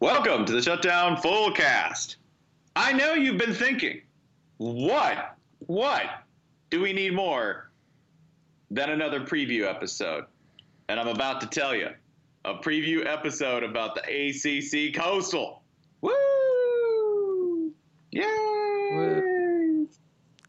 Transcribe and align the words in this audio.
Welcome 0.00 0.44
to 0.44 0.52
the 0.52 0.62
Shutdown 0.62 1.16
Fullcast. 1.16 2.16
I 2.76 2.92
know 2.92 3.14
you've 3.14 3.36
been 3.36 3.52
thinking, 3.52 4.02
what, 4.58 5.36
what 5.66 6.04
do 6.70 6.80
we 6.80 6.92
need 6.92 7.14
more 7.14 7.72
than 8.70 8.90
another 8.90 9.18
preview 9.18 9.68
episode? 9.68 10.26
And 10.88 11.00
I'm 11.00 11.08
about 11.08 11.40
to 11.40 11.48
tell 11.48 11.74
you 11.74 11.88
a 12.44 12.54
preview 12.54 13.04
episode 13.06 13.64
about 13.64 13.96
the 13.96 14.02
ACC 14.02 14.94
Coastal. 14.94 15.62
Woo! 16.00 17.72
Yay! 18.12 18.22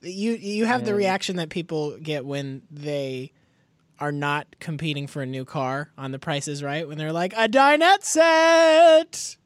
You 0.02 0.32
you 0.34 0.66
have 0.66 0.86
the 0.86 0.94
reaction 0.94 1.38
that 1.38 1.50
people 1.50 1.98
get 1.98 2.24
when 2.24 2.62
they 2.70 3.32
are 4.00 4.12
not 4.12 4.48
competing 4.60 5.08
for 5.08 5.22
a 5.22 5.26
new 5.26 5.46
car 5.46 5.92
on 5.98 6.12
the 6.12 6.20
Price 6.20 6.48
is 6.48 6.64
Right 6.64 6.88
when 6.88 6.98
they're 6.98 7.12
like 7.14 7.34
a 7.34 7.48
dinette 7.50 8.04
set. 8.04 9.38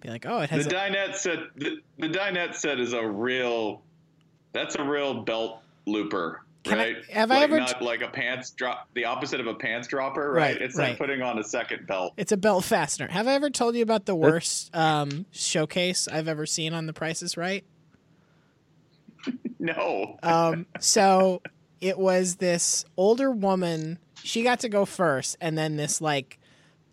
Be 0.00 0.08
like, 0.10 0.26
oh, 0.26 0.38
it 0.40 0.50
The 0.50 0.56
has. 0.56 0.66
a, 0.66 0.70
dinette 0.70 1.14
set, 1.16 1.38
the, 1.56 1.78
the 1.98 2.08
dinette 2.08 2.54
set 2.54 2.78
is 2.78 2.92
a 2.92 3.04
real, 3.06 3.82
that's 4.52 4.76
a 4.76 4.82
real 4.84 5.22
belt 5.22 5.60
looper, 5.86 6.42
Can 6.62 6.74
I- 6.78 6.82
right? 6.82 6.96
have 7.10 7.30
I 7.32 7.34
like 7.36 7.42
ever 7.44 7.58
not 7.60 7.82
like 7.82 8.02
a 8.02 8.08
pants 8.08 8.50
drop, 8.50 8.88
the 8.94 9.06
opposite 9.06 9.40
of 9.40 9.46
a 9.48 9.54
pants 9.54 9.88
dropper, 9.88 10.30
right? 10.32 10.52
Right, 10.54 10.62
it's 10.62 10.76
right. 10.76 10.90
like 10.90 10.98
putting 10.98 11.20
on 11.22 11.38
a 11.38 11.44
second 11.44 11.86
belt. 11.88 12.14
it's 12.16 12.30
a 12.30 12.36
belt 12.36 12.64
fastener. 12.64 13.08
Have 13.08 13.26
I 13.26 13.32
ever 13.32 13.50
told 13.50 13.74
you 13.74 13.82
about 13.82 14.06
the 14.06 14.14
worst 14.14 14.74
um, 14.76 15.26
showcase 15.32 16.06
I've 16.06 16.28
ever 16.28 16.46
seen 16.46 16.72
on 16.74 16.86
the 16.86 16.92
Price 16.92 17.22
is 17.22 17.36
Right? 17.36 17.64
No. 19.60 20.16
Um, 20.22 20.66
so 20.78 21.42
it 21.80 21.98
was 21.98 22.36
this 22.36 22.84
older 22.96 23.30
woman. 23.30 23.98
She 24.22 24.42
got 24.42 24.60
to 24.60 24.68
go 24.68 24.84
first, 24.84 25.36
and 25.40 25.56
then 25.56 25.76
this 25.76 26.00
like 26.00 26.38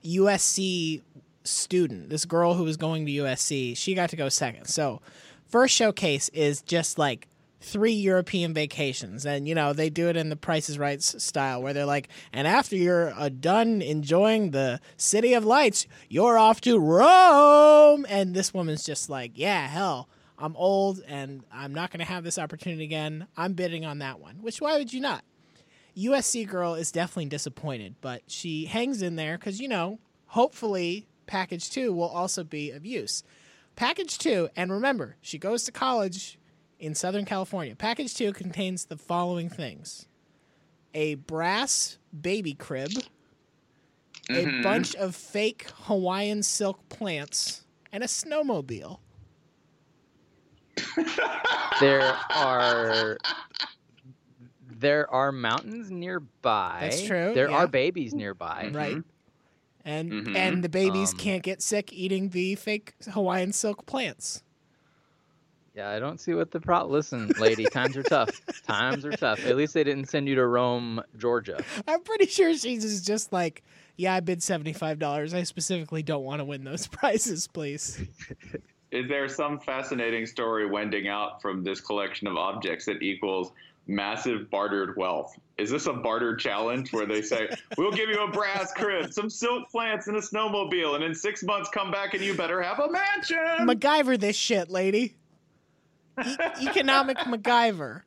USC 0.03 1.01
student, 1.43 2.09
this 2.09 2.25
girl 2.25 2.53
who 2.53 2.63
was 2.63 2.77
going 2.77 3.05
to 3.05 3.11
USC, 3.11 3.75
she 3.77 3.93
got 3.95 4.09
to 4.11 4.15
go 4.15 4.29
second. 4.29 4.65
So 4.65 5.01
first 5.47 5.75
showcase 5.75 6.29
is 6.29 6.61
just 6.61 6.97
like 6.97 7.27
three 7.61 7.93
European 7.93 8.53
vacations, 8.53 9.25
and 9.25 9.47
you 9.47 9.55
know 9.55 9.73
they 9.73 9.89
do 9.89 10.07
it 10.07 10.15
in 10.15 10.29
the 10.29 10.35
Price 10.35 10.69
is 10.69 10.77
Right 10.77 11.01
style, 11.01 11.61
where 11.61 11.73
they're 11.73 11.85
like, 11.85 12.09
and 12.31 12.47
after 12.47 12.75
you're 12.75 13.13
uh, 13.13 13.29
done 13.29 13.81
enjoying 13.81 14.51
the 14.51 14.79
City 14.97 15.33
of 15.33 15.43
Lights, 15.45 15.87
you're 16.09 16.37
off 16.37 16.61
to 16.61 16.79
Rome, 16.79 18.05
and 18.07 18.33
this 18.35 18.53
woman's 18.53 18.83
just 18.83 19.09
like, 19.09 19.31
yeah, 19.35 19.67
hell. 19.67 20.09
I'm 20.37 20.55
old 20.55 21.01
and 21.07 21.43
I'm 21.51 21.73
not 21.73 21.91
going 21.91 21.99
to 21.99 22.05
have 22.05 22.23
this 22.23 22.37
opportunity 22.37 22.83
again. 22.83 23.27
I'm 23.37 23.53
bidding 23.53 23.85
on 23.85 23.99
that 23.99 24.19
one. 24.19 24.37
Which 24.41 24.59
why 24.61 24.77
would 24.77 24.91
you 24.93 24.99
not? 24.99 25.23
USC 25.97 26.45
girl 26.47 26.75
is 26.75 26.91
definitely 26.91 27.27
disappointed, 27.27 27.95
but 28.01 28.21
she 28.27 28.65
hangs 28.65 29.01
in 29.01 29.15
there 29.15 29.37
because 29.37 29.61
you 29.61 29.67
know, 29.69 29.99
hopefully, 30.27 31.07
package 31.25 31.69
two 31.69 31.93
will 31.93 32.09
also 32.09 32.43
be 32.43 32.71
of 32.71 32.85
use. 32.85 33.23
Package 33.77 34.17
two, 34.17 34.49
and 34.55 34.71
remember, 34.71 35.15
she 35.21 35.37
goes 35.37 35.63
to 35.63 35.71
college 35.71 36.37
in 36.79 36.95
Southern 36.95 37.23
California. 37.25 37.75
Package 37.75 38.13
two 38.13 38.33
contains 38.33 38.85
the 38.85 38.97
following 38.97 39.49
things: 39.49 40.05
a 40.93 41.15
brass 41.15 41.97
baby 42.21 42.53
crib, 42.53 42.91
a 44.29 44.45
Mhm. 44.45 44.63
bunch 44.63 44.95
of 44.95 45.15
fake 45.15 45.65
Hawaiian 45.83 46.43
silk 46.43 46.89
plants, 46.89 47.63
and 47.91 48.03
a 48.03 48.07
snowmobile. 48.07 48.99
there 51.79 52.15
are 52.35 53.17
there 54.77 55.09
are 55.11 55.31
mountains 55.31 55.89
nearby. 55.91 56.77
That's 56.81 57.03
true, 57.03 57.33
There 57.33 57.49
yeah. 57.49 57.55
are 57.57 57.67
babies 57.67 58.13
nearby. 58.13 58.71
right? 58.73 58.97
And 59.83 60.11
Mhm. 60.11 60.35
and 60.35 60.63
the 60.63 60.69
babies 60.69 61.11
Um, 61.13 61.17
can't 61.19 61.43
get 61.43 61.61
sick 61.61 61.93
eating 61.93 62.29
the 62.29 62.55
fake 62.55 62.93
Hawaiian 63.11 63.53
silk 63.53 63.85
plants. 63.85 64.41
Yeah, 65.75 65.89
I 65.89 65.99
don't 65.99 66.19
see 66.21 66.33
what 66.33 66.51
the 66.51 66.59
pro. 66.61 66.85
Listen, 66.85 67.27
lady, 67.37 67.65
times 67.65 67.97
are 67.97 68.03
tough. 68.03 68.29
Times 68.65 69.05
are 69.05 69.11
tough. 69.11 69.45
At 69.45 69.57
least 69.57 69.73
they 69.73 69.83
didn't 69.83 70.05
send 70.07 70.27
you 70.27 70.35
to 70.35 70.45
Rome, 70.47 71.01
Georgia. 71.17 71.61
I'm 71.85 72.01
pretty 72.01 72.27
sure 72.27 72.55
she's 72.55 73.05
just 73.05 73.33
like, 73.33 73.61
yeah, 73.97 74.13
I 74.15 74.21
bid 74.21 74.41
seventy 74.41 74.71
five 74.73 74.99
dollars. 74.99 75.33
I 75.33 75.43
specifically 75.43 76.01
don't 76.01 76.23
want 76.23 76.39
to 76.39 76.45
win 76.45 76.63
those 76.63 76.87
prizes, 76.91 77.47
please. 77.47 78.01
Is 78.95 79.09
there 79.09 79.27
some 79.27 79.59
fascinating 79.59 80.25
story 80.25 80.65
wending 80.65 81.09
out 81.09 81.41
from 81.41 81.65
this 81.65 81.81
collection 81.81 82.27
of 82.27 82.37
objects 82.37 82.85
that 82.85 83.01
equals 83.01 83.51
massive 83.87 84.49
bartered 84.49 84.95
wealth? 84.95 85.37
Is 85.57 85.69
this 85.69 85.85
a 85.87 85.91
barter 85.91 86.37
challenge 86.37 86.93
where 86.93 87.05
they 87.05 87.21
say, 87.21 87.49
we'll 87.77 87.91
give 87.91 88.07
you 88.09 88.23
a 88.23 88.31
brass 88.31 88.71
crib, 88.71 89.11
some 89.11 89.29
silk 89.29 89.69
plants, 89.69 90.07
and 90.07 90.15
a 90.15 90.21
snowmobile, 90.21 90.95
and 90.95 91.03
in 91.03 91.13
six 91.13 91.43
months 91.43 91.69
come 91.73 91.91
back 91.91 92.13
and 92.13 92.23
you 92.23 92.35
better 92.35 92.61
have 92.61 92.79
a 92.79 92.89
mansion? 92.89 93.37
MacGyver 93.67 94.17
this 94.17 94.37
shit, 94.37 94.69
lady. 94.69 95.17
E- 96.25 96.35
economic 96.65 97.17
MacGyver. 97.17 98.03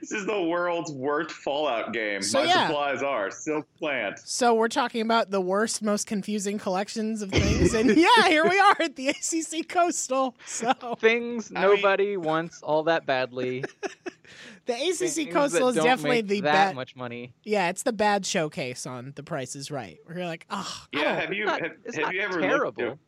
This 0.00 0.10
is 0.12 0.26
the 0.26 0.42
world's 0.42 0.90
worst 0.92 1.30
Fallout 1.30 1.92
game. 1.92 2.20
So, 2.22 2.40
My 2.40 2.46
yeah. 2.46 2.66
supplies 2.66 3.02
are 3.02 3.30
silk 3.30 3.66
plant. 3.78 4.18
So 4.24 4.54
we're 4.54 4.68
talking 4.68 5.00
about 5.00 5.30
the 5.30 5.40
worst, 5.40 5.80
most 5.82 6.06
confusing 6.06 6.58
collections 6.58 7.22
of 7.22 7.30
things, 7.30 7.72
and 7.74 7.90
yeah, 7.96 8.26
here 8.28 8.48
we 8.48 8.58
are 8.58 8.76
at 8.80 8.96
the 8.96 9.08
ACC 9.08 9.68
Coastal. 9.68 10.34
So 10.44 10.72
Things 11.00 11.52
I 11.54 11.60
mean- 11.66 11.76
nobody 11.76 12.16
wants 12.16 12.62
all 12.62 12.82
that 12.84 13.06
badly. 13.06 13.64
the 14.66 14.72
ACC 14.74 14.98
Things 14.98 15.32
Coastal 15.32 15.66
that 15.66 15.68
is 15.70 15.76
don't 15.76 15.84
definitely 15.84 16.22
make 16.22 16.28
the 16.28 16.40
that 16.42 16.52
bad. 16.52 16.74
much 16.74 16.96
money. 16.96 17.32
Yeah, 17.44 17.68
it's 17.68 17.84
the 17.84 17.92
bad 17.92 18.26
showcase 18.26 18.86
on 18.86 19.12
The 19.14 19.22
Price 19.22 19.54
is 19.54 19.70
Right. 19.70 19.98
Where 20.04 20.18
you're 20.18 20.26
like, 20.26 20.46
oh, 20.50 20.84
Yeah, 20.92 21.14
have 21.20 21.32
you 21.32 21.44
Not- 21.44 21.60
have, 21.62 21.72
it's 21.84 21.96
have 21.96 22.06
not 22.06 22.14
you 22.14 22.20
ever 22.22 22.40
terrible. 22.40 22.84
looked 22.84 22.98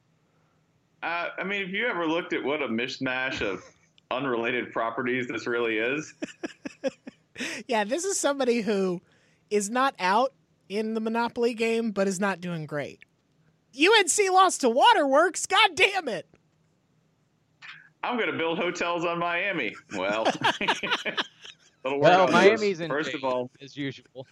at, 1.02 1.08
uh, 1.08 1.28
I 1.38 1.44
mean, 1.44 1.62
have 1.62 1.70
you 1.74 1.86
ever 1.88 2.06
looked 2.06 2.32
at 2.32 2.42
what 2.44 2.62
a 2.62 2.68
mishmash 2.68 3.40
of 3.40 3.62
unrelated 4.10 4.72
properties 4.72 5.28
this 5.28 5.46
really 5.46 5.78
is? 5.78 6.14
yeah, 7.66 7.84
this 7.84 8.04
is 8.04 8.18
somebody 8.18 8.60
who 8.60 9.00
is 9.50 9.70
not 9.70 9.94
out 9.98 10.32
in 10.68 10.94
the 10.94 11.00
Monopoly 11.00 11.54
game, 11.54 11.90
but 11.92 12.08
is 12.08 12.20
not 12.20 12.40
doing 12.40 12.66
great. 12.66 13.00
UNC 13.78 14.32
lost 14.32 14.62
to 14.62 14.68
Waterworks. 14.70 15.46
God 15.46 15.70
damn 15.74 16.08
it! 16.08 16.26
I'm 18.02 18.16
going 18.16 18.30
to 18.30 18.36
build 18.38 18.58
hotels 18.58 19.04
on 19.04 19.18
Miami. 19.18 19.74
Well, 19.96 20.24
Well, 21.84 22.22
on 22.22 22.26
this. 22.26 22.32
Miami's 22.34 22.80
in 22.80 22.90
First 22.90 23.14
of 23.14 23.24
all, 23.24 23.50
as 23.62 23.76
usual. 23.76 24.26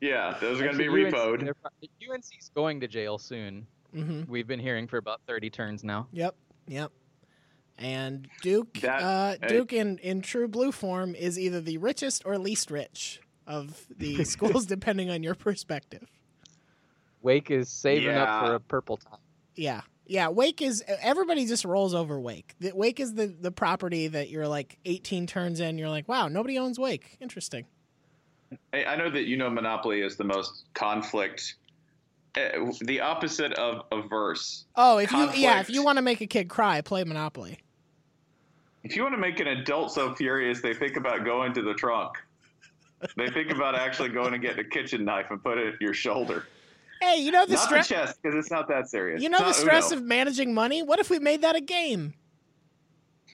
yeah, 0.00 0.36
those 0.40 0.60
are 0.60 0.64
going 0.64 0.76
to 0.76 0.78
be 0.78 1.04
UNC 1.04 1.14
repoed. 1.14 1.52
UNC's 2.12 2.50
going 2.54 2.80
to 2.80 2.88
jail 2.88 3.18
soon. 3.18 3.66
hmm 3.92 4.22
We've 4.28 4.46
been 4.46 4.60
hearing 4.60 4.86
for 4.86 4.98
about 4.98 5.20
30 5.26 5.50
turns 5.50 5.82
now. 5.82 6.06
Yep, 6.12 6.34
yep. 6.68 6.92
And 7.78 8.28
Duke, 8.42 8.74
That- 8.80 9.02
uh, 9.02 9.36
hey. 9.42 9.48
Duke 9.48 9.72
in 9.72 9.98
in 9.98 10.22
true 10.22 10.48
blue 10.48 10.72
form 10.72 11.14
is 11.14 11.38
either 11.38 11.60
the 11.60 11.78
richest 11.78 12.22
or 12.24 12.38
least 12.38 12.70
rich 12.70 13.20
of 13.46 13.86
the 13.96 14.24
schools, 14.24 14.66
depending 14.66 15.10
on 15.10 15.22
your 15.22 15.34
perspective. 15.34 16.08
Wake 17.22 17.50
is 17.50 17.68
saving 17.68 18.14
up 18.14 18.46
for 18.46 18.54
a 18.54 18.60
purple 18.60 18.96
top. 18.96 19.20
Yeah. 19.54 19.82
Yeah, 20.08 20.28
Wake 20.28 20.62
is 20.62 20.84
everybody 20.86 21.46
just 21.46 21.64
rolls 21.64 21.92
over 21.92 22.20
Wake. 22.20 22.54
The, 22.60 22.70
Wake 22.72 23.00
is 23.00 23.14
the 23.14 23.26
the 23.26 23.50
property 23.50 24.06
that 24.06 24.30
you're 24.30 24.46
like 24.46 24.78
18 24.84 25.26
turns 25.26 25.58
in, 25.58 25.78
you're 25.78 25.88
like, 25.88 26.06
"Wow, 26.06 26.28
nobody 26.28 26.58
owns 26.58 26.78
Wake." 26.78 27.16
Interesting. 27.20 27.66
I 28.72 28.84
I 28.84 28.96
know 28.96 29.10
that 29.10 29.24
you 29.24 29.36
know 29.36 29.50
Monopoly 29.50 30.02
is 30.02 30.16
the 30.16 30.22
most 30.22 30.66
conflict, 30.74 31.56
uh, 32.36 32.70
the 32.82 33.00
opposite 33.00 33.52
of 33.54 33.82
averse. 33.90 34.66
Oh, 34.76 34.98
if 34.98 35.10
you 35.10 35.28
yeah, 35.34 35.58
if 35.58 35.68
you 35.70 35.82
want 35.82 35.98
to 35.98 36.02
make 36.02 36.20
a 36.20 36.28
kid 36.28 36.48
cry, 36.48 36.80
play 36.82 37.02
Monopoly. 37.02 37.58
If 38.86 38.94
you 38.94 39.02
want 39.02 39.14
to 39.16 39.20
make 39.20 39.40
an 39.40 39.48
adult 39.48 39.90
so 39.90 40.14
furious 40.14 40.60
they 40.60 40.72
think 40.72 40.96
about 40.96 41.24
going 41.24 41.52
to 41.54 41.62
the 41.62 41.74
trunk, 41.74 42.12
they 43.16 43.28
think 43.28 43.50
about 43.50 43.74
actually 43.74 44.10
going 44.10 44.32
and 44.32 44.40
getting 44.40 44.64
a 44.64 44.68
kitchen 44.68 45.04
knife 45.04 45.26
and 45.30 45.42
put 45.42 45.58
it 45.58 45.74
at 45.74 45.80
your 45.80 45.92
shoulder. 45.92 46.46
Hey, 47.02 47.16
you 47.16 47.32
know 47.32 47.44
the 47.46 47.56
stress 47.56 47.88
because 47.88 48.36
it's 48.36 48.52
not 48.52 48.68
that 48.68 48.88
serious. 48.88 49.20
You 49.20 49.28
know 49.28 49.40
the 49.40 49.52
stress 49.54 49.90
Uno. 49.90 50.00
of 50.00 50.06
managing 50.06 50.54
money? 50.54 50.84
What 50.84 51.00
if 51.00 51.10
we 51.10 51.18
made 51.18 51.42
that 51.42 51.56
a 51.56 51.60
game? 51.60 52.14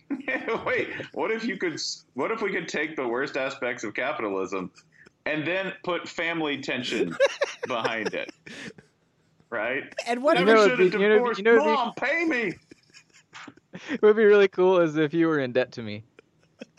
Wait, 0.64 0.88
what 1.12 1.31
if 1.31 1.44
you 1.44 1.58
could? 1.58 1.78
What 2.14 2.31
if 2.31 2.40
we 2.40 2.50
could 2.50 2.66
take 2.66 2.96
the 2.96 3.06
worst 3.06 3.37
aspects 3.37 3.84
of 3.84 3.93
capitalism, 3.93 4.70
and 5.26 5.46
then 5.46 5.75
put 5.84 6.08
family 6.08 6.62
tension 6.62 7.14
behind 7.66 8.14
it? 8.14 8.32
Right? 9.50 9.93
And 10.06 10.22
what 10.22 10.38
You 10.38 10.46
know, 10.46 10.66
should 10.66 10.70
have 10.70 10.93
be- 10.93 10.99
you 10.99 11.08
know, 11.10 11.16
divorced 11.16 11.38
you 11.40 11.44
know, 11.44 11.62
mom. 11.62 11.93
Pay 11.99 12.25
me. 12.25 12.54
It 13.90 14.02
would 14.02 14.16
be 14.16 14.24
really 14.24 14.48
cool 14.48 14.78
as 14.80 14.96
if 14.96 15.14
you 15.14 15.26
were 15.28 15.38
in 15.40 15.52
debt 15.52 15.72
to 15.72 15.82
me. 15.82 16.04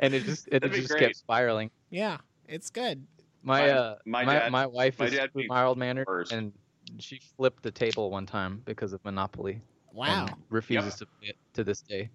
and 0.00 0.14
it 0.14 0.24
just 0.24 0.48
it 0.48 0.60
That'd 0.62 0.72
just 0.72 0.88
great. 0.90 1.00
kept 1.00 1.16
spiraling. 1.16 1.70
Yeah, 1.90 2.18
it's 2.48 2.70
good. 2.70 3.06
My 3.42 3.60
My- 3.60 3.70
uh 3.70 3.94
my 4.06 4.24
my, 4.24 4.32
dad- 4.34 4.52
my 4.52 4.66
wife 4.66 4.98
my 4.98 5.06
is 5.06 5.12
dad 5.12 5.30
beat 5.34 5.48
mild 5.48 5.78
mannered 5.78 6.06
and 6.32 6.52
she 6.98 7.20
flipped 7.36 7.62
the 7.62 7.70
table 7.70 8.10
one 8.10 8.26
time 8.26 8.62
because 8.64 8.92
of 8.92 9.04
Monopoly. 9.04 9.60
Wow, 9.92 10.26
and 10.26 10.34
refuses 10.48 10.94
to 10.96 11.06
pay 11.20 11.28
it 11.28 11.36
to 11.54 11.64
this 11.64 11.80
day. 11.82 12.08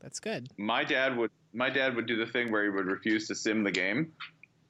that's 0.00 0.20
good. 0.20 0.48
My 0.56 0.84
dad 0.84 1.16
would. 1.16 1.30
My 1.52 1.70
dad 1.70 1.94
would 1.96 2.06
do 2.06 2.16
the 2.16 2.26
thing 2.30 2.50
where 2.52 2.64
he 2.64 2.70
would 2.70 2.86
refuse 2.86 3.26
to 3.28 3.34
sim 3.34 3.62
the 3.64 3.70
game. 3.70 4.12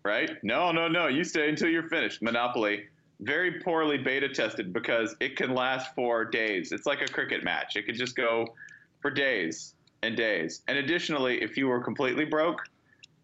Right? 0.05 0.31
No, 0.43 0.70
no, 0.70 0.87
no. 0.88 1.08
You 1.08 1.25
stay 1.25 1.49
until 1.49 1.69
you're 1.69 1.88
finished. 1.88 2.22
Monopoly. 2.22 2.84
Very 3.21 3.61
poorly 3.61 3.99
beta 3.99 4.29
tested 4.29 4.73
because 4.73 5.17
it 5.21 5.37
can 5.37 5.55
last 5.55 5.95
for 5.95 6.25
days. 6.25 6.73
It's 6.73 6.87
like 6.87 7.01
a 7.01 7.07
cricket 7.07 7.45
match. 7.45 7.77
It 7.77 7.87
could 7.87 7.97
just 7.97 8.17
go 8.17 8.55
for 9.01 9.11
days 9.11 9.75
and 10.03 10.17
days. 10.17 10.63
And 10.69 10.79
additionally, 10.79 11.43
if 11.43 11.57
you 11.57 11.69
were 11.69 11.81
completely 11.81 12.25
broke, 12.25 12.63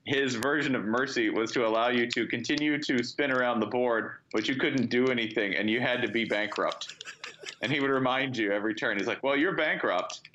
his 0.04 0.34
version 0.34 0.74
of 0.74 0.84
mercy 0.84 1.30
was 1.30 1.52
to 1.52 1.66
allow 1.66 1.88
you 1.88 2.08
to 2.10 2.26
continue 2.26 2.80
to 2.82 3.04
spin 3.04 3.30
around 3.30 3.60
the 3.60 3.66
board, 3.66 4.12
but 4.32 4.48
you 4.48 4.56
couldn't 4.56 4.90
do 4.90 5.06
anything 5.06 5.54
and 5.54 5.70
you 5.70 5.80
had 5.80 6.02
to 6.02 6.08
be 6.08 6.24
bankrupt. 6.24 6.94
And 7.60 7.70
he 7.70 7.80
would 7.80 7.90
remind 7.90 8.36
you 8.36 8.50
every 8.50 8.74
turn. 8.74 8.98
He's 8.98 9.06
like, 9.06 9.22
"Well, 9.22 9.36
you're 9.36 9.54
bankrupt." 9.54 10.28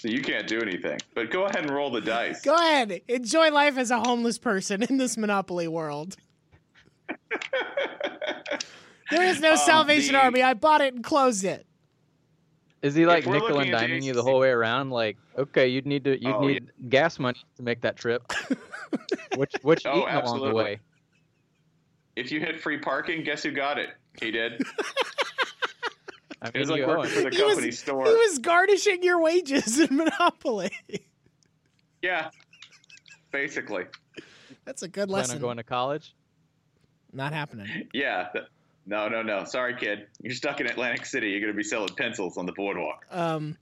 So 0.00 0.08
you 0.08 0.22
can't 0.22 0.46
do 0.48 0.60
anything. 0.60 0.98
But 1.14 1.30
go 1.30 1.44
ahead 1.44 1.64
and 1.64 1.70
roll 1.70 1.90
the 1.90 2.00
dice. 2.00 2.40
Go 2.40 2.54
ahead. 2.54 3.02
Enjoy 3.06 3.50
life 3.50 3.76
as 3.76 3.90
a 3.90 4.00
homeless 4.00 4.38
person 4.38 4.82
in 4.82 4.96
this 4.96 5.18
Monopoly 5.18 5.68
world. 5.68 6.16
there 9.10 9.24
is 9.24 9.40
no 9.40 9.52
Um, 9.52 9.56
Salvation 9.56 10.12
the- 10.14 10.20
Army. 10.20 10.42
I 10.42 10.54
bought 10.54 10.80
it 10.80 10.94
and 10.94 11.02
closed 11.04 11.44
it. 11.44 11.66
Is 12.82 12.94
he 12.94 13.04
like 13.04 13.26
nickel 13.26 13.58
and 13.60 13.70
looking 13.70 13.72
diming 13.72 14.02
you 14.02 14.14
the 14.14 14.22
whole 14.22 14.38
way 14.40 14.48
around? 14.48 14.88
Like, 14.90 15.18
okay, 15.36 15.68
you'd 15.68 15.86
need 15.86 16.04
to 16.04 16.18
you'd 16.20 16.32
Oh, 16.34 16.42
yeah. 16.46 16.54
need 16.54 16.70
gas 16.88 17.18
money 17.18 17.38
to 17.56 17.62
make 17.62 17.82
that 17.82 17.96
trip. 17.96 18.22
which 19.36 19.52
which 19.62 19.84
Oh, 19.84 19.98
eating 20.02 20.14
along 20.14 20.40
the 20.48 20.54
way? 20.54 20.80
If 22.16 22.32
you 22.32 22.40
hit 22.40 22.58
free 22.60 22.78
parking, 22.78 23.22
guess 23.22 23.42
who 23.42 23.50
got 23.50 23.78
it? 23.78 23.90
He 24.20 24.30
did. 24.30 24.62
I 26.42 26.48
It 26.54 26.58
was 26.58 26.70
like 26.70 26.80
you 26.80 26.86
working 26.86 27.10
for 27.10 27.28
the 27.30 27.36
He 27.36 27.42
was- 27.42 27.52
company 27.54 27.70
store. 27.70 28.06
He 28.06 28.12
was 28.14 28.38
garnishing 28.38 29.02
your 29.02 29.20
wages 29.20 29.78
in 29.78 29.94
Monopoly. 29.96 30.70
yeah, 32.00 32.30
basically. 33.30 33.84
That's 34.64 34.82
a 34.82 34.88
good 34.88 35.08
Plan 35.08 35.22
on 35.24 35.28
lesson. 35.28 35.38
going 35.40 35.56
to 35.58 35.62
college. 35.62 36.14
Not 37.12 37.32
happening. 37.34 37.88
Yeah. 37.92 38.28
No, 38.90 39.08
no, 39.08 39.22
no. 39.22 39.44
Sorry, 39.44 39.76
kid. 39.76 40.08
You're 40.20 40.34
stuck 40.34 40.60
in 40.60 40.66
Atlantic 40.66 41.06
City. 41.06 41.30
You're 41.30 41.38
going 41.38 41.52
to 41.52 41.56
be 41.56 41.62
selling 41.62 41.94
pencils 41.94 42.36
on 42.36 42.44
the 42.44 42.52
boardwalk. 42.52 43.06
Um, 43.12 43.56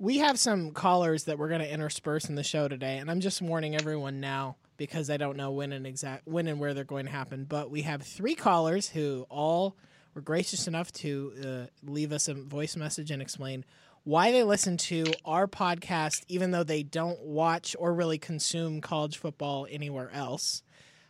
we 0.00 0.18
have 0.18 0.36
some 0.36 0.72
callers 0.72 1.24
that 1.24 1.38
we're 1.38 1.48
going 1.48 1.60
to 1.60 1.72
intersperse 1.72 2.28
in 2.28 2.34
the 2.34 2.42
show 2.42 2.66
today, 2.66 2.98
and 2.98 3.08
I'm 3.08 3.20
just 3.20 3.40
warning 3.40 3.76
everyone 3.76 4.18
now 4.18 4.56
because 4.76 5.10
I 5.10 5.16
don't 5.16 5.36
know 5.36 5.52
when 5.52 5.72
and 5.72 5.86
exact 5.86 6.26
when 6.26 6.48
and 6.48 6.58
where 6.58 6.74
they're 6.74 6.82
going 6.82 7.06
to 7.06 7.12
happen. 7.12 7.44
But 7.44 7.70
we 7.70 7.82
have 7.82 8.02
three 8.02 8.34
callers 8.34 8.88
who 8.88 9.26
all 9.30 9.76
were 10.12 10.22
gracious 10.22 10.66
enough 10.66 10.90
to 10.94 11.32
uh, 11.40 11.88
leave 11.88 12.10
us 12.10 12.26
a 12.26 12.34
voice 12.34 12.74
message 12.74 13.12
and 13.12 13.22
explain 13.22 13.64
why 14.02 14.32
they 14.32 14.42
listen 14.42 14.76
to 14.76 15.04
our 15.24 15.46
podcast, 15.46 16.24
even 16.26 16.50
though 16.50 16.64
they 16.64 16.82
don't 16.82 17.20
watch 17.20 17.76
or 17.78 17.94
really 17.94 18.18
consume 18.18 18.80
college 18.80 19.18
football 19.18 19.68
anywhere 19.70 20.10
else. 20.12 20.64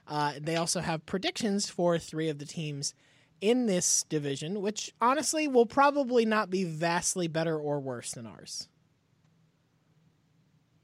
Uh, 0.07 0.35
they 0.39 0.57
also 0.57 0.81
have 0.81 1.07
predictions 1.07 1.71
for 1.71 1.99
three 1.99 2.29
of 2.29 2.39
the 2.39 2.47
teams 2.47 2.93
in 3.41 3.67
this 3.67 4.05
division, 4.09 4.61
which 4.61 4.93
honestly 5.01 5.49
will 5.49 5.67
probably 5.67 6.25
not 6.25 6.51
be 6.51 6.65
vastly 6.65 7.29
better 7.29 7.57
or 7.57 7.81
worse 7.81 8.13
than 8.13 8.27
ours. 8.27 8.69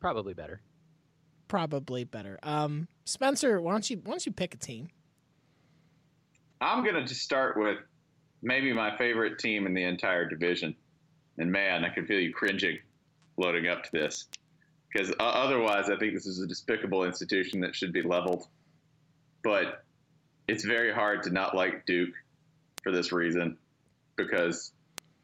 Probably 0.01 0.35
better. 0.35 0.61
Probably 1.49 2.05
better. 2.05 2.39
Um, 2.43 2.89
Spencer, 3.05 3.61
why 3.61 3.73
don't 3.73 3.89
you 3.89 4.01
why 4.05 4.13
don't 4.13 4.27
you 4.27 4.33
pick 4.33 4.55
a 4.55 4.59
team? 4.59 4.89
I'm 6.61 6.83
going 6.83 6.95
to 6.95 7.05
just 7.05 7.23
start 7.23 7.57
with 7.57 7.79
maybe 8.43 8.73
my 8.73 8.97
favorite 8.97 9.39
team 9.39 9.67
in 9.67 9.75
the 9.75 9.85
entire 9.85 10.29
division. 10.29 10.75
And 11.39 11.51
man, 11.51 11.85
I 11.85 11.89
can 11.89 12.07
feel 12.07 12.21
you 12.21 12.33
cringing 12.33 12.79
loading 13.37 13.67
up 13.69 13.83
to 13.85 13.91
this. 13.93 14.29
Because 14.93 15.11
uh, 15.11 15.25
otherwise, 15.25 15.91
I 15.91 15.97
think 15.97 16.15
this 16.15 16.27
is 16.27 16.41
a 16.41 16.47
despicable 16.47 17.05
institution 17.05 17.61
that 17.61 17.75
should 17.75 17.93
be 17.93 18.03
leveled. 18.03 18.47
But 19.43 19.85
it's 20.47 20.65
very 20.65 20.93
hard 20.93 21.23
to 21.25 21.31
not 21.31 21.57
like 21.57 21.85
Duke 21.87 22.15
for 22.85 22.93
this 22.93 23.11
reason. 23.11 23.57
Because 24.15 24.73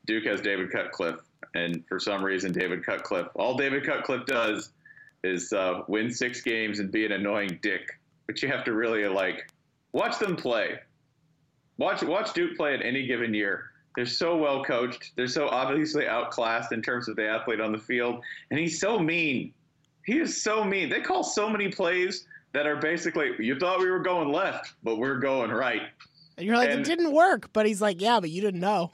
Duke 0.06 0.24
has 0.24 0.40
David 0.40 0.72
Cutcliffe. 0.72 1.20
And 1.54 1.84
for 1.88 2.00
some 2.00 2.24
reason, 2.24 2.52
David 2.52 2.84
Cutcliffe, 2.84 3.28
all 3.34 3.56
David 3.56 3.84
Cutcliffe 3.84 4.26
does 4.26 4.72
is 5.22 5.52
uh, 5.52 5.82
win 5.86 6.10
six 6.10 6.40
games 6.40 6.80
and 6.80 6.90
be 6.90 7.04
an 7.04 7.12
annoying 7.12 7.58
dick. 7.62 8.00
But 8.26 8.42
you 8.42 8.48
have 8.48 8.64
to 8.64 8.72
really 8.72 9.06
like 9.06 9.52
watch 9.92 10.18
them 10.18 10.36
play. 10.36 10.78
Watch 11.78 12.02
watch 12.02 12.32
Duke 12.34 12.56
play 12.56 12.74
at 12.74 12.84
any 12.84 13.06
given 13.06 13.34
year. 13.34 13.70
They're 13.96 14.06
so 14.06 14.36
well 14.36 14.62
coached. 14.62 15.12
They're 15.16 15.26
so 15.26 15.48
obviously 15.48 16.06
outclassed 16.06 16.72
in 16.72 16.82
terms 16.82 17.08
of 17.08 17.16
the 17.16 17.28
athlete 17.28 17.60
on 17.60 17.72
the 17.72 17.78
field, 17.78 18.22
and 18.50 18.58
he's 18.58 18.80
so 18.80 18.98
mean. 18.98 19.52
He 20.04 20.18
is 20.18 20.42
so 20.42 20.62
mean. 20.62 20.88
They 20.88 21.00
call 21.00 21.22
so 21.22 21.48
many 21.50 21.68
plays 21.68 22.26
that 22.52 22.66
are 22.66 22.76
basically 22.76 23.32
you 23.38 23.58
thought 23.58 23.80
we 23.80 23.90
were 23.90 23.98
going 23.98 24.30
left, 24.30 24.74
but 24.82 24.98
we're 24.98 25.18
going 25.18 25.50
right. 25.50 25.82
And 26.40 26.46
you're 26.46 26.56
like, 26.56 26.70
And- 26.70 26.80
it 26.80 26.84
didn't 26.84 27.12
work, 27.12 27.50
but 27.52 27.66
he's 27.66 27.80
like, 27.82 28.00
yeah, 28.00 28.18
but 28.20 28.30
you 28.30 28.40
didn't 28.40 28.60
know. 28.60 28.90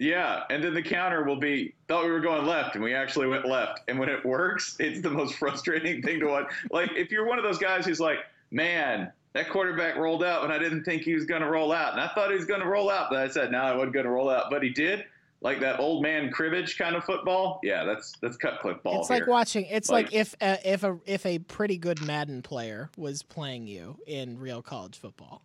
Yeah, 0.00 0.44
and 0.50 0.62
then 0.62 0.74
the 0.74 0.82
counter 0.82 1.24
will 1.24 1.40
be 1.40 1.74
thought 1.88 2.04
we 2.04 2.10
were 2.12 2.20
going 2.20 2.46
left, 2.46 2.76
and 2.76 2.84
we 2.84 2.94
actually 2.94 3.26
went 3.26 3.46
left. 3.46 3.80
And 3.88 3.98
when 3.98 4.08
it 4.08 4.24
works, 4.24 4.76
it's 4.80 5.00
the 5.00 5.10
most 5.10 5.34
frustrating 5.36 6.02
thing 6.02 6.20
to 6.20 6.26
watch. 6.26 6.52
Like 6.70 6.90
if 6.96 7.10
you're 7.10 7.26
one 7.26 7.38
of 7.38 7.44
those 7.44 7.58
guys 7.58 7.84
who's 7.84 7.98
like, 7.98 8.18
man, 8.52 9.10
that 9.32 9.48
quarterback 9.50 9.96
rolled 9.96 10.22
out, 10.22 10.44
and 10.44 10.52
I 10.52 10.58
didn't 10.58 10.84
think 10.84 11.02
he 11.02 11.14
was 11.14 11.24
going 11.24 11.42
to 11.42 11.48
roll 11.50 11.72
out, 11.72 11.92
and 11.92 12.00
I 12.00 12.08
thought 12.14 12.30
he 12.30 12.36
was 12.36 12.44
going 12.46 12.60
to 12.60 12.66
roll 12.68 12.90
out, 12.90 13.10
but 13.10 13.18
I 13.18 13.28
said 13.28 13.50
no, 13.50 13.58
I 13.58 13.74
wasn't 13.74 13.92
going 13.94 14.04
to 14.06 14.10
roll 14.10 14.30
out, 14.30 14.50
but 14.50 14.62
he 14.62 14.70
did. 14.70 15.04
Like 15.40 15.60
that 15.60 15.78
old 15.78 16.02
man 16.02 16.32
cribbage 16.32 16.76
kind 16.78 16.96
of 16.96 17.04
football. 17.04 17.60
Yeah, 17.62 17.84
that's 17.84 18.12
that's 18.20 18.36
Cutcliffe 18.36 18.82
ball. 18.82 19.00
it's 19.00 19.10
like 19.10 19.26
watching. 19.28 19.66
It's 19.66 19.88
like, 19.88 20.06
Like- 20.06 20.14
if 20.14 20.34
a, 20.40 20.58
if 20.72 20.82
a 20.84 20.98
if 21.06 21.26
a 21.26 21.38
pretty 21.40 21.78
good 21.78 22.04
Madden 22.04 22.42
player 22.42 22.90
was 22.96 23.22
playing 23.22 23.66
you 23.68 23.98
in 24.06 24.38
real 24.38 24.62
college 24.62 24.96
football. 24.98 25.42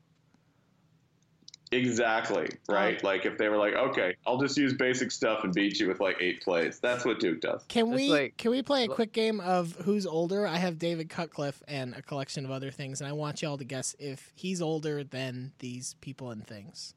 Exactly 1.73 2.49
right. 2.69 2.99
Oh. 3.03 3.07
Like 3.07 3.25
if 3.25 3.37
they 3.37 3.49
were 3.49 3.57
like, 3.57 3.73
okay, 3.73 4.15
I'll 4.27 4.37
just 4.39 4.57
use 4.57 4.73
basic 4.73 5.11
stuff 5.11 5.43
and 5.43 5.53
beat 5.53 5.79
you 5.79 5.87
with 5.87 5.99
like 5.99 6.17
eight 6.21 6.41
plays. 6.41 6.79
That's 6.79 7.03
what 7.05 7.19
Duke 7.19 7.41
does. 7.41 7.63
Can 7.67 7.87
It's 7.87 7.95
we 7.95 8.09
like- 8.09 8.37
can 8.37 8.51
we 8.51 8.61
play 8.61 8.83
a 8.85 8.87
quick 8.87 9.11
game 9.13 9.39
of 9.39 9.73
who's 9.83 10.05
older? 10.05 10.45
I 10.47 10.57
have 10.57 10.77
David 10.79 11.09
Cutcliffe 11.09 11.61
and 11.67 11.93
a 11.95 12.01
collection 12.01 12.45
of 12.45 12.51
other 12.51 12.71
things, 12.71 13.01
and 13.01 13.07
I 13.09 13.13
want 13.13 13.41
y'all 13.41 13.57
to 13.57 13.63
guess 13.65 13.95
if 13.99 14.31
he's 14.35 14.61
older 14.61 15.03
than 15.03 15.53
these 15.59 15.95
people 16.01 16.31
and 16.31 16.45
things. 16.45 16.93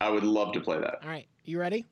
I 0.00 0.10
would 0.10 0.24
love 0.24 0.52
to 0.54 0.60
play 0.60 0.78
that. 0.78 0.98
All 1.02 1.08
right, 1.08 1.26
you 1.44 1.58
ready? 1.60 1.86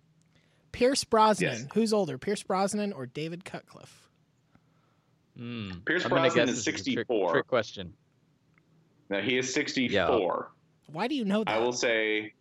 Pierce 0.73 1.05
Brosnan. 1.05 1.51
Yes. 1.53 1.67
Who's 1.75 1.93
older, 1.93 2.19
Pierce 2.19 2.43
Brosnan 2.43 2.93
or 2.93 3.07
David 3.07 3.45
Cutcliffe? 3.45 4.09
Mm. 5.39 5.85
Pierce 5.85 6.05
I'm 6.05 6.11
Brosnan 6.11 6.47
guess 6.47 6.49
is 6.57 6.65
this 6.65 6.67
a 6.67 6.71
trick- 6.73 6.79
64. 7.09 7.33
Trick 7.33 7.47
question. 7.47 7.95
Now 9.09 9.21
he 9.21 9.37
is 9.39 9.53
64. 9.53 10.51
Why 10.93 11.09
do 11.09 11.15
you 11.15 11.25
know 11.25 11.45
that? 11.45 11.51
I 11.53 11.59
will 11.59 11.73
say, 11.73 12.33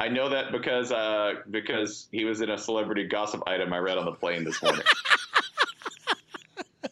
I 0.00 0.08
know 0.08 0.28
that 0.28 0.52
because 0.52 0.92
uh, 0.92 1.34
because 1.50 2.08
he 2.12 2.24
was 2.24 2.40
in 2.40 2.50
a 2.50 2.58
celebrity 2.58 3.04
gossip 3.06 3.42
item 3.46 3.72
I 3.72 3.78
read 3.78 3.98
on 3.98 4.04
the 4.04 4.12
plane 4.12 4.44
this 4.44 4.62
morning. 4.62 4.82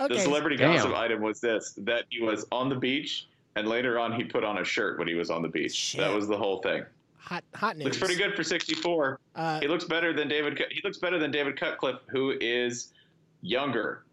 okay. 0.00 0.14
The 0.14 0.20
celebrity 0.20 0.56
Damn. 0.56 0.76
gossip 0.76 0.94
item 0.94 1.20
was 1.20 1.40
this: 1.40 1.74
that 1.78 2.04
he 2.08 2.22
was 2.22 2.46
on 2.52 2.68
the 2.68 2.76
beach, 2.76 3.28
and 3.56 3.68
later 3.68 3.98
on 3.98 4.12
he 4.12 4.24
put 4.24 4.44
on 4.44 4.58
a 4.58 4.64
shirt 4.64 4.98
when 4.98 5.08
he 5.08 5.14
was 5.14 5.30
on 5.30 5.42
the 5.42 5.48
beach. 5.48 5.74
Shit. 5.74 6.00
That 6.00 6.14
was 6.14 6.26
the 6.28 6.36
whole 6.38 6.58
thing. 6.62 6.84
hot 7.18 7.44
hot 7.54 7.76
news. 7.76 7.84
Looks 7.86 7.98
pretty 7.98 8.16
good 8.16 8.34
for 8.34 8.42
64. 8.42 9.20
Uh, 9.36 9.60
He 9.60 9.68
looks 9.68 9.84
better 9.84 10.12
than 10.12 10.28
David. 10.28 10.60
He 10.70 10.80
looks 10.82 10.98
better 10.98 11.18
than 11.18 11.30
David 11.30 11.58
Cutcliffe, 11.58 12.00
who 12.08 12.34
is 12.40 12.92
younger 13.42 14.04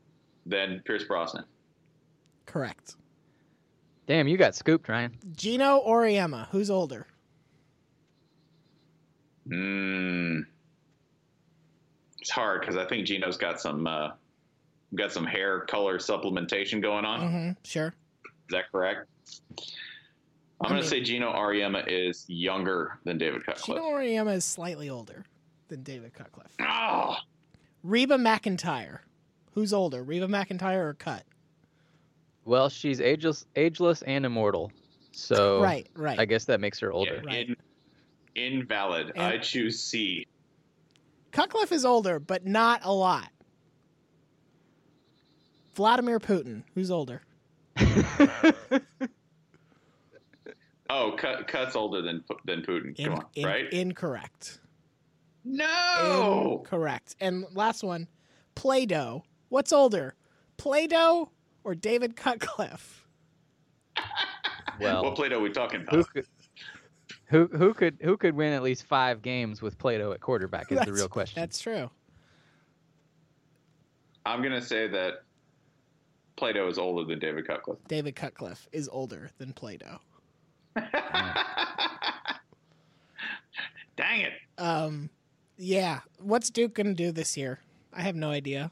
than 0.46 0.82
Pierce 0.86 1.04
Brosnan. 1.04 1.46
correct. 2.46 2.96
Damn, 4.08 4.28
you 4.28 4.38
got 4.38 4.56
scooped, 4.56 4.88
Ryan. 4.88 5.18
Gino 5.36 5.82
Auriemma? 5.86 6.48
Who's 6.50 6.70
older? 6.70 7.08
Mm. 9.48 10.46
It's 12.20 12.30
hard 12.30 12.62
because 12.62 12.78
I 12.78 12.86
think 12.86 13.06
Gino's 13.06 13.38
got 13.38 13.60
some 13.60 13.88
uh, 13.88 14.12
got 14.96 15.12
some 15.12 15.26
hair 15.26 15.62
color 15.62 15.98
supplementation 15.98 16.82
going 16.82 17.06
on. 17.06 17.22
Mm-hmm. 17.22 17.52
Sure. 17.64 17.94
Is 18.26 18.52
that 18.52 18.72
correct? 18.72 19.08
I'm 20.62 20.68
I 20.68 20.70
going 20.70 20.82
to 20.82 20.88
say 20.88 21.02
Gino 21.02 21.34
Auriemma 21.34 21.84
is 21.88 22.26
younger 22.28 23.00
than 23.04 23.18
David 23.18 23.46
Cutcliffe. 23.46 23.78
Gino 23.78 23.90
Auriemma 23.90 24.36
is 24.36 24.46
slightly 24.46 24.90
older 24.90 25.26
than 25.68 25.84
David 25.84 26.14
Cutcliffe. 26.14 26.54
Oh, 26.62 27.18
Reba 27.84 28.18
McEntire. 28.18 29.00
Who's 29.54 29.74
older, 29.74 30.04
Reba 30.04 30.28
McEntire 30.28 30.78
or 30.78 30.94
Cut? 30.94 31.24
Well, 32.46 32.70
she's 32.70 33.02
ageless, 33.02 33.46
ageless 33.56 34.02
and 34.04 34.26
immortal. 34.26 34.72
So 35.12 35.62
right, 35.62 35.88
right. 35.96 36.20
I 36.20 36.26
guess 36.26 36.46
that 36.46 36.60
makes 36.60 36.80
her 36.80 36.92
older. 36.92 37.16
yeah, 37.16 37.22
Right. 37.26 37.50
in, 37.50 37.56
invalid. 38.36 39.12
And- 39.16 39.24
I 39.24 39.38
choose 39.40 39.82
C. 39.82 40.28
Cutcliffe 41.32 41.72
is 41.72 41.84
older, 41.86 42.20
but 42.20 42.46
not 42.46 42.82
a 42.84 42.94
lot. 42.94 43.30
Vladimir 45.76 46.20
Putin. 46.20 46.64
Who's 46.76 46.90
older? 46.92 47.22
Oh, 50.88 51.16
Cut, 51.18 51.48
Cut's 51.48 51.76
older 51.76 52.02
than 52.04 52.24
than 52.46 52.62
Putin. 52.62 52.96
Come 53.04 53.16
on, 53.16 53.26
in- 53.34 53.46
right? 53.46 53.72
Incorrect. 53.74 54.60
no. 55.44 56.62
Correct. 56.66 57.16
And 57.20 57.46
last 57.56 57.84
one, 57.84 58.08
Play-Doh. 58.54 59.24
What's 59.50 59.74
older, 59.74 60.14
Play-Doh 60.58 61.30
or 61.66 61.76
David 61.76 62.16
Cutcliffe? 62.16 63.06
Well, 64.78 65.06
what 65.06 65.16
Plato 65.16 65.38
are 65.38 65.42
we 65.42 65.52
talking 65.52 65.86
who 65.90 66.00
about? 66.00 66.10
could 66.12 66.26
who 67.28 67.48
who 67.48 67.74
could 67.74 67.98
who 68.02 68.18
could 68.18 68.36
win 68.36 68.52
at 68.52 68.62
least 68.62 68.84
five 68.84 69.22
games 69.22 69.62
with 69.62 69.78
Plato 69.78 70.12
at 70.12 70.20
quarterback 70.20 70.70
is 70.70 70.80
the 70.84 70.92
real 70.92 71.08
question. 71.08 71.40
That's 71.40 71.62
true. 71.62 71.90
I'm 74.26 74.44
gonna 74.44 74.62
say 74.62 74.90
that 74.90 75.24
Plato 76.36 76.68
is 76.68 76.78
older 76.78 77.08
than 77.08 77.20
David 77.20 77.48
Cutcliffe. 77.48 77.80
David 77.88 78.18
Cutcliffe 78.18 78.68
is 78.74 78.90
older 78.90 79.32
than 79.38 79.54
Plato. 79.54 80.02
Dang 80.76 80.92
it! 84.20 84.34
Um, 84.58 85.10
yeah. 85.58 86.02
What's 86.20 86.50
Duke 86.50 86.74
gonna 86.74 86.94
do 86.94 87.14
this 87.14 87.38
year? 87.38 87.60
I 87.94 88.02
have 88.02 88.16
no 88.18 88.30
idea. 88.30 88.72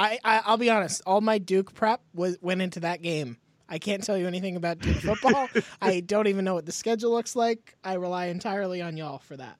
I, 0.00 0.18
I 0.24 0.42
I'll 0.46 0.56
be 0.56 0.70
honest. 0.70 1.02
All 1.04 1.20
my 1.20 1.36
Duke 1.36 1.74
prep 1.74 2.00
was 2.14 2.38
went 2.40 2.62
into 2.62 2.80
that 2.80 3.02
game. 3.02 3.36
I 3.68 3.78
can't 3.78 4.02
tell 4.02 4.16
you 4.16 4.26
anything 4.26 4.56
about 4.56 4.78
Duke 4.78 4.96
football. 4.96 5.48
I 5.82 6.00
don't 6.00 6.26
even 6.26 6.44
know 6.44 6.54
what 6.54 6.64
the 6.64 6.72
schedule 6.72 7.12
looks 7.12 7.36
like. 7.36 7.76
I 7.84 7.94
rely 7.94 8.26
entirely 8.26 8.80
on 8.80 8.96
y'all 8.96 9.18
for 9.18 9.36
that. 9.36 9.58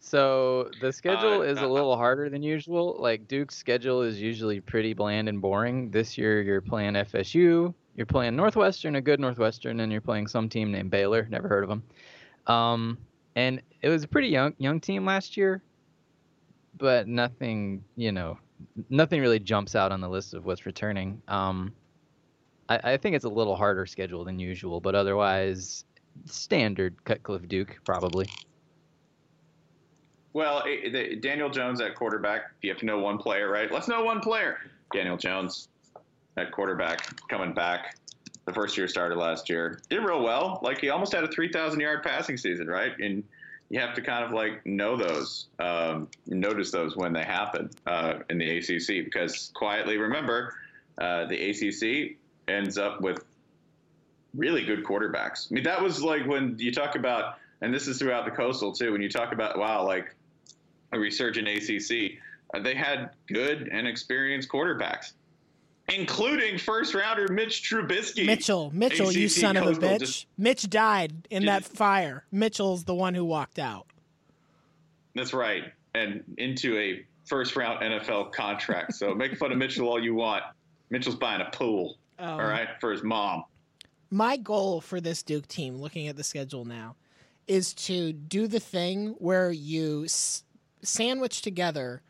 So 0.00 0.70
the 0.80 0.92
schedule 0.92 1.40
Uh, 1.40 1.44
is 1.44 1.58
a 1.58 1.64
uh, 1.64 1.68
little 1.68 1.96
harder 1.96 2.28
than 2.28 2.42
usual. 2.42 2.96
Like 2.98 3.26
Duke's 3.28 3.56
schedule 3.56 4.02
is 4.02 4.20
usually 4.20 4.60
pretty 4.60 4.92
bland 4.92 5.28
and 5.28 5.40
boring. 5.40 5.90
This 5.90 6.18
year 6.18 6.42
you're 6.42 6.60
playing 6.60 6.94
FSU, 6.94 7.72
you're 7.94 8.06
playing 8.06 8.34
Northwestern, 8.34 8.96
a 8.96 9.00
good 9.00 9.20
Northwestern, 9.20 9.80
and 9.80 9.92
you're 9.92 10.00
playing 10.00 10.26
some 10.26 10.48
team 10.48 10.72
named 10.72 10.90
Baylor. 10.90 11.26
Never 11.30 11.48
heard 11.48 11.62
of 11.62 11.70
them. 11.70 11.84
Um, 12.48 12.98
and 13.36 13.62
it 13.80 13.88
was 13.88 14.02
a 14.02 14.08
pretty 14.08 14.28
young 14.28 14.54
young 14.58 14.80
team 14.80 15.06
last 15.06 15.36
year, 15.36 15.62
but 16.76 17.06
nothing, 17.06 17.84
you 17.96 18.10
know, 18.12 18.38
nothing 18.88 19.20
really 19.20 19.38
jumps 19.38 19.74
out 19.74 19.92
on 19.92 20.00
the 20.00 20.08
list 20.08 20.34
of 20.34 20.44
what's 20.44 20.66
returning. 20.66 21.22
Um, 21.28 21.72
I, 22.68 22.92
I 22.92 22.96
think 22.96 23.16
it's 23.16 23.24
a 23.24 23.30
little 23.30 23.56
harder 23.56 23.86
schedule 23.86 24.24
than 24.24 24.38
usual, 24.38 24.80
but 24.80 24.94
otherwise 24.94 25.84
standard 26.26 27.02
Cutcliffe 27.04 27.48
Duke 27.48 27.78
probably. 27.84 28.26
Well, 30.32 30.64
eh, 30.66 30.90
the, 30.90 31.16
Daniel 31.16 31.48
Jones 31.48 31.80
at 31.80 31.94
quarterback. 31.94 32.52
You 32.62 32.70
have 32.70 32.78
to 32.80 32.86
know 32.86 32.98
one 32.98 33.18
player, 33.18 33.50
right? 33.50 33.70
Let's 33.70 33.88
know 33.88 34.04
one 34.04 34.20
player. 34.20 34.58
Daniel 34.92 35.16
Jones 35.16 35.68
at 36.36 36.52
quarterback, 36.52 37.26
coming 37.28 37.54
back. 37.54 37.96
The 38.44 38.52
first 38.52 38.76
year 38.76 38.88
starter 38.88 39.16
last 39.16 39.48
year 39.48 39.80
did 39.88 40.00
real 40.00 40.22
well. 40.22 40.60
Like 40.62 40.78
he 40.78 40.90
almost 40.90 41.12
had 41.14 41.24
a 41.24 41.28
3,000 41.28 41.80
yard 41.80 42.02
passing 42.02 42.36
season, 42.36 42.66
right? 42.66 42.92
And 42.98 43.24
you 43.70 43.80
have 43.80 43.94
to 43.94 44.02
kind 44.02 44.24
of 44.24 44.32
like 44.32 44.64
know 44.66 44.96
those, 44.96 45.46
um, 45.58 46.08
notice 46.26 46.70
those 46.70 46.96
when 46.96 47.12
they 47.12 47.24
happen 47.24 47.70
uh, 47.86 48.14
in 48.30 48.38
the 48.38 48.58
ACC 48.58 49.04
because 49.04 49.50
quietly 49.54 49.96
remember, 49.96 50.54
uh, 50.98 51.26
the 51.26 51.50
ACC 51.50 52.16
ends 52.46 52.78
up 52.78 53.00
with 53.00 53.24
really 54.34 54.64
good 54.64 54.84
quarterbacks. 54.84 55.50
I 55.50 55.54
mean, 55.54 55.64
that 55.64 55.80
was 55.82 56.02
like 56.02 56.26
when 56.26 56.56
you 56.58 56.72
talk 56.72 56.96
about, 56.96 57.38
and 57.60 57.72
this 57.72 57.88
is 57.88 57.98
throughout 57.98 58.24
the 58.24 58.30
coastal 58.30 58.72
too, 58.72 58.92
when 58.92 59.02
you 59.02 59.08
talk 59.08 59.32
about, 59.32 59.58
wow, 59.58 59.84
like 59.84 60.14
a 60.92 60.98
resurgent 60.98 61.48
ACC, 61.48 62.18
uh, 62.54 62.60
they 62.60 62.74
had 62.74 63.10
good 63.26 63.68
and 63.72 63.86
experienced 63.86 64.48
quarterbacks, 64.48 65.12
including 65.88 66.58
first 66.58 66.94
rounder 66.94 67.28
Mitch 67.32 67.62
Trubisky. 67.68 68.26
Mitchell, 68.26 68.70
Mitchell, 68.74 69.12
you 69.12 69.26
ACC 69.26 69.30
son 69.32 69.56
of 69.56 69.66
a 69.66 69.72
bitch. 69.80 69.98
just- 70.00 70.26
Mitch 70.38 70.68
died 70.70 71.26
in 71.30 71.44
that 71.46 71.62
Just- 71.62 71.76
fire. 71.76 72.24
Mitchell's 72.32 72.84
the 72.84 72.94
one 72.94 73.14
who 73.14 73.24
walked 73.24 73.58
out. 73.58 73.86
That's 75.14 75.32
right. 75.32 75.64
And 75.94 76.24
into 76.38 76.76
a 76.78 77.04
first 77.24 77.54
round 77.56 77.82
NFL 77.82 78.32
contract. 78.32 78.94
So 78.94 79.14
make 79.14 79.36
fun 79.36 79.52
of 79.52 79.58
Mitchell 79.58 79.88
all 79.88 80.02
you 80.02 80.14
want. 80.14 80.42
Mitchell's 80.90 81.16
buying 81.16 81.40
a 81.40 81.50
pool, 81.50 81.96
Um, 82.18 82.28
all 82.40 82.46
right, 82.46 82.68
for 82.80 82.90
his 82.92 83.02
mom. 83.02 83.44
my 84.10 84.36
goal 84.36 84.80
for 84.80 85.00
this 85.00 85.22
Duke 85.22 85.46
team, 85.48 85.76
looking 85.76 86.08
at 86.08 86.16
the 86.16 86.24
schedule 86.24 86.64
now, 86.64 86.96
is 87.46 87.74
to 87.74 88.12
do 88.12 88.46
the 88.46 88.60
thing 88.60 89.08
where 89.18 89.50
you 89.50 90.04
s- 90.04 90.44
sandwich 90.82 91.42
together 91.42 92.02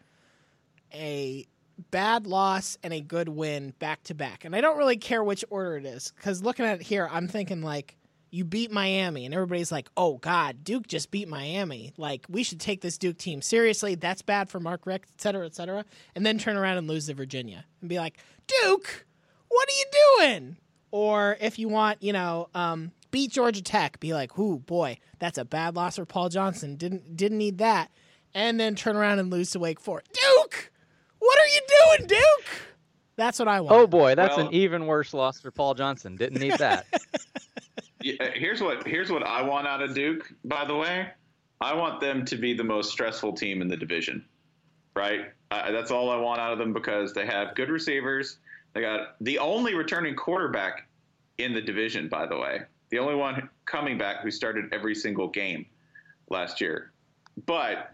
a 0.93 1.47
bad 1.91 2.27
loss 2.27 2.79
and 2.83 2.93
a 2.93 3.01
good 3.01 3.29
win 3.29 3.75
back 3.79 4.03
to 4.05 4.15
back. 4.15 4.45
And 4.45 4.55
I 4.55 4.61
don't 4.61 4.79
really 4.79 4.97
care 4.97 5.23
which 5.23 5.45
order 5.51 5.77
it 5.77 5.87
is 5.87 6.13
because 6.17 6.43
looking 6.43 6.65
at 6.67 6.81
it 6.81 6.83
here, 6.83 7.09
I'm 7.11 7.29
thinking 7.29 7.63
like 7.63 7.97
you 8.31 8.45
beat 8.45 8.73
Miami, 8.73 9.25
and 9.25 9.33
everybody's 9.33 9.71
like, 9.71 9.89
"Oh 9.97 10.17
God, 10.17 10.65
Duke 10.65 10.89
just 10.89 11.13
beat 11.13 11.29
Miami. 11.29 11.93
Like 11.97 12.27
we 12.29 12.43
should 12.43 12.59
take 12.59 12.81
this 12.81 12.99
Duke 12.99 13.17
team 13.17 13.41
seriously. 13.41 13.95
That's 13.95 14.23
bad 14.23 14.49
for 14.49 14.59
Mark 14.59 14.87
Richt, 14.87 15.09
et 15.15 15.21
cetera, 15.21 15.47
et 15.47 15.55
cetera." 15.55 15.85
And 16.17 16.27
then 16.27 16.39
turn 16.39 16.57
around 16.57 16.79
and 16.79 16.89
lose 16.89 17.07
to 17.07 17.15
Virginia 17.15 17.65
and 17.81 17.89
be 17.89 17.99
like, 17.99 18.19
"Duke, 18.49 19.07
what 19.49 19.69
are 19.69 19.73
you 19.79 19.85
doing?" 20.41 20.57
Or 20.91 21.37
if 21.41 21.61
you 21.61 21.69
want, 21.69 22.03
you 22.03 22.13
know, 22.13 22.49
um, 22.55 22.91
beat 23.13 23.31
Georgia 23.31 23.63
Tech, 23.63 24.01
be 24.01 24.13
like, 24.13 24.37
"Ooh, 24.37 24.59
boy, 24.59 24.99
that's 25.21 25.39
a 25.39 25.45
bad 25.45 25.77
loss 25.77 25.95
for 25.95 26.05
Paul 26.05 26.29
Johnson. 26.29 26.75
Didn't 26.75 27.17
didn't 27.17 27.39
need 27.39 27.59
that." 27.59 27.93
And 28.35 28.59
then 28.59 28.75
turn 28.75 28.97
around 28.97 29.21
and 29.21 29.31
lose 29.31 29.53
to 29.53 29.61
Wake 29.61 29.79
Forest. 29.79 30.13
Duke, 30.13 30.34
what 31.25 31.39
are 31.39 31.47
you 31.49 31.61
doing, 31.99 32.07
Duke? 32.09 32.47
That's 33.17 33.39
what 33.39 33.49
I 33.49 33.61
want. 33.61 33.75
Oh 33.77 33.87
boy, 33.87 34.15
that's 34.15 34.37
Well- 34.37 34.49
an 34.49 34.55
even 34.55 34.87
worse 34.87 35.15
loss 35.15 35.41
for 35.41 35.51
Paul 35.51 35.75
Johnson. 35.75 36.17
Didn't 36.17 36.41
need 36.41 36.59
that. 36.59 36.87
Yeah, 38.03 38.33
here's 38.35 38.61
what 38.61 38.87
here's 38.87 39.11
what 39.11 39.23
I 39.27 39.41
want 39.41 39.67
out 39.67 39.81
of 39.81 39.95
Duke. 39.95 40.31
By 40.45 40.67
the 40.67 40.75
way, 40.77 41.09
I 41.63 41.73
want 41.73 42.03
them 42.03 42.23
to 42.27 42.37
be 42.37 42.53
the 42.53 42.63
most 42.63 42.93
stressful 42.93 43.33
team 43.33 43.63
in 43.63 43.69
the 43.69 43.79
division. 43.79 44.23
Right, 44.95 45.33
uh, 45.51 45.73
that's 45.73 45.91
all 45.91 46.11
I 46.11 46.17
want 46.17 46.39
out 46.39 46.53
of 46.53 46.59
them 46.59 46.75
because 46.75 47.15
they 47.15 47.25
have 47.25 47.55
good 47.55 47.71
receivers. 47.71 48.41
They 48.75 48.83
got 48.83 49.17
the 49.23 49.39
only 49.39 49.75
returning 49.75 50.15
quarterback 50.17 50.87
in 51.39 51.55
the 51.55 51.63
division. 51.63 52.11
By 52.11 52.27
the 52.27 52.37
way, 52.37 52.61
the 52.91 52.99
only 52.99 53.15
one 53.15 53.49
coming 53.65 53.97
back 53.97 54.21
who 54.21 54.31
started 54.31 54.67
every 54.75 54.95
single 54.95 55.29
game 55.29 55.65
last 56.29 56.61
year. 56.61 56.93
But 57.47 57.91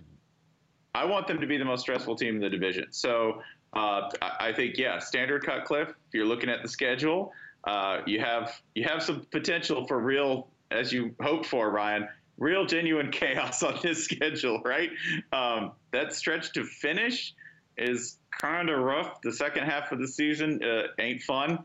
I 0.94 1.04
want 1.04 1.26
them 1.26 1.40
to 1.40 1.47
be 1.47 1.56
the 1.56 1.64
most 1.64 1.82
stressful 1.82 2.16
team 2.16 2.37
in 2.37 2.40
the 2.40 2.50
division. 2.50 2.87
So 2.90 3.42
uh, 3.73 4.11
I 4.23 4.52
think 4.52 4.76
yeah, 4.76 4.99
standard 4.99 5.44
Cutcliffe. 5.44 5.90
If 5.90 6.14
you're 6.14 6.26
looking 6.26 6.50
at 6.50 6.62
the 6.62 6.68
schedule, 6.68 7.32
uh, 7.64 8.00
you 8.06 8.20
have 8.20 8.61
you 8.75 8.85
have 8.85 9.02
some 9.02 9.26
potential 9.30 9.87
for 9.87 10.00
real, 10.00 10.49
as 10.70 10.92
you 10.92 11.14
hope 11.20 11.47
for, 11.47 11.70
Ryan. 11.70 12.09
Real 12.38 12.64
genuine 12.64 13.11
chaos 13.12 13.62
on 13.62 13.78
this 13.82 14.04
schedule, 14.09 14.61
right? 14.64 14.90
Um, 15.32 15.73
that 15.92 16.14
stretch 16.14 16.52
to 16.54 16.64
finish 16.64 17.35
is 17.76 18.18
kind 18.40 18.70
of 18.70 18.80
rough. 18.80 19.20
The 19.23 19.32
second 19.32 19.64
half 19.64 19.92
of 19.92 20.00
the 20.00 20.09
season 20.09 20.62
uh, 20.64 20.88
ain't 20.99 21.23
fun 21.23 21.61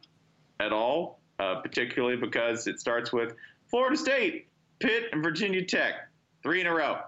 at 0.60 0.72
all, 0.72 1.20
uh, 1.40 1.56
particularly 1.62 2.18
because 2.18 2.68
it 2.68 2.80
starts 2.80 3.12
with 3.12 3.34
Florida 3.70 3.98
State, 3.98 4.48
Pitt, 4.80 5.06
and 5.12 5.24
Virginia 5.24 5.66
Tech, 5.66 6.10
three 6.44 6.62
in 6.62 6.68
a 6.68 6.74
row. 6.74 7.00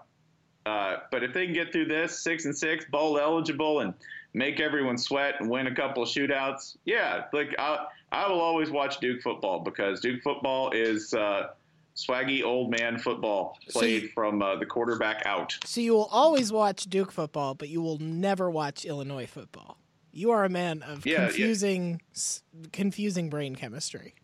Uh, 0.68 0.98
but 1.12 1.24
if 1.24 1.34
they 1.34 1.46
can 1.46 1.54
get 1.54 1.72
through 1.72 1.86
this 1.86 2.20
six 2.20 2.44
and 2.46 2.56
six, 2.56 2.84
bowl 2.92 3.18
eligible, 3.18 3.80
and 3.80 3.94
make 4.34 4.60
everyone 4.60 4.98
sweat 4.98 5.36
and 5.40 5.50
win 5.50 5.68
a 5.68 5.74
couple 5.74 6.04
of 6.04 6.10
shootouts, 6.10 6.76
yeah, 6.86 7.24
like 7.32 7.56
I, 7.58 7.86
I 8.12 8.28
will 8.30 8.42
always 8.42 8.70
watch 8.70 9.00
Duke 9.00 9.22
football 9.22 9.60
because 9.62 10.02
Duke 10.02 10.22
football 10.22 10.72
is 10.72 11.14
uh, 11.14 11.48
swaggy 11.96 12.44
old 12.44 12.70
man 12.70 13.00
football 13.00 13.58
So 13.70 13.80
played 13.80 14.04
you- 14.04 14.10
from 14.10 14.42
uh, 14.42 14.58
the 14.58 14.66
quarterback 14.66 15.26
out. 15.26 15.58
So 15.64 15.80
you 15.80 15.94
will 15.94 16.10
always 16.12 16.52
watch 16.52 16.84
Duke 16.86 17.12
football, 17.14 17.56
but 17.56 17.70
you 17.70 17.82
will 17.82 18.00
never 18.00 18.52
watch 18.52 18.84
Illinois 18.84 19.26
football. 19.26 19.78
You 20.12 20.32
are 20.32 20.44
a 20.44 20.50
man 20.50 20.82
of 20.84 21.06
Yeah, 21.06 21.22
yeah. 21.22 21.28
confusing, 21.28 22.02
s 22.14 22.42
confusing 22.74 23.30
brain 23.30 23.56
chemistry. 23.56 24.16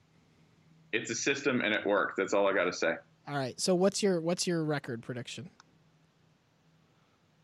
It's 0.91 1.09
a 1.09 1.15
system 1.15 1.61
and 1.61 1.73
it 1.73 1.85
works. 1.85 2.15
That's 2.17 2.33
all 2.33 2.47
I 2.47 2.53
got 2.53 2.65
to 2.65 2.73
say. 2.73 2.95
All 3.27 3.37
right. 3.37 3.59
So 3.59 3.73
what's 3.75 4.03
your 4.03 4.19
what's 4.19 4.45
your 4.45 4.63
record 4.65 5.01
prediction, 5.01 5.49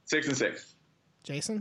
Six 0.10 0.28
and 0.28 0.36
six. 0.38 0.75
Jason? 1.24 1.60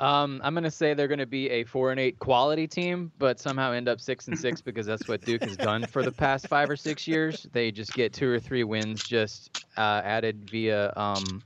Um, 0.00 0.40
I'm 0.44 0.52
gonna 0.54 0.70
say 0.70 0.92
they're 0.92 1.08
gonna 1.08 1.24
be 1.24 1.48
a 1.48 1.64
four 1.64 1.92
and 1.92 1.98
eight 2.00 2.18
quality 2.18 2.66
team, 2.66 3.10
but 3.18 3.40
somehow 3.40 3.72
end 3.72 3.88
up 3.88 4.00
six 4.00 4.28
and 4.28 4.38
six 4.38 4.60
because 4.60 4.84
that's 4.84 5.08
what 5.08 5.22
Duke 5.22 5.42
has 5.44 5.56
done 5.56 5.86
for 5.86 6.02
the 6.02 6.12
past 6.12 6.46
five 6.48 6.68
or 6.68 6.76
six 6.76 7.06
years. 7.08 7.46
They 7.52 7.70
just 7.70 7.94
get 7.94 8.12
two 8.12 8.28
or 8.28 8.38
three 8.38 8.64
wins 8.64 9.02
just 9.02 9.64
uh, 9.78 10.02
added 10.04 10.50
via 10.50 10.92
um, 10.96 11.42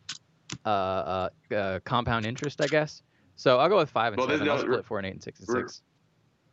uh, 0.64 0.68
uh, 0.68 1.28
uh, 1.54 1.80
compound 1.84 2.26
interest, 2.26 2.60
I 2.60 2.66
guess. 2.66 3.02
So 3.36 3.58
I'll 3.58 3.68
go 3.68 3.76
with 3.76 3.90
five 3.90 4.14
and 4.14 4.18
Well, 4.18 4.26
this- 4.26 4.38
seven. 4.38 4.50
I'll 4.52 4.58
split 4.58 4.84
four 4.84 4.98
and 4.98 5.06
eight 5.06 5.12
and 5.12 5.22
six 5.22 5.38
and 5.40 5.48
re- 5.50 5.60
six. 5.62 5.82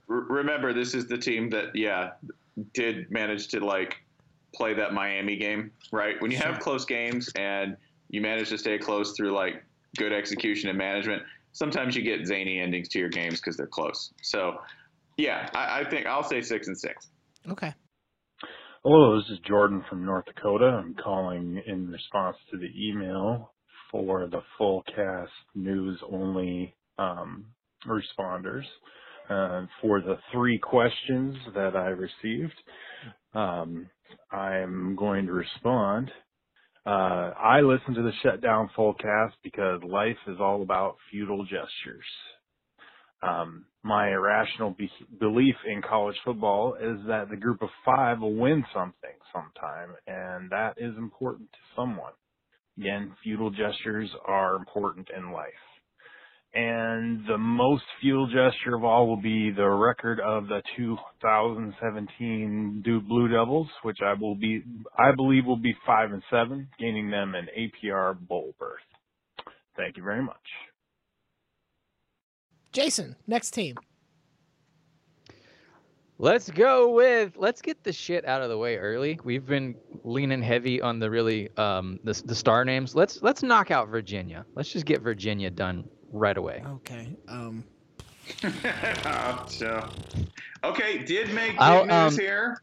Remember, 0.07 0.73
this 0.73 0.93
is 0.93 1.07
the 1.07 1.17
team 1.17 1.49
that, 1.49 1.75
yeah, 1.75 2.11
did 2.75 3.09
manage 3.09 3.47
to 3.47 3.65
like 3.65 4.03
play 4.53 4.75
that 4.75 4.93
Miami 4.93 5.37
game, 5.37 5.71
right? 5.91 6.21
When 6.21 6.29
you 6.29 6.37
have 6.37 6.59
close 6.59 6.85
games 6.85 7.31
and 7.35 7.75
you 8.09 8.21
manage 8.21 8.49
to 8.49 8.57
stay 8.57 8.77
close 8.77 9.13
through 9.15 9.33
like 9.33 9.63
good 9.97 10.13
execution 10.13 10.69
and 10.69 10.77
management, 10.77 11.23
sometimes 11.51 11.95
you 11.95 12.03
get 12.03 12.25
zany 12.25 12.59
endings 12.59 12.89
to 12.89 12.99
your 12.99 13.09
games 13.09 13.39
because 13.39 13.57
they're 13.57 13.67
close. 13.67 14.11
So, 14.21 14.57
yeah, 15.17 15.49
I, 15.53 15.81
I 15.81 15.89
think 15.89 16.05
I'll 16.05 16.23
say 16.23 16.41
six 16.41 16.67
and 16.67 16.77
six. 16.77 17.07
Okay. 17.49 17.73
Hello, 18.83 19.17
this 19.19 19.29
is 19.31 19.39
Jordan 19.39 19.83
from 19.89 20.05
North 20.05 20.25
Dakota. 20.25 20.65
I'm 20.65 20.93
calling 20.95 21.61
in 21.65 21.89
response 21.89 22.37
to 22.51 22.57
the 22.57 22.69
email 22.77 23.51
for 23.91 24.27
the 24.27 24.41
full 24.57 24.83
cast 24.95 25.31
news 25.55 25.99
only 26.11 26.75
um, 26.97 27.45
responders. 27.87 28.65
uh, 29.29 29.65
for 29.81 30.01
the 30.01 30.17
three 30.31 30.57
questions 30.57 31.35
that 31.55 31.75
I 31.75 31.87
received. 31.87 32.53
Um, 33.33 33.89
I'm 34.31 34.95
going 34.95 35.25
to 35.27 35.33
respond. 35.33 36.11
Uh, 36.85 37.33
I 37.39 37.61
listen 37.61 37.95
to 37.95 38.03
the 38.03 38.11
Shutdown 38.21 38.69
Fullcast 38.77 39.33
because 39.43 39.81
life 39.83 40.17
is 40.27 40.37
all 40.39 40.61
about 40.61 40.97
futile 41.09 41.43
gestures. 41.43 42.05
Um, 43.23 43.65
my 43.81 44.09
irrational 44.11 44.71
be- 44.71 44.91
belief 45.19 45.55
in 45.65 45.81
college 45.81 46.15
football 46.23 46.75
is 46.75 46.99
that 47.07 47.29
the 47.29 47.37
group 47.37 47.63
of 47.63 47.69
five 47.83 48.19
will 48.19 48.35
win 48.35 48.63
something 48.71 49.17
sometime, 49.33 49.95
and 50.05 50.49
that 50.51 50.75
is 50.77 50.95
important 50.97 51.51
to 51.51 51.57
someone. 51.75 52.13
Again, 52.77 53.13
futile 53.23 53.49
gestures 53.49 54.09
are 54.27 54.55
important 54.55 55.07
in 55.15 55.31
life. 55.31 55.53
And 56.55 57.25
the 57.27 57.37
most 57.37 57.83
futile 57.99 58.27
gesture 58.27 58.75
of 58.75 58.85
all 58.85 59.09
will 59.09 59.21
be 59.21 59.51
the 59.51 59.67
record 59.67 60.21
of 60.21 60.47
the 60.47 60.61
2017 60.77 62.81
Duke 62.85 63.05
Blue 63.05 63.27
Devils, 63.27 63.67
which 63.83 63.97
I 64.01 64.13
will 64.13 64.35
be, 64.35 64.63
I 64.97 65.11
believe 65.13 65.45
will 65.45 65.57
be 65.57 65.75
five 65.85 66.13
and 66.13 66.23
seven, 66.31 66.69
gaining 66.79 67.11
them 67.11 67.35
an 67.35 67.49
APR 67.59 68.17
bowl 68.17 68.55
berth. 68.57 68.79
Thank 69.75 69.97
you 69.97 70.03
very 70.03 70.23
much. 70.23 70.37
Jason, 72.71 73.17
next 73.27 73.51
team. 73.51 73.75
Let's 76.17 76.49
go 76.49 76.91
with 76.91 77.33
let's 77.35 77.61
get 77.61 77.83
the 77.83 77.91
shit 77.91 78.25
out 78.25 78.41
of 78.41 78.47
the 78.47 78.57
way 78.57 78.77
early. 78.77 79.19
We've 79.25 79.45
been 79.45 79.75
leaning 80.05 80.41
heavy 80.41 80.81
on 80.81 80.99
the 80.99 81.09
really 81.09 81.49
um 81.57 81.99
the 82.05 82.13
the 82.25 82.35
star 82.35 82.63
names. 82.63 82.95
Let's 82.95 83.21
let's 83.21 83.43
knock 83.43 83.69
out 83.69 83.89
Virginia. 83.89 84.45
Let's 84.55 84.71
just 84.71 84.85
get 84.85 85.01
Virginia 85.01 85.49
done 85.49 85.89
right 86.15 86.37
away. 86.37 86.63
Okay. 86.65 87.15
Um. 87.27 87.63
so, 89.47 89.87
okay, 90.63 90.97
did 91.03 91.27
make 91.33 91.51
big 91.51 91.61
I'll, 91.61 91.85
news 91.85 92.13
um, 92.13 92.19
here. 92.19 92.61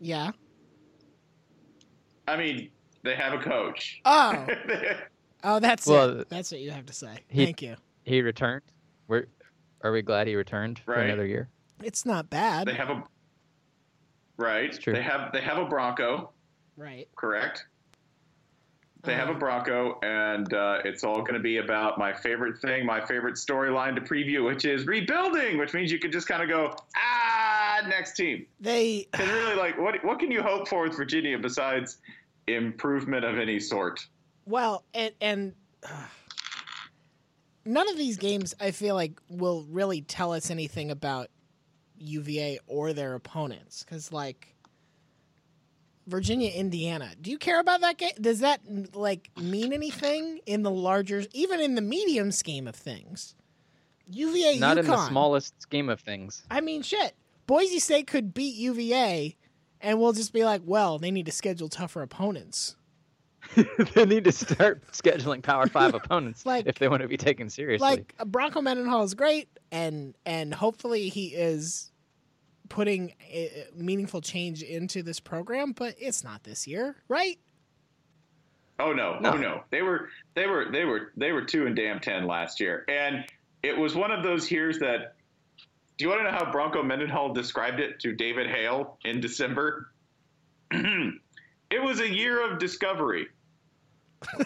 Yeah. 0.00 0.32
I 2.26 2.36
mean, 2.36 2.70
they 3.04 3.14
have 3.14 3.32
a 3.32 3.38
coach. 3.38 4.00
Oh. 4.04 4.46
Oh, 5.44 5.60
that's 5.60 5.86
Well, 5.86 6.20
it. 6.22 6.28
That's 6.28 6.50
what 6.50 6.60
you 6.60 6.72
have 6.72 6.86
to 6.86 6.92
say. 6.92 7.18
he- 7.28 7.44
Thank 7.44 7.62
you. 7.62 7.76
He 8.02 8.20
returned. 8.20 8.62
We're 9.06 9.26
are 9.82 9.92
we 9.92 10.02
glad 10.02 10.26
he 10.26 10.34
returned 10.34 10.80
for 10.80 10.94
another 10.94 11.24
year? 11.24 11.48
It's 11.84 12.04
not 12.04 12.28
bad. 12.30 12.66
they 12.66 12.74
have 12.74 12.90
a 12.90 13.04
right. 14.38 14.64
It's 14.64 14.78
true. 14.78 14.92
They 14.92 15.02
have 15.02 15.30
they 15.32 15.40
have 15.42 15.58
a 15.58 15.66
Bronco, 15.66 16.30
right. 16.76 17.06
correct? 17.14 17.66
They 19.06 19.14
have 19.14 19.28
a 19.28 19.32
Um, 19.32 19.38
Bronco, 19.38 19.98
and 20.02 20.52
uh, 20.52 20.80
it's 20.84 21.04
all 21.04 21.20
going 21.20 21.34
to 21.34 21.40
be 21.40 21.58
about 21.58 21.96
my 21.98 22.12
favorite 22.12 22.58
thing, 22.58 22.84
my 22.84 23.00
favorite 23.00 23.36
storyline 23.36 23.94
to 23.94 24.00
preview, 24.00 24.44
which 24.44 24.64
is 24.64 24.86
rebuilding, 24.86 25.58
which 25.58 25.72
means 25.72 25.92
you 25.92 25.98
can 25.98 26.10
just 26.10 26.26
kind 26.26 26.42
of 26.42 26.48
go, 26.48 26.74
ah, 26.96 27.82
next 27.88 28.14
team. 28.14 28.46
They. 28.60 29.08
And 29.14 29.30
really, 29.30 29.54
like, 29.54 29.78
what 29.78 30.04
what 30.04 30.18
can 30.18 30.30
you 30.30 30.42
hope 30.42 30.68
for 30.68 30.82
with 30.82 30.96
Virginia 30.96 31.38
besides 31.38 31.98
improvement 32.48 33.24
of 33.24 33.38
any 33.38 33.60
sort? 33.60 34.04
Well, 34.44 34.84
and 34.92 35.14
and 35.20 35.54
uh, 35.84 35.88
none 37.64 37.88
of 37.88 37.96
these 37.96 38.16
games 38.16 38.54
I 38.60 38.72
feel 38.72 38.96
like 38.96 39.20
will 39.28 39.64
really 39.70 40.02
tell 40.02 40.32
us 40.32 40.50
anything 40.50 40.90
about 40.90 41.28
UVA 41.98 42.58
or 42.66 42.92
their 42.92 43.14
opponents 43.14 43.82
because 43.82 44.12
like 44.12 44.55
Virginia, 46.06 46.50
Indiana. 46.50 47.10
Do 47.20 47.30
you 47.30 47.38
care 47.38 47.58
about 47.60 47.80
that 47.80 47.98
game? 47.98 48.12
Does 48.20 48.40
that 48.40 48.60
like 48.94 49.30
mean 49.40 49.72
anything 49.72 50.40
in 50.46 50.62
the 50.62 50.70
larger, 50.70 51.24
even 51.32 51.60
in 51.60 51.74
the 51.74 51.80
medium 51.82 52.30
scheme 52.32 52.66
of 52.68 52.76
things? 52.76 53.34
UVA, 54.08 54.58
Not 54.58 54.78
in 54.78 54.86
the 54.86 55.06
smallest 55.08 55.60
scheme 55.60 55.88
of 55.88 56.00
things. 56.00 56.44
I 56.50 56.60
mean, 56.60 56.82
shit. 56.82 57.14
Boise 57.48 57.80
State 57.80 58.06
could 58.06 58.32
beat 58.34 58.54
UVA, 58.54 59.36
and 59.80 60.00
we'll 60.00 60.12
just 60.12 60.32
be 60.32 60.44
like, 60.44 60.62
well, 60.64 60.98
they 60.98 61.10
need 61.10 61.26
to 61.26 61.32
schedule 61.32 61.68
tougher 61.68 62.02
opponents. 62.02 62.76
they 63.94 64.04
need 64.04 64.24
to 64.24 64.32
start 64.32 64.82
scheduling 64.92 65.42
Power 65.42 65.66
Five 65.68 65.94
opponents 66.02 66.44
Like- 66.46 66.66
if 66.66 66.78
they 66.78 66.88
want 66.88 67.02
to 67.02 67.08
be 67.08 67.16
taken 67.16 67.50
seriously. 67.50 67.86
like 67.88 68.14
Bronco 68.26 68.60
Mendenhall 68.60 69.02
is 69.02 69.14
great, 69.14 69.48
and 69.72 70.14
and 70.24 70.54
hopefully 70.54 71.08
he 71.08 71.28
is 71.28 71.90
putting 72.68 73.12
meaningful 73.74 74.20
change 74.20 74.62
into 74.62 75.02
this 75.02 75.20
program, 75.20 75.72
but 75.72 75.94
it's 75.98 76.22
not 76.24 76.44
this 76.44 76.66
year, 76.66 76.96
right? 77.08 77.38
Oh 78.78 78.92
no, 78.92 79.18
No. 79.20 79.32
oh 79.32 79.36
no. 79.36 79.64
They 79.70 79.82
were 79.82 80.10
they 80.34 80.46
were 80.46 80.66
they 80.70 80.84
were 80.84 81.12
they 81.16 81.32
were 81.32 81.42
two 81.42 81.66
and 81.66 81.74
damn 81.74 81.98
ten 82.00 82.26
last 82.26 82.60
year. 82.60 82.84
And 82.88 83.24
it 83.62 83.76
was 83.76 83.94
one 83.94 84.10
of 84.10 84.22
those 84.22 84.50
years 84.50 84.78
that 84.80 85.14
do 85.96 86.04
you 86.04 86.10
want 86.10 86.20
to 86.20 86.24
know 86.30 86.36
how 86.36 86.52
Bronco 86.52 86.82
Mendenhall 86.82 87.32
described 87.32 87.80
it 87.80 87.98
to 88.00 88.12
David 88.12 88.48
Hale 88.48 88.98
in 89.06 89.18
December? 89.20 89.92
it 90.70 91.82
was 91.82 92.00
a 92.00 92.08
year 92.08 92.50
of 92.52 92.58
discovery. 92.58 93.28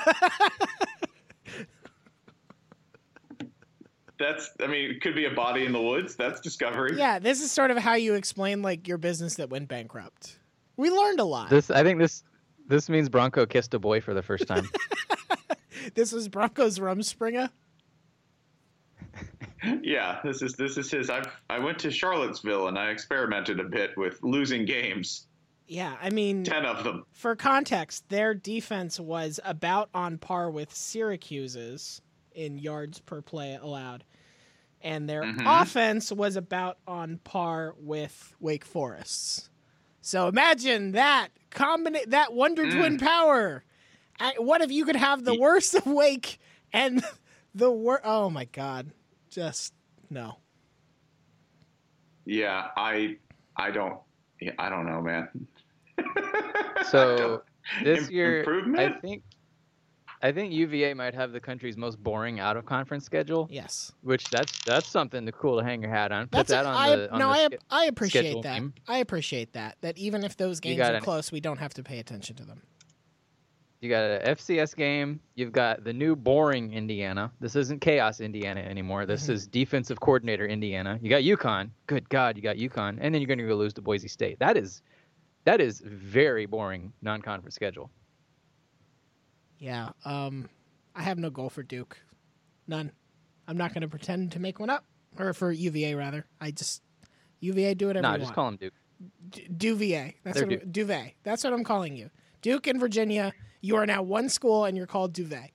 That's 4.20 4.50
I 4.62 4.68
mean, 4.68 4.90
it 4.90 5.00
could 5.00 5.16
be 5.16 5.24
a 5.24 5.30
body 5.32 5.64
in 5.64 5.72
the 5.72 5.80
woods. 5.82 6.14
That's 6.14 6.38
discovery. 6.40 6.96
Yeah, 6.96 7.18
this 7.18 7.40
is 7.40 7.50
sort 7.50 7.72
of 7.72 7.78
how 7.78 7.94
you 7.94 8.14
explain 8.14 8.62
like 8.62 8.86
your 8.86 8.98
business 8.98 9.34
that 9.36 9.50
went 9.50 9.66
bankrupt. 9.68 10.38
We 10.76 10.90
learned 10.90 11.18
a 11.18 11.24
lot. 11.24 11.50
This, 11.50 11.66
this, 11.66 11.76
I 11.76 11.82
think 11.82 11.98
this 11.98 12.22
this 12.68 12.88
means 12.88 13.08
Bronco 13.08 13.46
kissed 13.46 13.74
a 13.74 13.78
boy 13.80 14.00
for 14.00 14.14
the 14.14 14.22
first 14.22 14.46
time. 14.46 14.68
This 15.94 16.12
was 16.12 16.28
Bronco's 16.28 16.78
Rumspringa. 16.78 17.48
Yeah, 19.82 20.20
this 20.24 20.40
is 20.40 20.54
this 20.54 20.78
is 20.78 20.90
his. 20.90 21.10
I 21.10 21.22
I 21.50 21.58
went 21.58 21.78
to 21.80 21.90
Charlottesville 21.90 22.68
and 22.68 22.78
I 22.78 22.90
experimented 22.90 23.60
a 23.60 23.64
bit 23.64 23.90
with 23.96 24.22
losing 24.22 24.64
games, 24.64 25.26
Yeah, 25.66 25.96
I 26.00 26.08
mean, 26.08 26.44
ten 26.44 26.64
of 26.64 26.82
them. 26.82 27.04
for 27.12 27.36
context, 27.36 28.08
their 28.08 28.32
defense 28.32 28.98
was 28.98 29.38
about 29.44 29.90
on 29.92 30.16
par 30.16 30.50
with 30.50 30.74
Syracuse's 30.74 32.00
in 32.32 32.58
yards 32.58 33.00
per 33.00 33.20
play 33.20 33.58
allowed. 33.60 34.04
And 34.82 35.08
their 35.08 35.22
Mhm. 35.22 35.42
offense 35.62 36.10
was 36.10 36.36
about 36.36 36.78
on 36.86 37.18
par 37.18 37.74
with 37.78 38.34
Wake 38.40 38.64
Forest's. 38.64 39.50
So 40.00 40.26
imagine 40.28 40.92
that 40.92 41.28
combina- 41.50 42.06
that 42.06 42.32
Wonder 42.32 42.64
Mm. 42.64 42.72
Twin 42.78 42.98
power. 42.98 43.62
I- 44.18 44.34
What 44.38 44.62
if 44.62 44.70
you 44.70 44.84
could 44.86 44.96
have 44.96 45.24
the 45.24 45.38
worst 45.38 45.74
of 45.74 45.86
Wake 45.86 46.38
and 46.72 47.04
the 47.54 47.70
wor 47.70 48.00
Oh 48.04 48.30
my 48.30 48.46
god. 48.46 48.92
Just 49.28 49.74
no. 50.08 50.38
Yeah, 52.24 52.68
I 52.76 53.16
I 53.56 53.70
don't 53.70 53.98
yeah, 54.40 54.52
I 54.58 54.68
don't 54.70 54.86
know, 54.86 55.00
man. 55.02 55.28
So 56.90 57.42
this 57.84 58.08
Im- 58.08 58.12
year, 58.14 58.74
I 58.78 58.88
think 59.00 59.22
I 60.22 60.32
think 60.32 60.52
UVA 60.52 60.92
might 60.94 61.14
have 61.14 61.32
the 61.32 61.40
country's 61.40 61.76
most 61.78 62.02
boring 62.02 62.40
out 62.40 62.56
of 62.56 62.66
conference 62.66 63.04
schedule, 63.06 63.48
Yes. 63.50 63.92
which 64.02 64.28
that's 64.28 64.62
that's 64.64 64.86
something 64.86 65.24
to 65.24 65.32
cool 65.32 65.58
to 65.58 65.64
hang 65.64 65.80
your 65.80 65.90
hat 65.90 66.12
on. 66.12 66.24
Put 66.26 66.46
That's 66.46 66.50
that 66.50 66.66
a- 66.66 66.68
on 66.68 66.74
I, 66.76 66.96
the 66.96 67.12
on 67.12 67.18
no, 67.18 67.28
the 67.28 67.34
I, 67.34 67.48
sch- 67.48 67.60
I 67.70 67.84
appreciate 67.86 68.42
that. 68.42 68.54
game. 68.54 68.74
I 68.86 68.98
appreciate 68.98 69.54
that. 69.54 69.76
That 69.80 69.96
even 69.96 70.22
if 70.22 70.36
those 70.36 70.60
games 70.60 70.80
are 70.80 70.92
an- 70.92 71.02
close, 71.02 71.32
we 71.32 71.40
don't 71.40 71.56
have 71.58 71.72
to 71.74 71.82
pay 71.82 71.98
attention 72.00 72.36
to 72.36 72.44
them. 72.44 72.60
You 73.80 73.88
got 73.88 74.02
a 74.02 74.20
FCS 74.36 74.76
game. 74.76 75.20
You've 75.36 75.52
got 75.52 75.84
the 75.84 75.92
new 75.94 76.14
boring 76.14 76.74
Indiana. 76.74 77.32
This 77.40 77.56
isn't 77.56 77.80
chaos 77.80 78.20
Indiana 78.20 78.60
anymore. 78.60 79.06
This 79.06 79.26
Mhm. 79.26 79.30
is 79.30 79.46
defensive 79.46 79.98
coordinator 80.00 80.46
Indiana. 80.46 80.98
You 81.00 81.08
got 81.08 81.22
UConn. 81.22 81.70
Good 81.86 82.06
God, 82.10 82.36
you 82.36 82.42
got 82.42 82.56
UConn, 82.56 82.98
and 83.00 83.14
then 83.14 83.22
you're 83.22 83.26
going 83.26 83.38
to 83.38 83.46
go 83.46 83.54
lose 83.56 83.72
to 83.72 83.80
Boise 83.80 84.06
State. 84.08 84.38
That 84.38 84.58
is, 84.58 84.82
that 85.44 85.62
is 85.62 85.80
very 85.80 86.44
boring 86.44 86.92
non-conference 87.00 87.54
schedule. 87.54 87.90
Yeah. 89.60 89.90
Um, 90.04 90.48
I 90.96 91.02
have 91.02 91.18
no 91.18 91.30
goal 91.30 91.50
for 91.50 91.62
Duke. 91.62 91.96
None. 92.66 92.90
I'm 93.46 93.56
not 93.56 93.72
going 93.72 93.82
to 93.82 93.88
pretend 93.88 94.32
to 94.32 94.40
make 94.40 94.58
one 94.58 94.70
up, 94.70 94.84
or 95.18 95.32
for 95.32 95.52
UVA 95.52 95.94
rather. 95.94 96.24
I 96.40 96.50
just 96.50 96.82
UVA 97.40 97.74
do 97.74 97.86
whatever 97.88 98.02
Nah, 98.02 98.14
just 98.16 98.24
want. 98.26 98.34
call 98.34 98.48
him 98.48 98.56
Duke. 98.56 98.74
D- 99.30 99.46
Duvier. 99.56 100.14
That's 100.24 100.38
They're 100.38 100.46
what 100.48 100.72
Duvet. 100.72 101.12
That's 101.22 101.44
what 101.44 101.52
I'm 101.52 101.64
calling 101.64 101.96
you. 101.96 102.10
Duke 102.42 102.66
and 102.66 102.80
Virginia. 102.80 103.32
You 103.60 103.76
are 103.76 103.86
now 103.86 104.02
one 104.02 104.28
school, 104.28 104.64
and 104.64 104.76
you're 104.76 104.86
called 104.86 105.12
Duvet. 105.12 105.50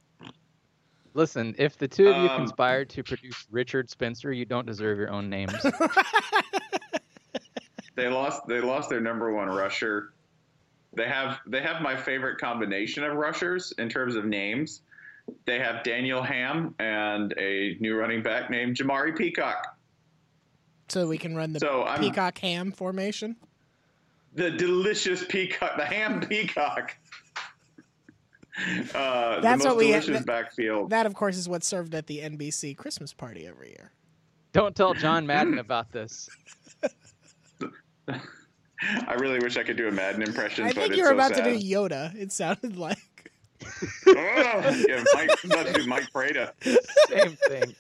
Listen, 1.14 1.56
if 1.58 1.78
the 1.78 1.88
two 1.88 2.10
of 2.10 2.18
you 2.18 2.30
Um, 2.30 2.38
conspired 2.38 2.90
to 2.92 3.04
produce 3.04 3.46
Richard 3.50 3.90
Spencer, 3.90 4.32
you 4.34 4.46
don't 4.46 4.66
deserve 4.66 4.98
your 4.98 5.10
own 5.10 5.30
names. 5.30 5.54
They 7.96 8.10
lost 8.10 8.46
they 8.46 8.60
lost 8.60 8.90
their 8.90 9.00
number 9.00 9.34
one 9.34 9.48
rusher. 9.48 10.14
They 10.96 11.08
have 11.08 11.40
they 11.48 11.62
have 11.62 11.82
my 11.82 11.96
favorite 11.96 12.38
combination 12.40 13.04
of 13.04 13.16
rushers 13.16 13.74
in 13.78 13.90
terms 13.90 14.16
of 14.16 14.26
names. 14.26 14.82
They 15.46 15.60
have 15.60 15.84
Daniel 15.84 16.22
Hamm 16.22 16.76
and 16.80 17.34
a 17.38 17.78
new 17.80 17.96
running 17.96 18.22
back 18.24 18.50
named 18.50 18.78
Jamari 18.78 19.18
Peacock. 19.18 19.78
So 20.88 21.08
we 21.08 21.18
can 21.18 21.36
run 21.36 21.52
the 21.52 21.60
So 21.60 21.84
I'm 21.84 22.00
peacock 22.00 22.38
ham 22.38 22.72
formation. 22.72 23.36
the 24.36 24.52
delicious 24.52 25.24
peacock, 25.28 25.78
the 25.78 25.86
ham 25.86 26.22
peacock. 26.22 26.96
Uh, 28.94 29.42
That's 29.42 29.64
the 29.64 29.70
what 29.70 29.78
we- 29.78 29.88
delicious 29.88 30.20
that- 30.20 30.26
backfield. 30.26 30.92
That, 30.92 31.06
of 31.08 31.14
course, 31.16 31.36
is 31.38 31.50
what's 31.50 31.68
served 31.68 31.94
at 31.96 32.06
the 32.08 32.20
NBC 32.20 32.78
Christmas 32.78 33.12
party 33.14 33.48
every 33.48 33.70
year. 33.70 33.92
Don't 34.54 34.76
tell 34.76 34.94
John 34.94 35.26
Madden 35.28 35.58
about 35.60 35.92
this. 35.92 36.30
I 39.08 39.14
really 39.20 39.40
wish 39.40 39.58
I 39.58 39.64
could 39.64 39.78
do 39.78 39.88
a 39.88 39.92
Madden 39.92 40.22
impression, 40.22 40.66
I 40.66 40.70
but 40.70 40.76
think 40.76 40.88
it's 40.90 40.98
you 40.98 41.04
were 41.04 41.10
so 41.10 41.16
about 41.16 41.36
sad. 41.36 41.44
to 41.46 41.58
do 41.58 41.66
Yoda. 41.66 42.14
It 42.16 42.32
sounded 42.32 42.78
like. 42.78 42.98
oh, 44.08 44.86
yeah, 44.88 45.04
Mike, 45.14 45.30
I'm 45.44 45.52
about 45.52 45.66
to 45.68 45.74
do 45.74 45.88
Mike 45.88 46.12
Prada. 46.12 46.54
Same 47.08 47.36
thing. 47.48 47.76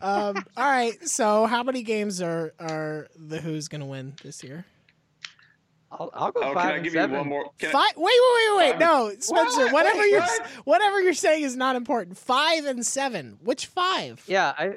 Um, 0.00 0.36
all 0.56 0.70
right. 0.70 0.94
So, 1.08 1.46
how 1.46 1.62
many 1.62 1.82
games 1.82 2.22
are 2.22 2.54
are 2.58 3.08
the 3.16 3.40
Who's 3.40 3.68
going 3.68 3.80
to 3.80 3.86
win 3.86 4.14
this 4.22 4.42
year? 4.44 4.64
I'll, 5.90 6.10
I'll 6.14 6.32
go 6.32 6.40
Oh, 6.42 6.54
five 6.54 6.62
can 6.64 6.72
I 6.72 6.74
and 6.76 6.84
give 6.84 6.92
seven. 6.94 7.10
you 7.12 7.18
one 7.18 7.28
more? 7.28 7.50
Can 7.58 7.68
I- 7.68 7.72
Five. 7.72 7.96
Wait, 7.96 8.04
wait, 8.04 8.48
wait, 8.50 8.56
wait. 8.58 8.70
Five- 8.72 8.80
No, 8.80 9.10
Spencer. 9.18 9.64
What? 9.64 9.72
Whatever 9.72 9.98
Wait, 10.00 10.10
you're 10.10 10.20
what? 10.20 10.46
whatever 10.64 11.00
you're 11.02 11.14
saying 11.14 11.44
is 11.44 11.56
not 11.56 11.76
important. 11.76 12.18
Five 12.18 12.64
and 12.64 12.84
seven. 12.84 13.38
Which 13.42 13.66
five? 13.66 14.22
Yeah, 14.26 14.52
I 14.58 14.76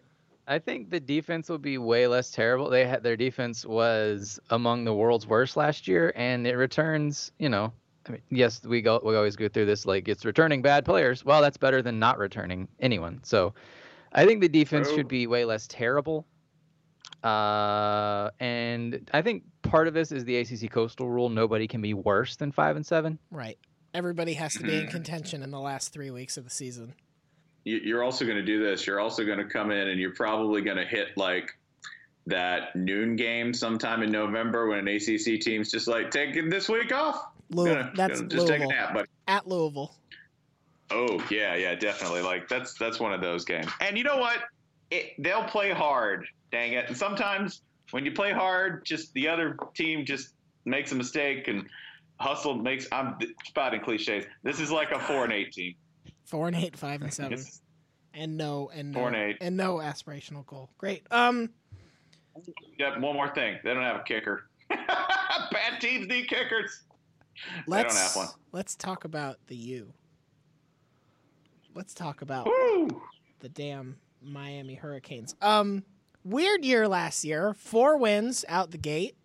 I 0.50 0.58
think 0.58 0.90
the 0.90 1.00
defense 1.00 1.48
will 1.48 1.60
be 1.60 1.78
way 1.78 2.08
less 2.08 2.32
terrible. 2.32 2.70
They 2.72 2.84
had 2.86 3.04
their 3.04 3.16
defense 3.16 3.66
was 3.66 4.40
among 4.50 4.84
the 4.84 4.94
world's 4.94 5.28
worst 5.28 5.56
last 5.56 5.88
year, 5.88 6.12
and 6.16 6.48
it 6.48 6.56
returns. 6.56 7.32
You 7.38 7.50
know, 7.50 7.72
I 8.08 8.14
mean, 8.14 8.22
yes, 8.32 8.64
we 8.66 8.82
go 8.82 9.00
we 9.06 9.16
always 9.16 9.36
go 9.36 9.48
through 9.48 9.68
this 9.68 9.86
like 9.86 10.08
it's 10.08 10.26
returning 10.26 10.64
bad 10.64 10.86
players. 10.86 11.24
Well, 11.24 11.42
that's 11.42 11.58
better 11.58 11.84
than 11.84 12.00
not 12.00 12.18
returning 12.18 12.68
anyone. 12.80 13.20
So, 13.24 13.54
I 14.14 14.26
think 14.26 14.42
the 14.42 14.50
defense 14.50 14.88
True. 14.88 14.98
should 14.98 15.08
be 15.08 15.28
way 15.28 15.46
less 15.46 15.68
terrible. 15.68 16.26
Uh, 17.24 18.30
and 18.40 19.08
I 19.14 19.22
think 19.22 19.44
part 19.62 19.88
of 19.88 19.94
this 19.94 20.12
is 20.12 20.26
the 20.26 20.38
ACC 20.38 20.72
Coastal 20.72 21.10
Rule. 21.10 21.30
Nobody 21.30 21.68
can 21.68 21.82
be 21.82 21.94
worse 21.94 22.36
than 22.38 22.52
five 22.52 22.76
and 22.76 22.86
seven. 22.86 23.20
Right. 23.30 23.58
Everybody 23.94 24.34
has 24.34 24.54
to 24.54 24.64
be 24.64 24.78
in 24.78 24.86
Mhm. 24.88 24.92
contention 24.92 25.44
in 25.44 25.52
the 25.52 25.60
last 25.60 25.90
three 25.94 26.12
weeks 26.12 26.38
of 26.38 26.44
the 26.44 26.50
season. 26.50 26.94
You- 27.70 27.82
you're 27.84 28.04
also 28.04 28.26
going 28.26 28.38
to 28.38 28.44
do 28.46 28.64
this. 28.64 28.86
You're 28.88 29.00
also 29.00 29.26
going 29.26 29.38
to 29.40 29.46
come 29.46 29.72
in 29.72 29.88
and 29.90 30.00
you're 30.00 30.14
probably 30.16 30.62
going 30.62 30.78
to 30.78 30.86
hit 30.86 31.10
like 31.18 31.56
that 32.28 32.76
noon 32.76 33.16
game 33.16 33.54
sometime 33.54 34.04
in 34.04 34.12
November 34.12 34.68
when 34.68 34.80
an 34.80 34.88
ACC 34.88 35.40
team's 35.42 35.72
just 35.72 35.88
like 35.88 36.12
taking 36.12 36.50
this 36.50 36.70
week 36.70 36.92
off. 36.94 37.26
Louis, 37.50 37.70
Gonna- 37.74 37.92
that's 37.96 38.20
gonna 38.20 38.30
just 38.30 38.48
take 38.48 38.58
a 38.62 38.66
Louisville. 38.66 38.78
nap. 38.78 38.94
But 38.94 39.08
At 39.28 39.48
Louisville. 39.48 39.96
oh 40.92 41.24
yeah, 41.32 41.56
yeah, 41.56 41.74
definitely. 41.76 42.22
Like 42.22 42.48
that's 42.48 42.74
that's 42.76 43.00
one 43.00 43.14
of 43.14 43.22
those 43.22 43.46
games. 43.46 43.68
And 43.82 43.98
you 43.98 44.04
know 44.04 44.18
what? 44.18 44.38
It, 44.92 45.14
they'll 45.20 45.44
play 45.46 45.72
hard. 45.72 46.28
Dang 46.52 46.74
it! 46.74 46.86
And 46.88 46.96
sometimes 46.98 47.62
when 47.92 48.06
you 48.06 48.12
play 48.12 48.32
hard, 48.32 48.86
just 48.86 49.12
the 49.14 49.28
other 49.28 49.58
team 49.74 50.06
just 50.06 50.34
makes 50.66 50.92
a 50.92 50.96
mistake 50.96 51.48
and 51.48 51.68
hustle 52.20 52.54
makes. 52.56 52.88
I'm 52.92 53.16
spotting 53.46 53.82
cliches. 53.82 54.26
This 54.44 54.60
is 54.60 54.72
like 54.72 54.92
a 54.92 55.00
four 55.00 55.24
and 55.24 55.34
eight 55.34 55.52
team. 55.52 55.74
Four 56.30 56.48
and 56.48 56.56
eight, 56.56 56.78
five 56.78 57.02
and 57.02 57.14
seven. 57.22 57.34
It's- 57.34 57.62
And 58.14 58.38
no 58.38 58.70
and 58.74 58.92
no 58.92 59.00
Four 59.00 59.08
and 59.10 59.18
eight. 59.18 59.38
and 59.42 59.58
no 59.58 59.76
aspirational 59.78 60.46
goal. 60.46 60.70
Great. 60.78 61.04
Um 61.12 61.50
Yep. 62.78 63.00
One 63.00 63.16
more 63.16 63.34
thing. 63.34 63.58
They 63.64 63.74
don't 63.74 63.84
have 63.84 63.98
a 63.98 64.04
kicker. 64.04 64.44
Bad 64.70 65.82
teams 65.82 66.08
need 66.08 66.28
kickers. 66.30 66.84
let's 67.68 67.98
have 68.00 68.16
one. 68.16 68.28
let's 68.52 68.76
talk 68.76 69.04
about 69.04 69.38
the 69.48 69.56
U. 69.56 69.92
Let's 71.76 71.94
talk 71.94 72.22
about 72.22 72.46
Woo! 72.46 73.02
the 73.40 73.50
damn 73.50 73.98
Miami 74.22 74.76
Hurricanes. 74.76 75.36
Um, 75.42 75.84
weird 76.24 76.64
year 76.66 76.88
last 76.88 77.24
year. 77.24 77.54
Four 77.54 77.98
wins 77.98 78.44
out 78.48 78.72
the 78.72 78.78
gate. 78.78 79.16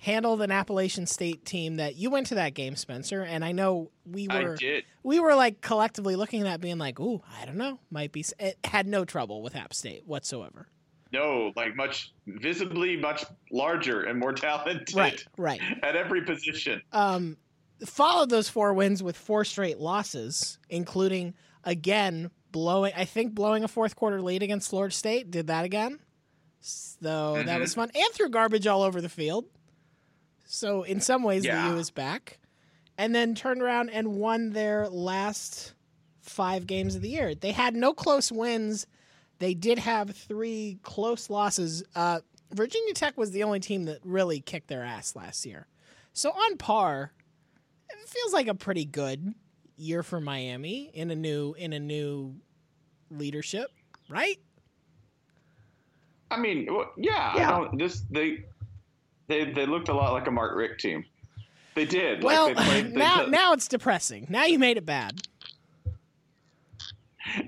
Handled 0.00 0.40
an 0.40 0.50
Appalachian 0.50 1.06
State 1.06 1.44
team 1.44 1.76
that 1.76 1.94
you 1.96 2.08
went 2.08 2.28
to 2.28 2.36
that 2.36 2.54
game, 2.54 2.74
Spencer, 2.74 3.22
and 3.22 3.44
I 3.44 3.52
know 3.52 3.90
we 4.06 4.28
were 4.28 4.56
we 5.02 5.20
were 5.20 5.34
like 5.34 5.60
collectively 5.60 6.16
looking 6.16 6.40
at 6.40 6.44
that, 6.44 6.60
being 6.62 6.78
like, 6.78 6.98
"Ooh, 6.98 7.20
I 7.38 7.44
don't 7.44 7.58
know, 7.58 7.78
might 7.90 8.10
be." 8.10 8.24
It 8.38 8.56
had 8.64 8.86
no 8.86 9.04
trouble 9.04 9.42
with 9.42 9.54
App 9.54 9.74
State 9.74 10.06
whatsoever. 10.06 10.68
No, 11.12 11.52
like 11.54 11.76
much 11.76 12.14
visibly 12.26 12.96
much 12.96 13.26
larger 13.52 14.04
and 14.04 14.18
more 14.18 14.32
talented 14.34 14.94
Right, 14.94 15.22
right. 15.36 15.60
at 15.82 15.96
every 15.96 16.22
position. 16.22 16.80
Um, 16.92 17.36
followed 17.84 18.30
those 18.30 18.48
four 18.48 18.72
wins 18.72 19.02
with 19.02 19.18
four 19.18 19.44
straight 19.44 19.78
losses, 19.78 20.58
including 20.70 21.34
again 21.62 22.30
blowing. 22.52 22.94
I 22.96 23.04
think 23.04 23.34
blowing 23.34 23.64
a 23.64 23.68
fourth 23.68 23.96
quarter 23.96 24.22
lead 24.22 24.42
against 24.42 24.70
Florida 24.70 24.94
State. 24.94 25.30
Did 25.30 25.48
that 25.48 25.66
again. 25.66 25.98
So 26.60 27.34
that 27.34 27.46
Mhm. 27.58 27.60
was 27.60 27.74
fun, 27.74 27.90
and 27.94 28.14
threw 28.14 28.30
garbage 28.30 28.66
all 28.66 28.82
over 28.82 29.00
the 29.02 29.08
field. 29.10 29.44
So 30.52 30.82
in 30.82 31.00
some 31.00 31.22
ways, 31.22 31.44
Yeah. 31.44 31.68
the 31.68 31.74
U 31.74 31.78
is 31.78 31.90
back, 31.90 32.40
and 32.98 33.14
then 33.14 33.36
turned 33.36 33.62
around 33.62 33.90
and 33.90 34.16
won 34.16 34.50
their 34.50 34.88
last 34.88 35.74
five 36.20 36.66
games 36.66 36.96
of 36.96 37.02
the 37.02 37.08
year. 37.08 37.36
They 37.36 37.52
had 37.52 37.76
no 37.76 37.94
close 37.94 38.32
wins. 38.32 38.86
They 39.38 39.54
did 39.54 39.78
have 39.78 40.10
three 40.10 40.78
close 40.82 41.30
losses. 41.30 41.84
Uh, 41.94 42.20
Virginia 42.52 42.94
Tech 42.94 43.16
was 43.16 43.30
the 43.30 43.44
only 43.44 43.60
team 43.60 43.84
that 43.84 44.00
really 44.04 44.40
kicked 44.40 44.66
their 44.66 44.82
ass 44.82 45.14
last 45.14 45.46
year. 45.46 45.68
So 46.14 46.30
on 46.32 46.56
par, 46.56 47.12
it 47.88 48.08
feels 48.08 48.32
like 48.32 48.48
a 48.48 48.54
pretty 48.54 48.84
good 48.84 49.32
year 49.76 50.02
for 50.02 50.20
Miami 50.20 50.90
in 50.92 51.12
a 51.12 51.16
new 51.16 51.54
in 51.56 51.72
a 51.72 51.78
new 51.78 52.34
leadership, 53.08 53.70
right? 54.08 54.38
I 56.32 56.38
mean, 56.40 56.66
yeah. 56.96 57.36
Yeah. 57.36 57.48
I 57.56 57.58
don't, 57.60 57.78
this 57.78 58.02
they 58.10 58.44
they 59.30 59.44
they 59.52 59.64
looked 59.64 59.88
a 59.88 59.94
lot 59.94 60.12
like 60.12 60.26
a 60.26 60.30
Mark 60.30 60.54
Richt 60.54 60.80
team. 60.80 61.04
They 61.74 61.84
did. 61.86 62.22
well, 62.22 62.48
like 62.48 62.56
they 62.56 62.64
played, 62.64 62.86
they, 62.94 62.98
now 62.98 63.24
now 63.26 63.52
it's 63.52 63.68
depressing. 63.68 64.26
Now 64.28 64.44
you 64.44 64.58
made 64.58 64.76
it 64.76 64.84
bad. 64.84 65.22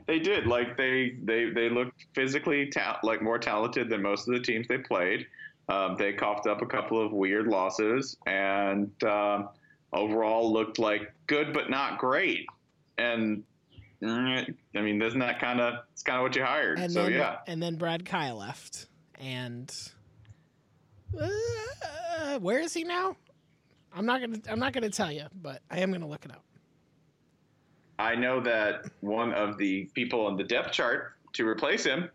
they 0.06 0.20
did. 0.20 0.46
Like 0.46 0.76
they 0.76 1.16
they 1.22 1.50
they 1.50 1.68
looked 1.68 2.06
physically 2.14 2.66
ta- 2.66 3.00
like 3.02 3.20
more 3.20 3.38
talented 3.38 3.90
than 3.90 4.00
most 4.00 4.28
of 4.28 4.34
the 4.34 4.40
teams 4.40 4.68
they 4.68 4.78
played. 4.78 5.26
Um, 5.68 5.96
they 5.98 6.12
coughed 6.12 6.46
up 6.46 6.62
a 6.62 6.66
couple 6.66 7.04
of 7.04 7.12
weird 7.12 7.46
losses 7.46 8.16
and 8.26 8.90
um, 9.04 9.48
overall 9.92 10.52
looked 10.52 10.78
like 10.78 11.12
good 11.26 11.52
but 11.52 11.68
not 11.68 11.98
great. 11.98 12.46
And 12.98 13.42
mm, 14.02 14.54
I 14.76 14.80
mean, 14.80 15.02
isn't 15.02 15.18
that 15.18 15.40
kind 15.40 15.60
of 15.60 15.74
it's 15.92 16.02
kind 16.02 16.18
of 16.18 16.22
what 16.22 16.36
you 16.36 16.44
hired? 16.44 16.78
And 16.78 16.92
so 16.92 17.04
then 17.04 17.12
yeah. 17.12 17.38
and 17.48 17.60
then 17.60 17.74
Brad 17.74 18.04
Kaaya 18.04 18.38
left, 18.38 18.86
and 19.18 19.74
uh, 21.20 22.38
where 22.38 22.60
is 22.60 22.74
he 22.74 22.84
now? 22.84 23.16
I'm 23.94 24.06
not 24.06 24.20
gonna 24.20 24.38
I'm 24.48 24.58
not 24.58 24.72
gonna 24.72 24.90
tell 24.90 25.12
you, 25.12 25.24
but 25.42 25.60
I 25.70 25.80
am 25.80 25.92
gonna 25.92 26.08
look 26.08 26.24
it 26.24 26.30
up. 26.30 26.44
I 27.98 28.14
know 28.14 28.40
that 28.40 28.86
one 29.00 29.32
of 29.32 29.58
the 29.58 29.84
people 29.94 30.26
on 30.26 30.36
the 30.36 30.44
depth 30.44 30.72
chart 30.72 31.14
to 31.34 31.46
replace 31.46 31.84
him, 31.84 32.08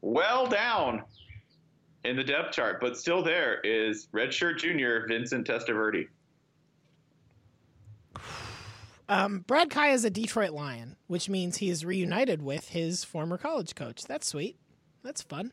well 0.00 0.46
down 0.46 1.04
in 2.04 2.16
the 2.16 2.24
depth 2.24 2.52
chart, 2.52 2.80
but 2.80 2.96
still 2.96 3.22
there, 3.22 3.60
is 3.62 4.08
redshirt 4.12 4.58
junior 4.58 5.06
Vincent 5.08 5.46
Testaverde. 5.46 6.08
Um, 9.08 9.40
Brad 9.46 9.70
Kaaya 9.70 9.94
is 9.94 10.04
a 10.04 10.10
Detroit 10.10 10.50
Lion, 10.50 10.96
which 11.06 11.28
means 11.28 11.58
he 11.58 11.70
is 11.70 11.84
reunited 11.84 12.42
with 12.42 12.70
his 12.70 13.04
former 13.04 13.38
college 13.38 13.74
coach. 13.74 14.04
That's 14.04 14.26
sweet. 14.26 14.56
That's 15.04 15.22
fun. 15.22 15.52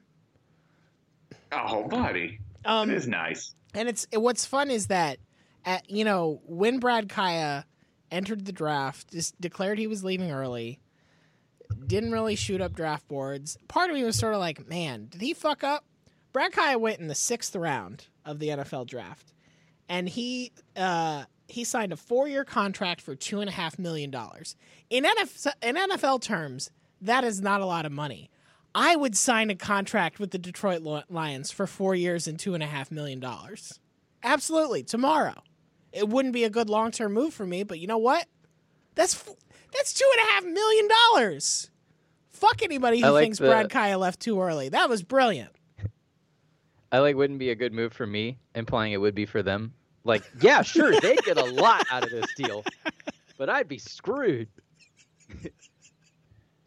Oh, 1.52 1.88
buddy, 1.88 2.40
Um, 2.66 2.90
that 2.90 2.96
is 2.96 3.08
nice. 3.08 3.56
and 3.74 3.90
it's 3.90 4.08
what's 4.14 4.46
fun 4.46 4.72
is 4.72 4.88
that, 4.88 5.18
at, 5.66 5.90
you 5.90 6.04
know, 6.06 6.42
when 6.46 6.80
Brad 6.80 7.10
Kaaya 7.10 7.66
entered 8.12 8.46
the 8.46 8.52
draft, 8.52 9.12
just 9.12 9.40
declared 9.42 9.80
he 9.80 9.88
was 9.88 10.04
leaving 10.04 10.32
early, 10.32 10.80
didn't 11.88 12.12
really 12.12 12.36
shoot 12.36 12.62
up 12.62 12.74
draft 12.74 13.08
boards. 13.08 13.58
Part 13.68 13.90
of 13.90 13.96
me 13.96 14.04
was 14.04 14.18
sort 14.18 14.34
of 14.34 14.40
like, 14.40 14.68
man, 14.68 15.08
did 15.10 15.22
he 15.22 15.34
fuck 15.34 15.64
up? 15.64 15.86
Brad 16.32 16.52
Kaaya 16.52 16.80
went 16.80 17.00
in 17.00 17.08
the 17.08 17.16
sixth 17.16 17.56
round 17.56 18.08
of 18.26 18.40
the 18.40 18.50
NFL 18.50 18.88
draft, 18.88 19.34
and 19.88 20.10
he 20.10 20.52
uh, 20.76 21.26
he 21.48 21.64
signed 21.64 21.94
a 21.94 21.98
four 21.98 22.28
year 22.28 22.44
contract 22.44 23.02
for 23.02 23.16
two 23.16 23.40
and 23.40 23.50
a 23.50 23.54
half 23.54 23.78
million 23.78 24.10
dollars. 24.10 24.56
In 24.90 25.04
NFL, 25.04 25.54
in 25.62 25.76
NFL 25.76 26.22
terms, 26.22 26.72
that 27.02 27.24
is 27.24 27.42
not 27.42 27.62
a 27.62 27.66
lot 27.66 27.86
of 27.86 27.92
money. 27.92 28.30
I 28.76 28.96
would 28.96 29.16
sign 29.16 29.50
a 29.50 29.56
contract 29.56 30.20
with 30.20 30.32
the 30.32 30.38
Detroit 30.40 30.82
Lions 31.10 31.52
for 31.52 31.68
four 31.68 31.94
years 31.96 32.28
and 32.28 32.40
two 32.40 32.54
and 32.54 32.64
a 32.64 32.68
half 32.68 32.92
million 32.92 33.20
dollars. 33.20 33.80
Absolutely, 34.24 34.84
tomorrow. 34.84 35.44
It 35.92 36.10
wouldn't 36.10 36.34
be 36.34 36.44
a 36.44 36.50
good 36.50 36.70
long 36.70 36.92
term 36.92 37.14
move 37.14 37.34
for 37.34 37.46
me, 37.46 37.64
but 37.64 37.80
you 37.80 37.88
know 37.88 38.00
what? 38.00 38.26
That's 38.96 39.14
that's 39.74 39.94
two 39.94 40.10
and 40.18 40.28
a 40.28 40.32
half 40.32 40.46
million 40.46 40.88
dollars. 41.12 41.70
Fuck 42.30 42.64
anybody 42.64 43.00
who 43.02 43.10
like 43.10 43.24
thinks 43.24 43.38
the- 43.38 43.46
Brad 43.48 43.70
Kaaya 43.70 44.00
left 44.00 44.20
too 44.20 44.42
early. 44.42 44.70
That 44.70 44.90
was 44.90 45.04
brilliant. 45.04 45.52
I 46.92 47.00
like 47.00 47.16
wouldn't 47.16 47.40
be 47.40 47.50
a 47.50 47.56
good 47.56 47.74
move 47.74 47.92
for 47.94 48.06
me, 48.06 48.38
implying 48.56 48.92
it 48.94 48.98
would 48.98 49.16
be 49.16 49.26
for 49.26 49.42
them. 49.42 49.74
Like, 50.04 50.24
yeah, 50.42 50.62
sure, 50.64 51.00
they'd 51.00 51.24
get 51.24 51.38
a 51.38 51.46
lot 51.46 51.86
out 51.90 52.04
of 52.04 52.10
this 52.12 52.26
deal, 52.36 52.64
but 53.38 53.50
I'd 53.50 53.68
be 53.68 53.78
screwed. 53.78 54.48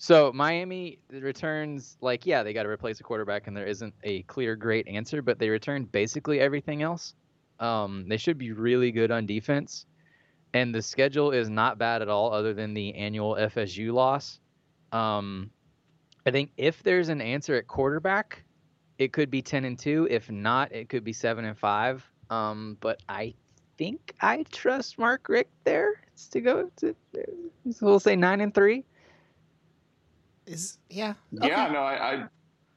so 0.07 0.31
Miami 0.33 1.01
returns 1.11 1.97
like, 2.01 2.27
yeah, 2.27 2.45
they 2.45 2.53
got 2.53 2.63
to 2.63 2.69
replace 2.69 3.01
a 3.01 3.03
quarterback, 3.03 3.49
and 3.49 3.57
there 3.57 3.67
isn't 3.67 3.93
a 4.05 4.23
clear 4.23 4.55
great 4.55 4.87
answer, 4.87 5.21
but 5.21 5.41
they 5.41 5.49
return 5.49 5.85
basically 5.85 6.39
everything 6.39 6.81
else. 6.81 7.15
Um, 7.59 8.07
they 8.07 8.17
should 8.17 8.39
be 8.39 8.53
really 8.53 8.93
good 8.93 9.11
on 9.11 9.27
defense, 9.27 9.85
and 10.55 10.73
the 10.73 10.81
schedule 10.81 11.33
is 11.33 11.49
not 11.51 11.77
bad 11.79 12.03
at 12.03 12.09
all, 12.09 12.33
other 12.33 12.55
than 12.55 12.73
the 12.73 12.95
annual 12.95 13.35
FSU 13.35 13.93
loss. 13.93 14.39
Um, 14.93 15.51
I 16.25 16.31
think 16.31 16.53
if 16.57 16.85
there's 16.85 17.09
an 17.09 17.21
answer 17.21 17.57
at 17.57 17.67
quarterback, 17.67 18.45
it 18.99 19.13
could 19.13 19.29
be 19.29 19.43
ten 19.43 19.65
and 19.65 19.77
two. 19.77 20.07
If 20.09 20.31
not, 20.31 20.71
it 20.71 20.89
could 20.89 21.03
be 21.03 21.13
seven 21.13 21.45
and 21.45 21.59
five. 21.59 22.09
Um, 22.31 22.77
but 22.79 23.01
I 23.09 23.35
think 23.77 24.15
I 24.21 24.45
trust 24.53 25.01
Mark 25.01 25.29
Richt 25.29 25.51
there 25.65 26.01
to 26.31 26.41
go 26.41 26.71
to. 26.77 26.95
We'll 27.81 27.99
say 27.99 28.15
nine 28.15 28.41
and 28.41 28.55
three. 28.55 28.85
Is 30.47 30.79
yeah. 30.89 31.15
Yeah, 31.33 31.69
no, 31.69 31.81
I, 31.81 32.29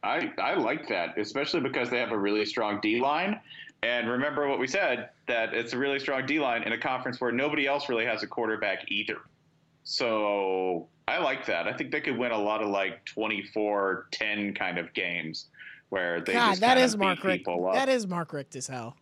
I, 0.04 0.18
I, 0.18 0.34
I 0.38 0.54
like 0.56 0.88
that, 0.90 1.18
especially 1.18 1.60
because 1.62 1.90
they 1.90 2.00
have 2.00 2.12
a 2.12 2.18
really 2.18 2.46
strong 2.46 2.80
D 2.82 3.00
line. 3.00 3.40
And 3.84 4.10
remember 4.10 4.48
what 4.48 4.60
we 4.60 4.68
said 4.68 5.10
that 5.28 5.54
it's 5.54 5.74
a 5.74 5.78
really 5.78 6.00
strong 6.00 6.26
D 6.26 6.40
line 6.40 6.64
in 6.64 6.74
a 6.74 6.78
conference 6.78 7.22
where 7.22 7.32
nobody 7.32 7.68
else 7.68 7.88
really 7.88 8.06
has 8.06 8.24
a 8.24 8.28
quarterback 8.28 8.92
either. 8.92 9.20
So 9.84 10.88
I 11.08 11.18
like 11.20 11.46
that. 11.46 11.68
I 11.68 11.74
think 11.74 11.92
they 11.92 12.02
could 12.02 12.18
win 12.18 12.32
a 12.32 12.38
lot 12.38 12.62
of 12.62 12.70
like 12.70 13.06
24-10 13.06 14.58
kind 14.58 14.78
of 14.78 14.94
games 14.94 15.48
where 15.90 16.22
they 16.22 16.34
God, 16.34 16.50
just 16.50 16.62
that 16.62 16.78
is 16.78 16.98
Mark 16.98 17.24
Richt. 17.24 17.40
people 17.40 17.68
up. 17.68 17.74
That 17.74 17.90
is 17.90 18.06
Mark 18.06 18.34
Richt 18.34 18.56
as 18.56 18.68
hell. 18.68 18.96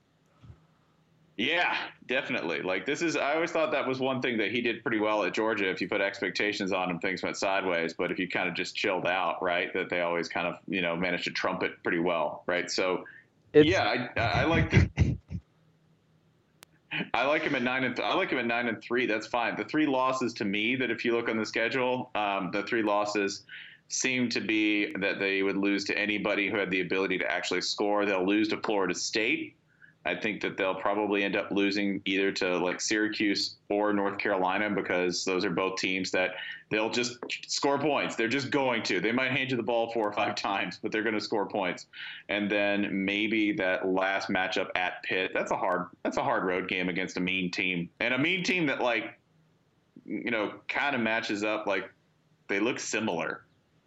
Yeah, 1.38 1.78
definitely. 2.08 2.63
Like 2.63 2.88
this 2.88 3.04
is 3.04 3.15
I 3.15 3.36
always 3.36 3.52
thought 3.52 3.71
that 3.71 3.88
was 3.88 4.00
one 4.00 4.21
thing 4.23 4.38
that 4.39 4.52
he 4.52 4.60
did 4.60 4.82
pretty 4.82 5.00
well 5.00 5.23
at 5.23 5.34
Georgia. 5.34 5.69
If 5.69 5.80
you 5.80 5.88
put 5.88 6.02
expectations 6.02 6.71
on 6.71 6.89
him, 6.89 6.97
things 6.97 7.21
went 7.21 7.38
sideways. 7.38 7.93
But 7.93 8.12
if 8.12 8.17
you 8.17 8.28
kind 8.28 8.50
of 8.50 8.56
just 8.56 8.76
chilled 8.76 9.06
out, 9.06 9.41
right, 9.41 9.71
that 9.76 9.91
they 9.91 10.02
always 10.02 10.28
kind 10.28 10.47
of, 10.47 10.56
you 10.67 10.82
know, 10.82 10.95
managed 10.95 11.26
to 11.26 11.32
trump 11.32 11.62
it 11.62 11.71
pretty 11.84 12.00
well, 12.00 12.43
right? 12.47 12.71
So 12.71 13.06
It's, 13.54 13.69
yeah, 13.69 14.10
I, 14.15 14.19
I 14.19 14.43
like 14.45 14.71
the, 14.71 15.17
I 17.13 17.26
like 17.28 17.43
him 17.43 17.54
at 17.54 17.62
nine 17.62 17.84
and 17.84 17.95
th- 17.95 18.08
I 18.08 18.15
like 18.15 18.32
him 18.32 18.39
at 18.39 18.47
nine 18.47 18.67
and 18.67 18.82
three. 18.82 19.06
That's 19.06 19.28
fine. 19.28 19.56
The 19.56 19.65
three 19.65 19.86
losses 19.86 20.34
to 20.36 20.45
me 20.45 20.76
that 20.78 20.89
if 20.89 21.06
you 21.06 21.15
look 21.15 21.30
on 21.30 21.38
the 21.38 21.45
schedule, 21.45 22.10
um, 22.15 22.50
the 22.52 22.63
three 22.63 22.82
losses 22.82 23.43
seem 23.89 24.28
to 24.30 24.41
be 24.41 24.91
that 25.00 25.19
they 25.19 25.43
would 25.43 25.56
lose 25.58 25.84
to 25.86 25.97
anybody 25.97 26.50
who 26.50 26.58
had 26.58 26.71
the 26.71 26.82
ability 26.82 27.19
to 27.19 27.32
actually 27.32 27.62
score. 27.62 28.08
They'll 28.08 28.26
lose 28.26 28.47
to 28.50 28.58
Florida 28.58 28.95
State. 28.95 29.56
I 30.05 30.15
think 30.15 30.41
that 30.41 30.55
they'll 30.55 30.75
probably 30.75 31.23
end 31.23 31.36
up 31.36 31.51
losing 31.51 32.01
either 32.05 32.31
to 32.33 32.57
like 32.57 32.79
Syracuse 32.79 33.57
or 33.69 33.91
North 33.91 34.17
Carolina 34.17 34.69
because 34.69 35.25
those 35.25 35.43
are 35.43 35.49
both 35.49 35.77
teams 35.77 36.12
that 36.12 36.31
they'll 36.69 36.89
just 36.89 37.17
score 37.47 37.77
points. 37.77 38.15
They're 38.15 38.29
just 38.29 38.49
going 38.49 38.83
to. 38.83 39.01
They 39.01 39.12
might 39.12 39.31
hand 39.31 39.51
you 39.51 39.57
the 39.57 39.63
ball 39.63 39.91
four 39.91 40.07
or 40.07 40.13
five 40.13 40.36
times, 40.38 40.79
but 40.81 40.91
they're 40.91 41.03
going 41.03 41.15
to 41.15 41.21
score 41.21 41.45
points. 41.45 41.88
And 42.29 42.49
then 42.49 43.05
maybe 43.05 43.51
that 43.53 43.88
last 43.88 44.29
matchup 44.29 44.69
at 44.75 45.03
Pitt. 45.03 45.31
That's 45.33 45.51
a 45.51 45.57
hard. 45.57 45.88
That's 46.03 46.17
a 46.17 46.23
hard 46.23 46.45
road 46.45 46.69
game 46.69 46.88
against 46.88 47.17
a 47.17 47.21
mean 47.21 47.51
team 47.51 47.89
and 47.99 48.13
a 48.13 48.17
mean 48.17 48.43
team 48.43 48.65
that 48.67 48.81
like, 48.81 49.19
you 50.05 50.31
know, 50.31 50.53
kind 50.69 50.95
of 50.95 51.01
matches 51.01 51.43
up. 51.43 51.67
Like 51.67 51.91
they 52.47 52.62
look 52.62 52.79
similar 52.79 53.43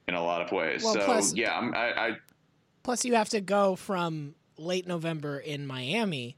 in 0.07 0.15
a 0.15 0.23
lot 0.23 0.43
of 0.43 0.53
ways. 0.53 0.85
Well, 0.85 0.95
so 0.95 1.05
plus- 1.05 1.35
yeah, 1.35 1.57
I'm, 1.57 1.75
I, 1.75 2.09
I 2.09 2.17
Plus, 2.83 3.05
you 3.05 3.15
have 3.15 3.29
to 3.31 3.41
go 3.41 3.77
from 3.77 4.35
late 4.61 4.87
November 4.87 5.39
in 5.39 5.67
Miami 5.67 6.37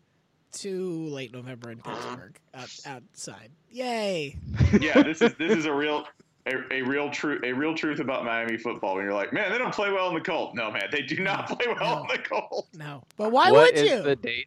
to 0.52 1.06
late 1.08 1.32
November 1.32 1.70
in 1.70 1.78
Pittsburgh 1.78 2.38
out, 2.54 2.70
outside. 2.87 3.50
Yay! 3.70 4.37
yeah, 4.80 5.02
this 5.02 5.20
is 5.22 5.35
this 5.35 5.56
is 5.56 5.64
a 5.66 5.72
real 5.72 6.06
a, 6.46 6.52
a 6.72 6.82
real 6.82 7.11
truth 7.11 7.42
a 7.44 7.52
real 7.52 7.74
truth 7.74 8.00
about 8.00 8.24
Miami 8.24 8.56
football. 8.58 8.94
When 8.96 9.04
you're 9.04 9.14
like, 9.14 9.32
man, 9.32 9.50
they 9.50 9.58
don't 9.58 9.74
play 9.74 9.90
well 9.90 10.08
in 10.08 10.14
the 10.14 10.20
cold. 10.20 10.54
No, 10.54 10.70
man, 10.70 10.85
they 10.92 11.02
do 11.02 11.16
not 11.22 11.46
play 11.48 11.66
well 11.68 11.96
No. 11.96 12.00
in 12.02 12.08
the 12.08 12.28
cold. 12.28 12.66
No, 12.74 13.02
but 13.16 13.32
why 13.32 13.50
What 13.50 13.74
would 13.74 13.82
is 13.82 13.90
you? 13.90 14.02
the 14.02 14.16
date? 14.16 14.46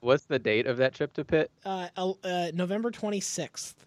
What's 0.00 0.24
the 0.24 0.38
date 0.38 0.66
of 0.66 0.76
that 0.78 0.94
trip 0.94 1.12
to 1.14 1.24
Pitt? 1.24 1.50
Uh, 1.64 1.88
uh, 1.96 2.12
uh, 2.24 2.50
November 2.54 2.90
twenty 2.90 3.20
sixth. 3.20 3.86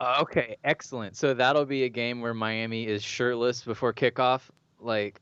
Uh, 0.00 0.18
okay, 0.20 0.56
excellent. 0.64 1.16
So 1.16 1.32
that'll 1.32 1.64
be 1.64 1.84
a 1.84 1.88
game 1.88 2.20
where 2.20 2.34
Miami 2.34 2.86
is 2.86 3.02
shirtless 3.02 3.62
before 3.62 3.92
kickoff. 3.92 4.40
Like, 4.80 5.20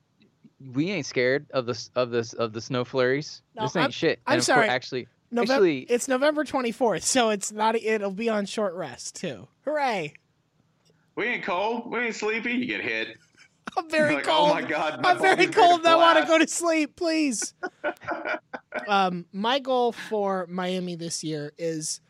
we 0.75 0.91
ain't 0.91 1.07
scared 1.07 1.47
of 1.53 1.67
the 1.67 1.89
of 1.95 2.11
this 2.11 2.33
of 2.35 2.53
the 2.53 2.61
snow 2.61 2.85
flurries. 2.85 3.43
No, 3.57 3.63
this 3.63 3.77
ain't 3.77 3.83
I'm- 3.85 3.91
shit. 3.91 4.21
I'm 4.27 4.35
And 4.35 4.41
of 4.41 4.47
course- 4.47 4.57
sorry. 4.57 4.69
actually, 4.69 5.09
November. 5.31 5.53
Actually- 5.55 5.81
it's 5.83 6.09
November 6.09 6.45
twenty 6.45 6.73
fourth, 6.73 7.05
so 7.05 7.31
it's 7.31 7.51
not. 7.53 7.77
It'll 7.77 8.11
be 8.11 8.29
on 8.29 8.47
short 8.47 8.75
rest 8.75 9.17
too. 9.17 9.49
Hooray! 9.65 10.15
We 11.17 11.27
ain't 11.27 11.45
cold. 11.45 11.91
We 11.91 11.99
ain't 12.01 12.15
sleepy. 12.15 12.53
You 12.53 12.67
get 12.67 12.81
hit. 12.83 13.17
I'm 13.77 13.89
very 13.89 14.15
like, 14.17 14.25
cold. 14.25 14.51
Oh 14.51 14.55
my 14.55 14.63
god, 14.63 15.01
my 15.03 15.11
I'm 15.13 15.19
very 15.19 15.47
cold 15.47 15.81
of 15.81 15.87
I 15.87 15.95
want 15.95 16.19
to 16.19 16.25
go 16.27 16.39
to 16.39 16.49
sleep, 16.49 16.97
please. 16.97 17.55
um, 18.89 19.27
my 19.33 19.59
goal 19.59 19.93
for 19.93 20.47
Miami 20.49 20.97
this 20.97 21.23
year 21.23 21.53
is 21.59 22.01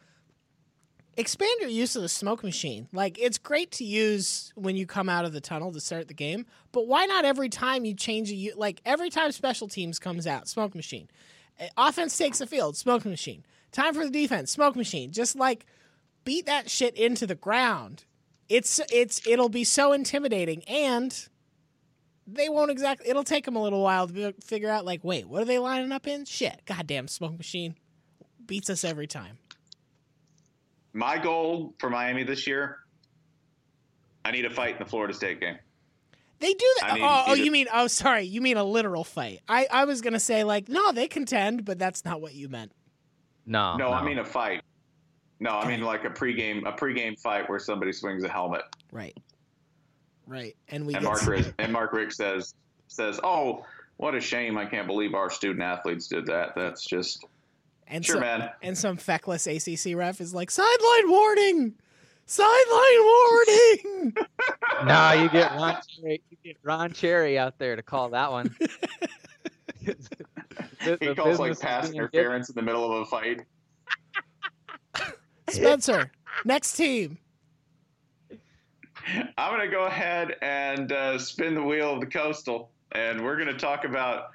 expand 1.20 1.52
your 1.60 1.70
use 1.70 1.94
of 1.96 2.02
the 2.02 2.08
smoke 2.08 2.42
machine. 2.42 2.88
Like 2.92 3.18
it's 3.18 3.38
great 3.38 3.70
to 3.72 3.84
use 3.84 4.52
when 4.56 4.76
you 4.76 4.86
come 4.86 5.08
out 5.08 5.24
of 5.24 5.32
the 5.32 5.40
tunnel 5.40 5.72
to 5.72 5.80
start 5.80 6.08
the 6.08 6.14
game, 6.14 6.46
but 6.72 6.86
why 6.86 7.06
not 7.06 7.24
every 7.24 7.48
time 7.48 7.84
you 7.84 7.94
change 7.94 8.32
a 8.32 8.52
like 8.56 8.80
every 8.84 9.10
time 9.10 9.30
special 9.32 9.68
teams 9.68 9.98
comes 9.98 10.26
out, 10.26 10.48
smoke 10.48 10.74
machine. 10.74 11.08
Uh, 11.60 11.66
Offense 11.76 12.16
takes 12.16 12.38
the 12.38 12.46
field, 12.46 12.76
smoke 12.76 13.04
machine. 13.04 13.44
Time 13.72 13.94
for 13.94 14.04
the 14.04 14.10
defense, 14.10 14.50
smoke 14.50 14.74
machine. 14.74 15.12
Just 15.12 15.36
like 15.36 15.66
beat 16.24 16.46
that 16.46 16.70
shit 16.70 16.96
into 16.96 17.26
the 17.26 17.34
ground. 17.34 18.04
It's 18.48 18.80
it's 18.92 19.26
it'll 19.26 19.48
be 19.48 19.64
so 19.64 19.92
intimidating 19.92 20.64
and 20.64 21.28
they 22.26 22.48
won't 22.48 22.70
exactly. 22.70 23.08
It'll 23.08 23.24
take 23.24 23.44
them 23.44 23.56
a 23.56 23.62
little 23.62 23.82
while 23.82 24.08
to 24.08 24.32
figure 24.44 24.70
out. 24.70 24.84
Like, 24.84 25.04
wait, 25.04 25.28
what 25.28 25.42
are 25.42 25.46
they 25.46 25.58
lining 25.58 25.92
up 25.92 26.06
in? 26.06 26.24
Shit, 26.24 26.62
goddamn 26.64 27.08
smoke 27.08 27.36
machine 27.36 27.76
beats 28.46 28.70
us 28.70 28.84
every 28.84 29.06
time. 29.06 29.38
My 30.92 31.18
goal 31.18 31.74
for 31.78 31.88
Miami 31.90 32.24
this 32.24 32.46
year, 32.46 32.78
I 34.24 34.30
need 34.32 34.44
a 34.44 34.50
fight 34.50 34.72
in 34.72 34.78
the 34.78 34.88
Florida 34.88 35.14
State 35.14 35.40
game. 35.40 35.56
They 36.40 36.52
do 36.54 36.74
that. 36.80 36.92
I 36.92 36.94
mean, 36.94 37.02
oh, 37.04 37.24
oh, 37.28 37.34
you 37.34 37.50
mean? 37.50 37.66
Oh, 37.72 37.86
sorry, 37.86 38.22
you 38.22 38.40
mean 38.40 38.56
a 38.56 38.64
literal 38.64 39.04
fight? 39.04 39.40
I 39.48 39.66
I 39.70 39.84
was 39.84 40.00
gonna 40.00 40.18
say 40.20 40.42
like, 40.42 40.68
no, 40.68 40.90
they 40.92 41.06
contend, 41.06 41.64
but 41.64 41.78
that's 41.78 42.04
not 42.04 42.20
what 42.20 42.34
you 42.34 42.48
meant. 42.48 42.72
no, 43.46 43.76
no, 43.76 43.92
I 43.92 44.02
mean 44.04 44.18
a 44.18 44.24
fight. 44.24 44.62
No, 45.38 45.50
I 45.50 45.68
mean 45.68 45.82
like 45.82 46.04
a 46.04 46.10
pregame 46.10 46.66
a 46.66 46.72
pregame 46.72 47.18
fight 47.20 47.48
where 47.48 47.58
somebody 47.58 47.92
swings 47.92 48.24
a 48.24 48.28
helmet 48.28 48.62
Right, 48.92 49.16
right, 50.26 50.56
and 50.68 50.86
we 50.86 50.94
and 50.94 51.04
Mark 51.04 51.26
Richt, 51.26 51.52
and 51.58 51.72
Mark 51.72 51.92
Richt 51.92 52.12
says 52.14 52.54
says, 52.88 53.20
"Oh, 53.22 53.64
what 53.98 54.14
a 54.14 54.20
shame! 54.20 54.56
I 54.58 54.64
can't 54.64 54.86
believe 54.86 55.14
our 55.14 55.30
student 55.30 55.62
athletes 55.62 56.08
did 56.08 56.26
that. 56.26 56.54
That's 56.56 56.84
just 56.84 57.24
and 57.90 58.04
sure, 58.04 58.16
so- 58.16 58.20
man. 58.20 58.50
and 58.62 58.76
some 58.76 58.96
feckless 58.96 59.46
ACC 59.46 59.94
ref 59.96 60.20
is 60.20 60.32
like, 60.34 60.50
sideline 60.50 61.10
warning, 61.10 61.74
sideline 62.26 63.00
warning. 63.02 64.16
nah, 64.86 65.12
you 65.12 65.28
get 65.28 65.52
Ron 65.52 65.76
Cherry, 65.88 66.22
you 66.30 66.36
get 66.44 66.56
Ron 66.62 66.92
Cherry 66.92 67.38
out 67.38 67.58
there 67.58 67.76
to 67.76 67.82
call 67.82 68.08
that 68.10 68.30
one. 68.30 68.54
The- 69.84 70.96
He 71.00 71.06
the 71.08 71.14
calls 71.14 71.38
like 71.38 71.58
pass 71.60 71.90
interference 71.90 72.48
in 72.48 72.54
the 72.54 72.62
middle 72.62 72.84
of 72.84 73.02
a 73.02 73.04
fight. 73.06 73.42
Spencer, 75.50 76.10
next 76.44 76.74
team. 76.74 77.18
I'm 79.36 79.50
going 79.56 79.68
to 79.68 79.74
go 79.74 79.86
ahead 79.86 80.36
and 80.42 80.92
uh, 80.92 81.18
spin 81.18 81.54
the 81.54 81.62
wheel 81.62 81.94
of 81.94 82.00
the 82.00 82.06
coastal, 82.06 82.70
and 82.92 83.24
we're 83.24 83.36
going 83.36 83.48
to 83.48 83.58
talk 83.58 83.84
about 83.84 84.28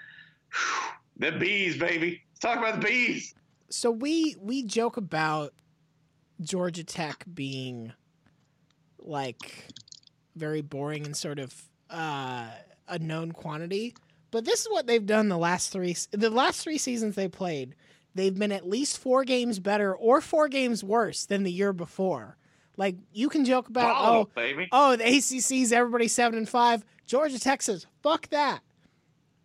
the 1.17 1.31
bees, 1.33 1.77
baby. 1.77 2.21
Let's 2.31 2.39
talk 2.41 2.57
about 2.57 2.81
the 2.81 2.85
bees. 2.87 3.35
So 3.69 3.91
we 3.91 4.35
we 4.39 4.63
joke 4.63 4.97
about 4.97 5.53
Georgia 6.41 6.83
Tech 6.83 7.23
being 7.33 7.93
like 8.99 9.67
very 10.35 10.61
boring 10.61 11.05
and 11.05 11.15
sort 11.15 11.39
of 11.39 11.53
uh, 11.89 12.47
a 12.87 12.99
known 12.99 13.31
quantity, 13.31 13.95
but 14.31 14.45
this 14.45 14.61
is 14.61 14.67
what 14.69 14.87
they've 14.87 15.05
done 15.05 15.29
the 15.29 15.37
last 15.37 15.71
three 15.71 15.95
the 16.11 16.29
last 16.29 16.61
three 16.61 16.77
seasons 16.77 17.15
they 17.15 17.27
played. 17.27 17.75
They've 18.13 18.37
been 18.37 18.51
at 18.51 18.67
least 18.67 18.97
four 18.97 19.25
games 19.25 19.59
better 19.59 19.93
or 19.93 20.21
four 20.21 20.47
games 20.47 20.83
worse 20.83 21.25
than 21.25 21.43
the 21.43 21.51
year 21.51 21.73
before. 21.73 22.37
Like 22.77 22.95
you 23.13 23.29
can 23.29 23.45
joke 23.45 23.67
about 23.67 23.95
oh 23.97 24.29
baby. 24.35 24.67
oh, 24.71 24.95
the 24.95 25.03
ACC's 25.05 25.71
everybody 25.71 26.07
seven 26.07 26.37
and 26.37 26.49
five. 26.49 26.83
Georgia 27.05 27.39
Tech 27.39 27.61
says, 27.61 27.85
fuck 28.01 28.29
that. 28.29 28.61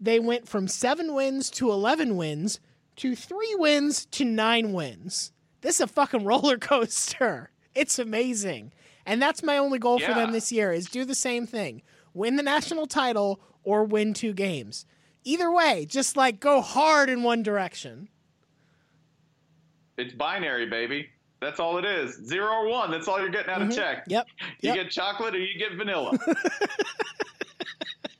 They 0.00 0.18
went 0.18 0.48
from 0.48 0.66
seven 0.66 1.14
wins 1.14 1.50
to 1.50 1.70
11 1.70 2.16
wins 2.16 2.58
to 3.00 3.16
three 3.16 3.54
wins 3.58 4.04
to 4.06 4.24
nine 4.26 4.72
wins. 4.74 5.32
This 5.62 5.76
is 5.76 5.80
a 5.82 5.86
fucking 5.86 6.24
roller 6.26 6.58
coaster. 6.58 7.50
It's 7.74 7.98
amazing. 7.98 8.72
And 9.06 9.22
that's 9.22 9.42
my 9.42 9.56
only 9.56 9.78
goal 9.78 9.98
for 9.98 10.12
them 10.12 10.32
this 10.32 10.52
year 10.52 10.70
is 10.72 10.86
do 10.86 11.06
the 11.06 11.14
same 11.14 11.46
thing. 11.46 11.80
Win 12.12 12.36
the 12.36 12.42
national 12.42 12.86
title 12.86 13.40
or 13.64 13.84
win 13.84 14.12
two 14.12 14.34
games. 14.34 14.84
Either 15.24 15.50
way, 15.50 15.86
just 15.88 16.14
like 16.16 16.40
go 16.40 16.60
hard 16.60 17.08
in 17.08 17.22
one 17.22 17.42
direction. 17.42 18.08
It's 19.96 20.12
binary, 20.14 20.66
baby. 20.66 21.08
That's 21.40 21.58
all 21.58 21.78
it 21.78 21.86
is. 21.86 22.14
Zero 22.26 22.48
or 22.48 22.68
one. 22.68 22.90
That's 22.90 23.08
all 23.08 23.18
you're 23.18 23.30
getting 23.30 23.50
out 23.50 23.62
of 23.62 23.68
Mhm. 23.68 23.74
check. 23.76 24.04
Yep. 24.08 24.26
You 24.60 24.68
Yep. 24.68 24.74
get 24.74 24.90
chocolate 24.90 25.34
or 25.34 25.38
you 25.38 25.58
get 25.58 25.72
vanilla. 25.74 26.18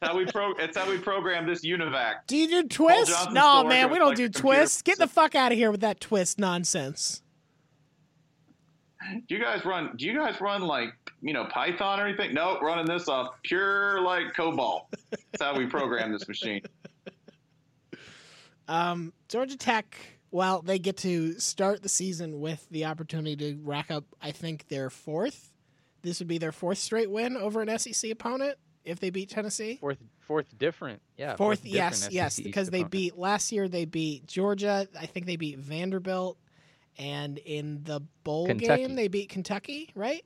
How 0.03 0.17
we 0.17 0.25
pro. 0.25 0.53
It's 0.53 0.79
how 0.79 0.89
we 0.89 0.97
program 0.97 1.47
this 1.47 1.63
UNIVAC. 1.63 2.27
Do 2.27 2.37
you 2.37 2.49
do 2.49 2.69
twist? 2.69 3.13
No, 3.33 3.65
man, 3.65 3.91
we 3.91 3.99
don't 3.99 4.09
like, 4.09 4.17
do 4.17 4.25
a 4.25 4.27
computer 4.29 4.41
twist. 4.41 4.85
Get 4.85 4.99
the 4.99 5.07
fuck 5.07 5.35
out 5.35 5.53
of 5.53 5.59
here 5.59 5.71
with 5.71 5.83
that 5.83 6.01
twist 6.01 6.39
nonsense. 6.39 7.23
Do 9.29 9.35
you 9.35 9.43
guys 9.43 9.65
run? 9.67 9.95
Do 9.97 10.07
you 10.07 10.17
guys 10.17 10.41
run 10.41 10.63
like 10.63 10.95
you 11.21 11.35
know 11.35 11.45
Python 11.47 12.01
or 12.01 12.07
anything? 12.07 12.33
Nope, 12.33 12.63
running 12.63 12.87
this 12.87 13.09
off 13.09 13.35
pure 13.43 14.01
like 14.01 14.33
COBOL. 14.35 14.87
That's 15.11 15.43
how 15.43 15.55
we 15.55 15.67
program 15.67 16.13
this 16.13 16.27
machine. 16.29 16.63
Um, 18.69 19.13
Georgia 19.29 19.57
Tech. 19.57 19.99
Well, 20.31 20.63
they 20.63 20.79
get 20.79 20.97
to 20.99 21.41
start 21.41 21.83
the 21.83 21.89
season 21.89 22.41
with 22.41 22.65
the 22.71 22.85
opportunity 22.85 23.35
to 23.35 23.61
rack 23.65 23.91
up. 23.91 24.05
I 24.23 24.31
think 24.31 24.69
their 24.69 24.91
fourth. 24.91 25.53
This 26.03 26.21
would 26.21 26.29
be 26.29 26.39
their 26.39 26.53
fourth 26.53 26.79
straight 26.79 27.11
win 27.11 27.37
over 27.37 27.63
an 27.63 27.79
SEC 27.81 28.13
opponent 28.13 28.57
if 28.85 29.01
they 29.01 29.11
beat 29.11 29.31
Tennessee. 29.31 29.77
Fourth, 29.81 29.99
fourth 30.21 30.59
different. 30.59 31.01
Yeah. 31.17 31.37
Fourth, 31.37 31.63
different 31.63 31.75
yes, 31.75 31.99
SEC 32.01 32.13
yes, 32.13 32.41
because 32.41 32.71
they 32.71 32.85
beat 32.85 33.19
last 33.19 33.53
year. 33.53 33.69
They 33.69 33.85
beat 33.85 34.27
Georgia. 34.27 34.89
I 34.99 35.07
think 35.07 35.27
they 35.27 35.37
beat 35.37 35.59
Vanderbilt, 35.59 36.39
and 36.99 37.39
in 37.39 37.83
the 37.85 38.01
bowl 38.25 38.47
Kentucky. 38.47 38.83
game 38.83 38.95
they 38.95 39.09
beat 39.09 39.29
Kentucky, 39.29 39.91
right? 39.95 40.25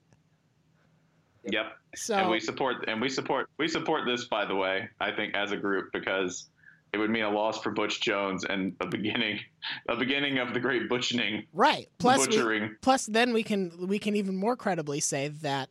Yep. 1.45 1.65
So 1.95 2.15
and 2.15 2.29
we 2.29 2.39
support 2.39 2.85
and 2.87 2.99
we 2.99 3.09
support 3.09 3.49
we 3.57 3.67
support 3.67 4.05
this 4.05 4.25
by 4.25 4.45
the 4.45 4.55
way 4.55 4.89
i 4.99 5.11
think 5.11 5.33
as 5.33 5.51
a 5.51 5.57
group 5.57 5.91
because 5.93 6.49
it 6.91 6.97
would 6.97 7.09
mean 7.09 7.23
a 7.23 7.29
loss 7.29 7.61
for 7.61 7.71
butch 7.71 8.01
jones 8.01 8.43
and 8.45 8.75
a 8.81 8.87
beginning 8.87 9.39
a 9.87 9.95
beginning 9.95 10.39
of 10.39 10.53
the 10.53 10.59
great 10.59 10.89
butchering 10.89 11.45
right. 11.53 11.87
Plus, 11.97 12.19
we, 12.19 12.25
butchering 12.25 12.75
plus 12.81 13.05
then 13.05 13.31
we 13.31 13.43
can 13.43 13.87
we 13.87 13.99
can 13.99 14.15
even 14.15 14.35
more 14.35 14.57
credibly 14.57 14.99
say 14.99 15.29
that 15.29 15.69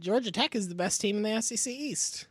Georgia 0.00 0.30
Tech 0.32 0.54
is 0.56 0.68
the 0.68 0.74
best 0.74 1.00
team 1.00 1.16
in 1.16 1.22
the 1.22 1.40
SEC 1.42 1.72
East. 1.72 2.26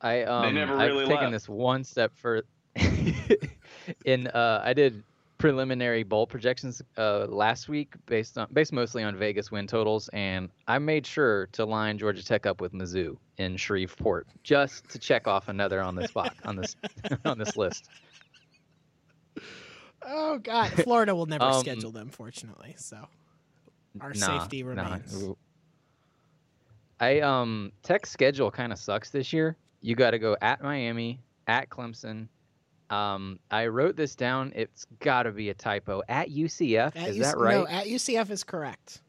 I 0.00 0.22
um 0.24 0.54
never 0.54 0.74
I've 0.74 0.90
really 0.90 1.06
taken 1.06 1.24
left. 1.24 1.32
this 1.32 1.48
one 1.48 1.84
step 1.84 2.12
further. 2.16 2.46
in 4.04 4.26
uh, 4.28 4.60
I 4.64 4.72
did 4.74 5.02
preliminary 5.38 6.02
bowl 6.02 6.26
projections 6.26 6.80
uh, 6.96 7.26
last 7.26 7.68
week 7.68 7.94
based 8.06 8.36
on 8.38 8.48
based 8.52 8.72
mostly 8.72 9.02
on 9.02 9.16
Vegas 9.16 9.50
win 9.50 9.66
totals, 9.66 10.08
and 10.12 10.48
I 10.68 10.78
made 10.78 11.06
sure 11.06 11.48
to 11.52 11.64
line 11.64 11.98
Georgia 11.98 12.24
Tech 12.24 12.46
up 12.46 12.60
with 12.60 12.72
Mizzou 12.72 13.16
in 13.38 13.56
Shreveport 13.56 14.26
just 14.42 14.88
to 14.90 14.98
check 14.98 15.26
off 15.26 15.48
another 15.48 15.80
on 15.80 15.94
this 15.94 16.10
box 16.10 16.34
on 16.44 16.56
this 16.56 16.76
on 17.24 17.38
this 17.38 17.56
list. 17.56 17.88
Oh 20.02 20.38
God, 20.38 20.70
Florida 20.72 21.14
will 21.14 21.26
never 21.26 21.44
Um, 21.46 21.60
schedule 21.60 21.90
them, 21.90 22.10
fortunately. 22.10 22.74
So 22.78 23.08
our 24.00 24.12
Nah, 24.14 24.40
safety 24.40 24.62
nah. 24.62 24.98
Remains. 27.00 27.22
I 27.22 27.26
um 27.26 27.72
Tech's 27.82 28.10
schedule 28.10 28.50
kind 28.50 28.72
of 28.72 28.78
sucks 28.78 29.10
this 29.10 29.32
year. 29.32 29.56
You 29.80 29.94
got 29.94 30.10
to 30.12 30.18
go 30.18 30.36
at 30.42 30.62
Miami, 30.62 31.20
at 31.46 31.68
Clemson. 31.68 32.28
Um, 32.90 33.38
I 33.50 33.66
wrote 33.66 33.96
this 33.96 34.14
down. 34.14 34.52
It's 34.54 34.86
got 35.00 35.24
to 35.24 35.32
be 35.32 35.50
a 35.50 35.54
typo. 35.54 36.02
At 36.08 36.30
UCF, 36.30 36.94
At 36.96 37.08
is 37.08 37.16
UC 37.16 37.20
that 37.22 37.36
right? 37.38 37.54
No, 37.56 37.66
at 37.66 37.86
UCF 37.86 38.30
is 38.30 38.44
correct. 38.44 39.02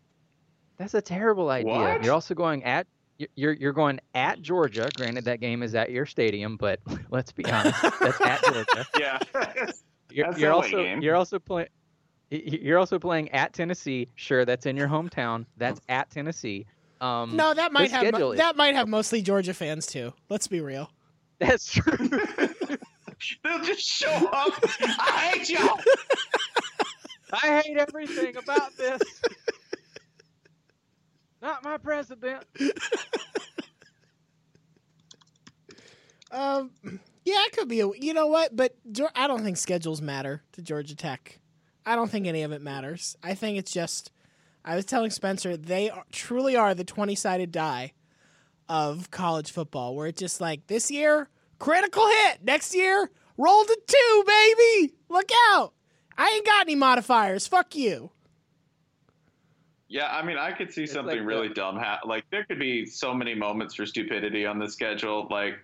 That's 0.78 0.94
a 0.96 1.02
terrible 1.02 1.50
idea. 1.50 1.74
What? 1.74 2.04
You're 2.04 2.14
also 2.14 2.34
going 2.34 2.64
at 2.64 2.88
you're- 3.18 3.30
you're 3.36 3.54
you're 3.54 3.74
going 3.74 4.00
at 4.14 4.42
Georgia. 4.42 4.90
Granted, 4.96 5.26
that 5.26 5.40
game 5.40 5.64
is 5.64 5.74
at 5.76 5.92
your 5.92 6.06
stadium, 6.06 6.56
but 6.58 6.80
let's 7.10 7.32
be 7.32 7.46
honest, 7.46 7.82
that's 8.00 8.22
at 8.22 8.44
Georgia. 8.44 8.88
yeah 9.00 9.20
You're, 10.10 10.28
That's 10.28 10.40
you're 10.40 10.54
also 10.54 10.84
game. 10.84 11.02
you're 11.02 11.16
also 11.16 11.38
playing. 11.38 11.68
You're 12.30 12.80
also 12.80 12.98
playing 12.98 13.30
at 13.32 13.54
Tennessee. 13.54 14.08
Sure, 14.16 14.46
that's 14.46 14.66
in 14.66 14.76
your 14.78 14.88
hometown. 14.88 15.46
That's 15.58 15.80
at 15.90 16.10
Tennessee. 16.10 16.66
Um, 17.00 17.36
No, 17.36 17.54
that 17.54 17.72
might 17.72 17.92
have 17.92 18.12
mo- 18.12 18.32
is- 18.32 18.38
that 18.38 18.56
might 18.56 18.76
have 18.76 18.88
mostly 18.88 19.22
Georgia 19.22 19.54
fans 19.54 19.86
too. 19.86 20.14
Let's 20.30 20.48
be 20.48 20.62
real. 20.62 20.90
that's 21.40 21.72
true. 21.72 21.98
they'll 23.44 23.64
just 23.64 23.82
show 23.82 24.30
up 24.32 24.54
i 24.82 25.32
hate 25.34 25.50
y'all. 25.50 25.80
I 27.34 27.62
hate 27.62 27.78
everything 27.78 28.36
about 28.38 28.76
this. 28.78 29.02
Not 31.42 31.64
my 31.64 31.78
president. 31.78 32.44
Um, 36.32 36.72
yeah, 36.84 37.44
it 37.46 37.54
could 37.54 37.68
be. 37.68 37.82
A, 37.82 37.90
you 38.00 38.14
know 38.14 38.28
what? 38.28 38.56
But 38.56 38.76
Geor- 38.92 39.12
I 39.16 39.28
don't 39.28 39.44
think 39.44 39.58
schedules 39.58 40.02
matter 40.02 40.44
to 40.54 40.62
Georgia 40.62 40.96
Tech. 40.96 41.40
I 41.86 41.96
don't 41.96 42.10
think 42.12 42.28
any 42.28 42.44
of 42.44 42.52
it 42.52 42.62
matters. 42.62 43.16
I 43.24 43.34
think 43.34 43.58
it's 43.58 43.72
just. 43.72 44.12
I 44.68 44.76
was 44.76 44.86
telling 44.86 45.10
Spencer 45.12 45.56
they 45.58 45.90
are, 45.90 46.04
truly 46.12 46.56
are 46.56 46.76
the 46.76 46.84
twenty-sided 46.84 47.52
die 47.52 47.94
of 48.70 49.10
college 49.12 49.52
football, 49.52 49.96
where 49.96 50.08
it's 50.08 50.20
just 50.20 50.42
like 50.42 50.68
this 50.68 50.92
year 50.92 51.30
critical 51.58 52.06
hit, 52.08 52.44
next 52.44 52.76
year 52.76 53.10
roll 53.38 53.64
to 53.64 53.80
two, 53.88 54.24
baby. 54.28 54.94
Look 55.10 55.30
out! 55.52 55.74
I 56.18 56.30
ain't 56.36 56.46
got 56.46 56.62
any 56.62 56.76
modifiers. 56.76 57.48
Fuck 57.48 57.76
you. 57.76 58.12
yeah 59.88 60.08
i 60.18 60.22
mean 60.22 60.38
i 60.38 60.52
could 60.52 60.72
see 60.74 60.84
It's 60.84 60.92
something 60.94 61.18
like 61.20 61.26
really 61.26 61.48
the- 61.48 61.54
dumb 61.54 61.78
ha- 61.78 62.02
like 62.06 62.26
there 62.30 62.44
could 62.44 62.60
be 62.60 62.86
so 62.86 63.14
many 63.14 63.34
moments 63.34 63.76
for 63.76 63.86
stupidity 63.86 64.46
on 64.46 64.60
the 64.60 64.70
schedule 64.70 65.28
like 65.32 65.56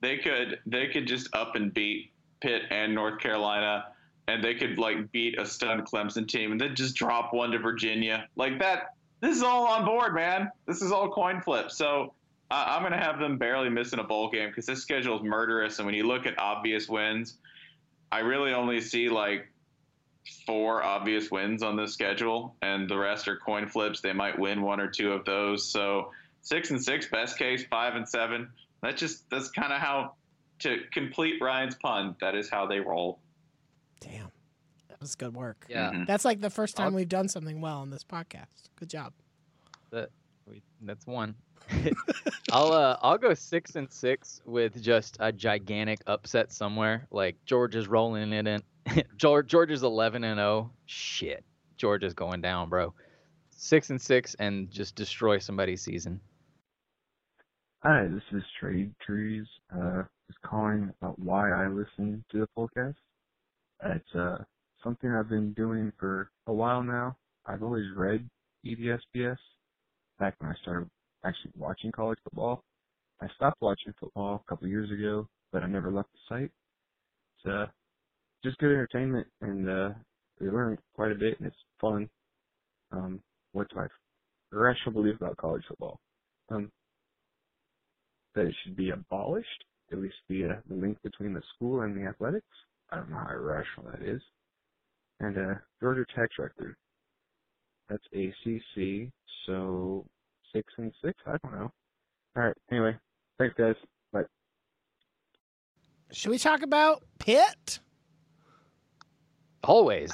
they 0.00 0.18
could 0.18 0.60
they 0.64 0.86
could 0.88 1.06
just 1.08 1.34
up 1.34 1.56
and 1.56 1.74
beat 1.74 2.12
pitt 2.40 2.62
and 2.70 2.94
north 2.94 3.18
carolina 3.20 3.86
and 4.28 4.42
they 4.42 4.54
could 4.54 4.78
like 4.78 5.10
beat 5.12 5.38
a 5.38 5.46
stunned 5.46 5.84
clemson 5.86 6.26
team 6.26 6.52
and 6.52 6.60
then 6.60 6.74
just 6.74 6.94
drop 6.94 7.32
one 7.32 7.50
to 7.50 7.58
virginia 7.58 8.26
like 8.36 8.58
that 8.58 8.94
this 9.20 9.36
is 9.36 9.42
all 9.42 9.66
on 9.66 9.84
board 9.84 10.14
man 10.14 10.50
this 10.66 10.82
is 10.82 10.92
all 10.92 11.10
coin 11.10 11.40
flip 11.40 11.70
so 11.70 12.12
uh, 12.50 12.64
i'm 12.68 12.82
going 12.82 12.92
to 12.92 12.98
have 12.98 13.18
them 13.18 13.38
barely 13.38 13.68
missing 13.68 13.98
a 13.98 14.04
bowl 14.04 14.30
game 14.30 14.48
because 14.48 14.66
this 14.66 14.80
schedule 14.80 15.16
is 15.16 15.22
murderous 15.22 15.78
and 15.78 15.86
when 15.86 15.94
you 15.94 16.06
look 16.06 16.26
at 16.26 16.38
obvious 16.38 16.88
wins 16.88 17.34
i 18.10 18.20
really 18.20 18.52
only 18.52 18.80
see 18.80 19.08
like 19.08 19.50
four 20.46 20.82
obvious 20.82 21.30
wins 21.30 21.62
on 21.62 21.76
this 21.76 21.92
schedule, 21.92 22.56
and 22.62 22.88
the 22.88 22.96
rest 22.96 23.28
are 23.28 23.36
coin 23.36 23.68
flips. 23.68 24.00
They 24.00 24.12
might 24.12 24.38
win 24.38 24.62
one 24.62 24.80
or 24.80 24.88
two 24.88 25.12
of 25.12 25.24
those. 25.24 25.70
So 25.70 26.12
six 26.42 26.70
and 26.70 26.82
six, 26.82 27.06
best 27.08 27.38
case, 27.38 27.64
five 27.64 27.94
and 27.94 28.08
seven. 28.08 28.50
That's 28.82 29.00
just 29.00 29.28
that's 29.30 29.50
kind 29.50 29.72
of 29.72 29.80
how 29.80 30.14
to 30.60 30.78
complete 30.92 31.40
Ryan's 31.40 31.74
pun. 31.76 32.16
That 32.20 32.34
is 32.34 32.48
how 32.50 32.66
they 32.66 32.80
roll. 32.80 33.18
Damn, 34.04 34.30
that 34.88 35.00
was 35.00 35.14
good 35.14 35.34
work. 35.34 35.64
Yeah, 35.68 35.90
Mhm. 35.92 36.06
That's 36.06 36.24
like 36.24 36.40
the 36.40 36.50
first 36.50 36.76
time 36.76 36.88
I'll- 36.88 36.94
we've 36.94 37.08
done 37.08 37.28
something 37.28 37.60
well 37.60 37.78
on 37.80 37.90
this 37.90 38.04
podcast. 38.04 38.68
Good 38.76 38.90
job. 38.90 39.12
that 39.90 40.10
we, 40.46 40.62
that's 40.82 41.06
one. 41.06 41.34
I'll 42.52 42.72
uh, 42.72 42.98
I'll 43.00 43.16
go 43.16 43.32
six 43.32 43.76
and 43.76 43.90
six 43.90 44.42
with 44.44 44.82
just 44.82 45.16
a 45.20 45.32
gigantic 45.32 46.00
upset 46.06 46.52
somewhere. 46.52 47.06
Like 47.10 47.36
Georgia's 47.46 47.86
rolling 47.88 48.32
it 48.32 48.46
in. 48.46 48.62
George 49.16 49.46
Georgia's 49.46 49.82
eleven 49.84 50.24
and 50.24 50.36
zero. 50.38 50.70
Shit, 50.86 51.44
Georgia's 51.76 52.12
going 52.12 52.40
down, 52.42 52.68
bro. 52.68 52.92
Six 53.50 53.88
and 53.90 54.00
six 54.00 54.34
and 54.40 54.68
just 54.70 54.94
destroy 54.96 55.38
somebody's 55.38 55.80
season. 55.80 56.20
Hi, 57.82 58.06
this 58.08 58.22
is 58.32 58.42
Trade 58.58 58.92
Trees. 59.00 59.46
Uh, 59.74 60.02
just 60.28 60.40
calling 60.42 60.90
about 61.00 61.18
why 61.18 61.50
I 61.50 61.68
listen 61.68 62.24
to 62.32 62.38
the 62.40 62.48
podcast. 62.58 62.94
It's 63.84 64.14
uh 64.14 64.38
something 64.84 65.10
I've 65.10 65.28
been 65.30 65.54
doing 65.54 65.92
for 66.00 66.30
a 66.48 66.54
while 66.54 66.82
now. 66.82 67.16
I've 67.46 67.62
always 67.62 67.86
read 67.96 68.28
EDSBS 68.66 69.36
back 70.18 70.34
when 70.40 70.50
I 70.50 70.54
started 70.62 70.90
actually 71.24 71.52
watching 71.58 71.92
college 71.92 72.18
football. 72.24 72.62
I 73.22 73.28
stopped 73.36 73.60
watching 73.62 73.94
football 74.00 74.42
a 74.46 74.50
couple 74.50 74.68
years 74.68 74.90
ago, 74.90 75.28
but 75.52 75.62
I 75.62 75.68
never 75.68 75.92
left 75.92 76.10
the 76.12 76.18
site. 76.36 76.52
It's 77.38 77.46
uh 77.52 77.66
just 78.44 78.58
good 78.58 78.72
entertainment, 78.72 79.28
and 79.42 79.68
uh 79.68 79.90
we 80.40 80.48
learn 80.48 80.78
quite 80.94 81.12
a 81.12 81.16
bit, 81.16 81.38
and 81.40 81.48
it's 81.48 81.56
fun. 81.80 82.08
Um, 82.92 83.20
what's 83.52 83.74
my 83.74 83.86
irrational 84.52 84.92
belief 84.92 85.16
about 85.16 85.36
college 85.38 85.62
football? 85.68 86.00
Um, 86.50 86.70
that 88.34 88.46
it 88.46 88.54
should 88.64 88.76
be 88.76 88.90
abolished, 88.90 89.64
at 89.92 89.98
least 89.98 90.16
the, 90.28 90.44
uh, 90.44 90.60
the 90.68 90.74
link 90.76 90.98
between 91.02 91.34
the 91.34 91.42
school 91.54 91.82
and 91.82 91.96
the 91.96 92.08
athletics. 92.08 92.46
I 92.90 92.96
don't 92.96 93.10
know 93.10 93.16
how 93.16 93.30
irrational 93.34 93.90
that 93.90 94.02
is. 94.02 94.22
And 95.20 95.36
uh, 95.38 95.54
Georgia 95.80 96.04
Tech 96.14 96.30
record. 96.38 96.76
That's 97.88 98.02
ACC, 98.12 99.10
so 99.46 100.04
six 100.54 100.72
and 100.78 100.92
six. 101.04 101.18
I 101.26 101.36
don't 101.42 101.52
know. 101.54 101.70
All 102.36 102.42
right. 102.42 102.54
Anyway, 102.70 102.96
thanks 103.38 103.54
guys. 103.56 103.74
Bye. 104.12 104.22
Should 106.12 106.30
we 106.30 106.38
talk 106.38 106.62
about 106.62 107.02
Pitt? 107.18 107.80
Always. 109.62 110.12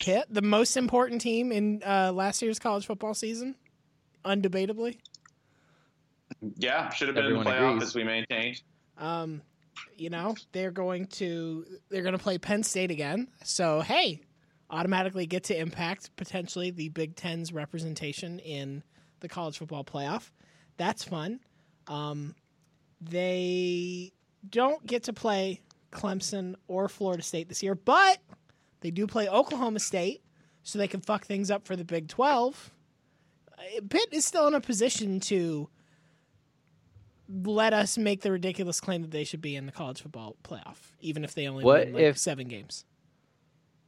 Pitt, 0.00 0.24
the 0.30 0.42
most 0.42 0.76
important 0.76 1.20
team 1.20 1.52
in 1.52 1.82
uh, 1.84 2.12
last 2.12 2.42
year's 2.42 2.58
college 2.58 2.86
football 2.86 3.14
season, 3.14 3.54
undebatably. 4.24 4.98
Yeah, 6.56 6.90
should 6.90 7.08
have 7.08 7.14
been 7.14 7.26
in 7.26 7.34
the 7.34 7.44
playoff 7.44 7.74
agrees. 7.76 7.82
as 7.88 7.94
we 7.94 8.04
maintained. 8.04 8.62
Um, 8.98 9.42
you 10.00 10.08
know, 10.08 10.34
they're 10.52 10.70
going 10.70 11.06
to 11.06 11.66
they're 11.90 12.02
going 12.02 12.16
to 12.16 12.22
play 12.22 12.38
Penn 12.38 12.62
State 12.62 12.90
again. 12.90 13.28
So 13.44 13.82
hey, 13.82 14.22
automatically 14.70 15.26
get 15.26 15.44
to 15.44 15.58
impact 15.58 16.16
potentially 16.16 16.70
the 16.70 16.88
Big 16.88 17.16
Ten's 17.16 17.52
representation 17.52 18.38
in 18.38 18.82
the 19.20 19.28
college 19.28 19.58
football 19.58 19.84
playoff. 19.84 20.30
That's 20.78 21.04
fun. 21.04 21.40
Um, 21.86 22.34
they 22.98 24.12
don't 24.48 24.84
get 24.86 25.02
to 25.04 25.12
play 25.12 25.60
Clemson 25.92 26.54
or 26.66 26.88
Florida 26.88 27.22
State 27.22 27.50
this 27.50 27.62
year, 27.62 27.74
but 27.74 28.18
they 28.80 28.90
do 28.90 29.06
play 29.06 29.28
Oklahoma 29.28 29.80
State, 29.80 30.22
so 30.62 30.78
they 30.78 30.88
can 30.88 31.02
fuck 31.02 31.26
things 31.26 31.50
up 31.50 31.66
for 31.66 31.76
the 31.76 31.84
Big 31.84 32.08
12. 32.08 32.70
Uh, 33.52 33.62
Pitt 33.90 34.08
is 34.12 34.24
still 34.24 34.48
in 34.48 34.54
a 34.54 34.60
position 34.62 35.20
to 35.20 35.68
let 37.32 37.72
us 37.72 37.96
make 37.96 38.22
the 38.22 38.32
ridiculous 38.32 38.80
claim 38.80 39.02
that 39.02 39.10
they 39.10 39.24
should 39.24 39.40
be 39.40 39.56
in 39.56 39.66
the 39.66 39.72
college 39.72 40.02
football 40.02 40.36
playoff, 40.42 40.78
even 41.00 41.24
if 41.24 41.34
they 41.34 41.46
only 41.46 41.64
What 41.64 41.86
win 41.86 41.94
like 41.94 42.02
if- 42.02 42.18
seven 42.18 42.48
games. 42.48 42.84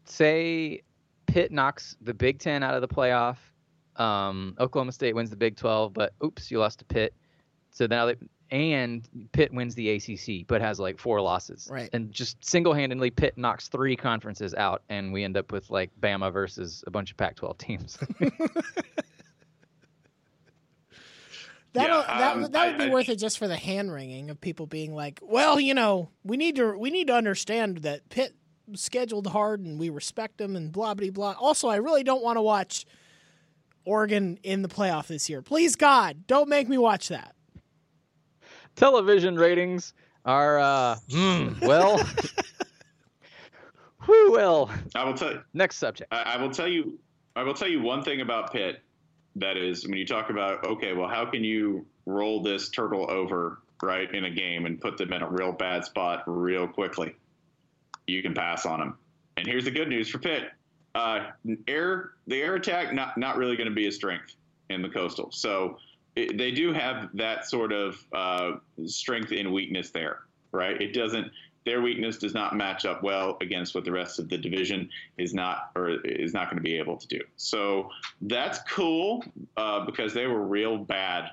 Say 0.04 0.82
Pitt 1.26 1.52
knocks 1.52 1.96
the 2.00 2.14
Big 2.14 2.38
Ten 2.38 2.62
out 2.62 2.74
of 2.74 2.80
the 2.80 2.88
playoff. 2.88 3.36
Um, 3.96 4.56
Oklahoma 4.58 4.92
State 4.92 5.14
wins 5.14 5.30
the 5.30 5.36
Big 5.36 5.56
Twelve, 5.56 5.92
but 5.92 6.12
oops, 6.24 6.50
you 6.50 6.58
lost 6.58 6.78
to 6.80 6.84
Pitt. 6.84 7.14
So 7.70 7.86
now 7.86 8.06
they 8.06 8.16
and 8.50 9.08
Pitt 9.32 9.52
wins 9.52 9.74
the 9.74 9.90
ACC, 9.90 10.46
but 10.46 10.60
has 10.60 10.78
like 10.78 10.98
four 10.98 11.22
losses. 11.22 11.68
Right. 11.72 11.88
And 11.94 12.12
just 12.12 12.36
single-handedly, 12.44 13.10
Pitt 13.10 13.38
knocks 13.38 13.68
three 13.68 13.96
conferences 13.96 14.52
out, 14.54 14.82
and 14.90 15.10
we 15.10 15.24
end 15.24 15.38
up 15.38 15.52
with 15.52 15.70
like 15.70 15.90
Bama 16.00 16.30
versus 16.30 16.84
a 16.86 16.90
bunch 16.90 17.10
of 17.10 17.16
Pac-12 17.16 17.56
teams. 17.56 17.98
That'll, 21.74 22.00
Yeah, 22.00 22.18
that 22.18 22.32
um, 22.36 22.42
would- 22.42 22.52
that 22.52 22.66
would 22.68 22.78
be 22.78 22.84
I- 22.84 22.90
worth 22.90 23.08
it 23.08 23.16
just 23.16 23.38
for 23.38 23.48
the 23.48 23.56
hand 23.56 23.92
wringing 23.92 24.28
of 24.30 24.40
people 24.40 24.66
being 24.66 24.94
like, 24.94 25.20
"Well, 25.22 25.58
you 25.58 25.72
know, 25.74 26.10
we 26.22 26.36
need 26.36 26.56
to 26.56 26.76
we 26.76 26.90
need 26.90 27.06
to 27.06 27.14
understand 27.14 27.78
that 27.78 28.08
Pitt 28.10 28.34
scheduled 28.74 29.26
hard 29.28 29.60
and 29.60 29.78
we 29.78 29.88
respect 29.90 30.38
them 30.38 30.54
and 30.56 30.70
blah 30.70 30.94
blah 30.94 31.10
blah." 31.10 31.34
Also, 31.38 31.68
I 31.68 31.76
really 31.76 32.02
don't 32.04 32.22
want 32.22 32.36
to 32.36 32.42
watch 32.42 32.84
Oregon 33.86 34.38
in 34.42 34.60
the 34.62 34.68
playoff 34.68 35.06
this 35.06 35.30
year. 35.30 35.40
Please 35.40 35.74
God, 35.76 36.26
don't 36.26 36.48
make 36.48 36.68
me 36.68 36.76
watch 36.78 37.08
that. 37.08 37.34
Television 38.76 39.36
ratings 39.36 39.94
are 40.24 40.58
uh, 40.58 40.96
hmm, 41.10 41.48
well, 41.62 41.98
whew, 44.04 44.32
well. 44.32 44.70
I 44.94 45.04
will 45.04 45.14
tell. 45.14 45.32
You, 45.32 45.40
Next 45.54 45.76
subject. 45.76 46.12
I, 46.12 46.34
I 46.34 46.36
will 46.42 46.50
tell 46.50 46.68
you. 46.68 46.98
I 47.34 47.42
will 47.42 47.54
tell 47.54 47.68
you 47.68 47.80
one 47.80 48.02
thing 48.02 48.20
about 48.20 48.52
Pitt. 48.52 48.82
That 49.36 49.56
is, 49.56 49.86
when 49.86 49.96
you 49.96 50.06
talk 50.06 50.30
about 50.30 50.64
okay, 50.64 50.92
well, 50.92 51.08
how 51.08 51.24
can 51.24 51.42
you 51.42 51.86
roll 52.06 52.42
this 52.42 52.68
turtle 52.68 53.10
over 53.10 53.60
right 53.82 54.12
in 54.14 54.24
a 54.24 54.30
game 54.30 54.66
and 54.66 54.80
put 54.80 54.98
them 54.98 55.12
in 55.12 55.22
a 55.22 55.28
real 55.28 55.52
bad 55.52 55.84
spot 55.84 56.24
real 56.26 56.68
quickly? 56.68 57.14
You 58.06 58.22
can 58.22 58.34
pass 58.34 58.66
on 58.66 58.80
them. 58.80 58.98
And 59.36 59.46
here's 59.46 59.64
the 59.64 59.70
good 59.70 59.88
news 59.88 60.08
for 60.08 60.18
Pitt: 60.18 60.50
uh, 60.94 61.30
air 61.66 62.12
the 62.26 62.42
air 62.42 62.56
attack 62.56 62.92
not 62.92 63.16
not 63.16 63.36
really 63.36 63.56
going 63.56 63.68
to 63.68 63.74
be 63.74 63.86
a 63.86 63.92
strength 63.92 64.34
in 64.68 64.82
the 64.82 64.88
coastal. 64.88 65.30
So 65.32 65.78
it, 66.16 66.36
they 66.36 66.50
do 66.50 66.72
have 66.72 67.08
that 67.14 67.46
sort 67.46 67.72
of 67.72 67.96
uh, 68.12 68.52
strength 68.86 69.32
and 69.32 69.52
weakness 69.52 69.90
there, 69.90 70.20
right? 70.52 70.80
It 70.80 70.92
doesn't. 70.92 71.30
Their 71.64 71.80
weakness 71.80 72.18
does 72.18 72.34
not 72.34 72.56
match 72.56 72.84
up 72.84 73.02
well 73.02 73.36
against 73.40 73.74
what 73.74 73.84
the 73.84 73.92
rest 73.92 74.18
of 74.18 74.28
the 74.28 74.38
division 74.38 74.88
is 75.18 75.32
not 75.32 75.70
or 75.76 76.00
is 76.04 76.34
not 76.34 76.50
going 76.50 76.56
to 76.56 76.62
be 76.62 76.76
able 76.76 76.96
to 76.96 77.06
do. 77.06 77.20
So 77.36 77.88
that's 78.22 78.58
cool 78.68 79.24
uh, 79.56 79.84
because 79.84 80.12
they 80.12 80.26
were 80.26 80.42
real 80.42 80.76
bad 80.76 81.30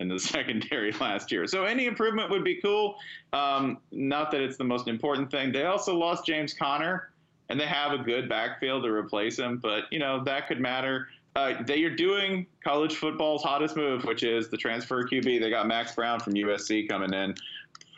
in 0.00 0.08
the 0.08 0.18
secondary 0.20 0.92
last 0.92 1.32
year. 1.32 1.46
So 1.46 1.64
any 1.64 1.86
improvement 1.86 2.30
would 2.30 2.44
be 2.44 2.60
cool. 2.60 2.96
Um, 3.32 3.78
not 3.90 4.30
that 4.30 4.40
it's 4.40 4.56
the 4.56 4.64
most 4.64 4.88
important 4.88 5.30
thing. 5.30 5.52
They 5.52 5.64
also 5.64 5.96
lost 5.96 6.26
James 6.26 6.54
Conner, 6.54 7.10
and 7.48 7.58
they 7.58 7.66
have 7.66 7.92
a 7.92 7.98
good 7.98 8.28
backfield 8.28 8.84
to 8.84 8.90
replace 8.90 9.38
him, 9.38 9.58
but 9.58 9.84
you 9.90 9.98
know 9.98 10.22
that 10.24 10.48
could 10.48 10.60
matter. 10.60 11.08
Uh, 11.36 11.62
they 11.64 11.82
are 11.82 11.94
doing 11.94 12.46
college 12.62 12.94
football's 12.94 13.42
hottest 13.42 13.76
move, 13.76 14.04
which 14.04 14.22
is 14.22 14.48
the 14.48 14.56
transfer 14.56 15.02
QB. 15.04 15.40
They 15.40 15.50
got 15.50 15.66
Max 15.66 15.92
Browne 15.94 16.20
from 16.20 16.34
USC 16.34 16.88
coming 16.88 17.12
in, 17.12 17.34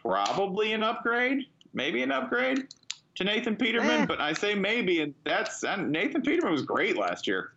probably 0.03 0.72
an 0.72 0.83
upgrade, 0.83 1.45
maybe 1.77 2.03
an 2.03 2.11
upgrade 2.11 2.66
to 3.14 3.24
Nathan 3.24 3.55
Peterman, 3.55 4.03
Eh. 4.03 4.07
but 4.07 4.20
I 4.20 4.33
say 4.33 4.55
maybe, 4.57 5.01
and 5.03 5.14
that's 5.24 5.62
and 5.62 5.91
Nathan 5.93 6.22
Peterman 6.22 6.51
was 6.53 6.62
great 6.62 6.97
last 6.99 7.27
year. 7.29 7.53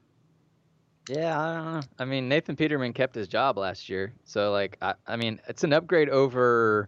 Yeah, 1.09 1.41
I 1.41 1.53
don't 1.55 1.73
know. 1.73 1.81
I 1.97 2.05
mean, 2.05 2.29
Nathan 2.29 2.55
Peterman 2.55 2.93
kept 2.93 3.15
his 3.15 3.27
job 3.27 3.57
last 3.57 3.89
year, 3.89 4.13
so 4.25 4.51
like, 4.51 4.77
I, 4.81 4.93
I 5.07 5.15
mean, 5.15 5.41
it's 5.47 5.63
an 5.63 5.73
upgrade 5.73 6.09
over 6.09 6.87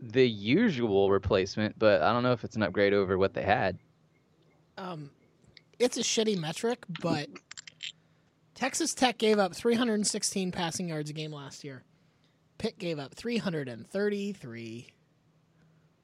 the 0.00 0.26
usual 0.26 1.10
replacement, 1.10 1.78
but 1.78 2.00
I 2.00 2.12
don't 2.12 2.22
know 2.22 2.32
if 2.32 2.42
it's 2.44 2.56
an 2.56 2.62
upgrade 2.62 2.94
over 2.94 3.18
what 3.18 3.34
they 3.34 3.42
had. 3.42 3.76
Um, 4.78 5.10
it's 5.78 5.96
a 5.98 6.02
shitty 6.02 6.38
metric, 6.38 6.84
but 7.02 7.28
Texas 8.54 8.94
Tech 8.94 9.18
gave 9.18 9.38
up 9.38 9.54
316 9.54 10.50
passing 10.52 10.88
yards 10.88 11.10
a 11.10 11.12
game 11.12 11.32
last 11.32 11.64
year. 11.64 11.82
Pitt 12.58 12.78
gave 12.78 12.98
up 12.98 13.14
333. 13.14 14.88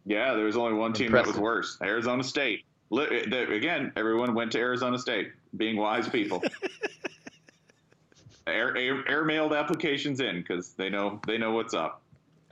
Yeah, 0.06 0.34
there 0.34 0.44
was 0.44 0.56
only 0.56 0.74
one 0.74 0.92
team 0.92 1.12
that 1.12 1.26
was 1.26 1.36
worse. 1.38 1.78
Arizona 1.82 2.22
State. 2.22 2.64
Again, 2.92 3.92
everyone 3.96 4.34
went 4.34 4.52
to 4.52 4.58
Arizona 4.58 4.98
State, 4.98 5.32
being 5.56 5.76
wise 5.76 6.08
people. 6.08 6.42
air, 8.46 8.76
air, 8.76 9.02
air 9.08 9.24
mailed 9.24 9.52
applications 9.52 10.20
in 10.20 10.42
because 10.42 10.74
they 10.74 10.90
know 10.90 11.20
they 11.26 11.38
know 11.38 11.52
what's 11.52 11.74
up. 11.74 12.02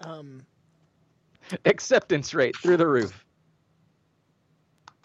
Um, 0.01 0.43
Acceptance 1.67 2.33
rate 2.35 2.57
through 2.57 2.79
the 2.79 2.87
roof. 2.87 3.25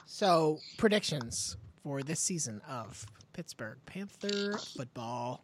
so 0.05 0.59
predictions 0.77 1.57
for 1.83 2.01
this 2.01 2.19
season 2.21 2.61
of 2.67 3.05
Pittsburgh 3.33 3.77
Panther 3.85 4.57
football. 4.57 5.43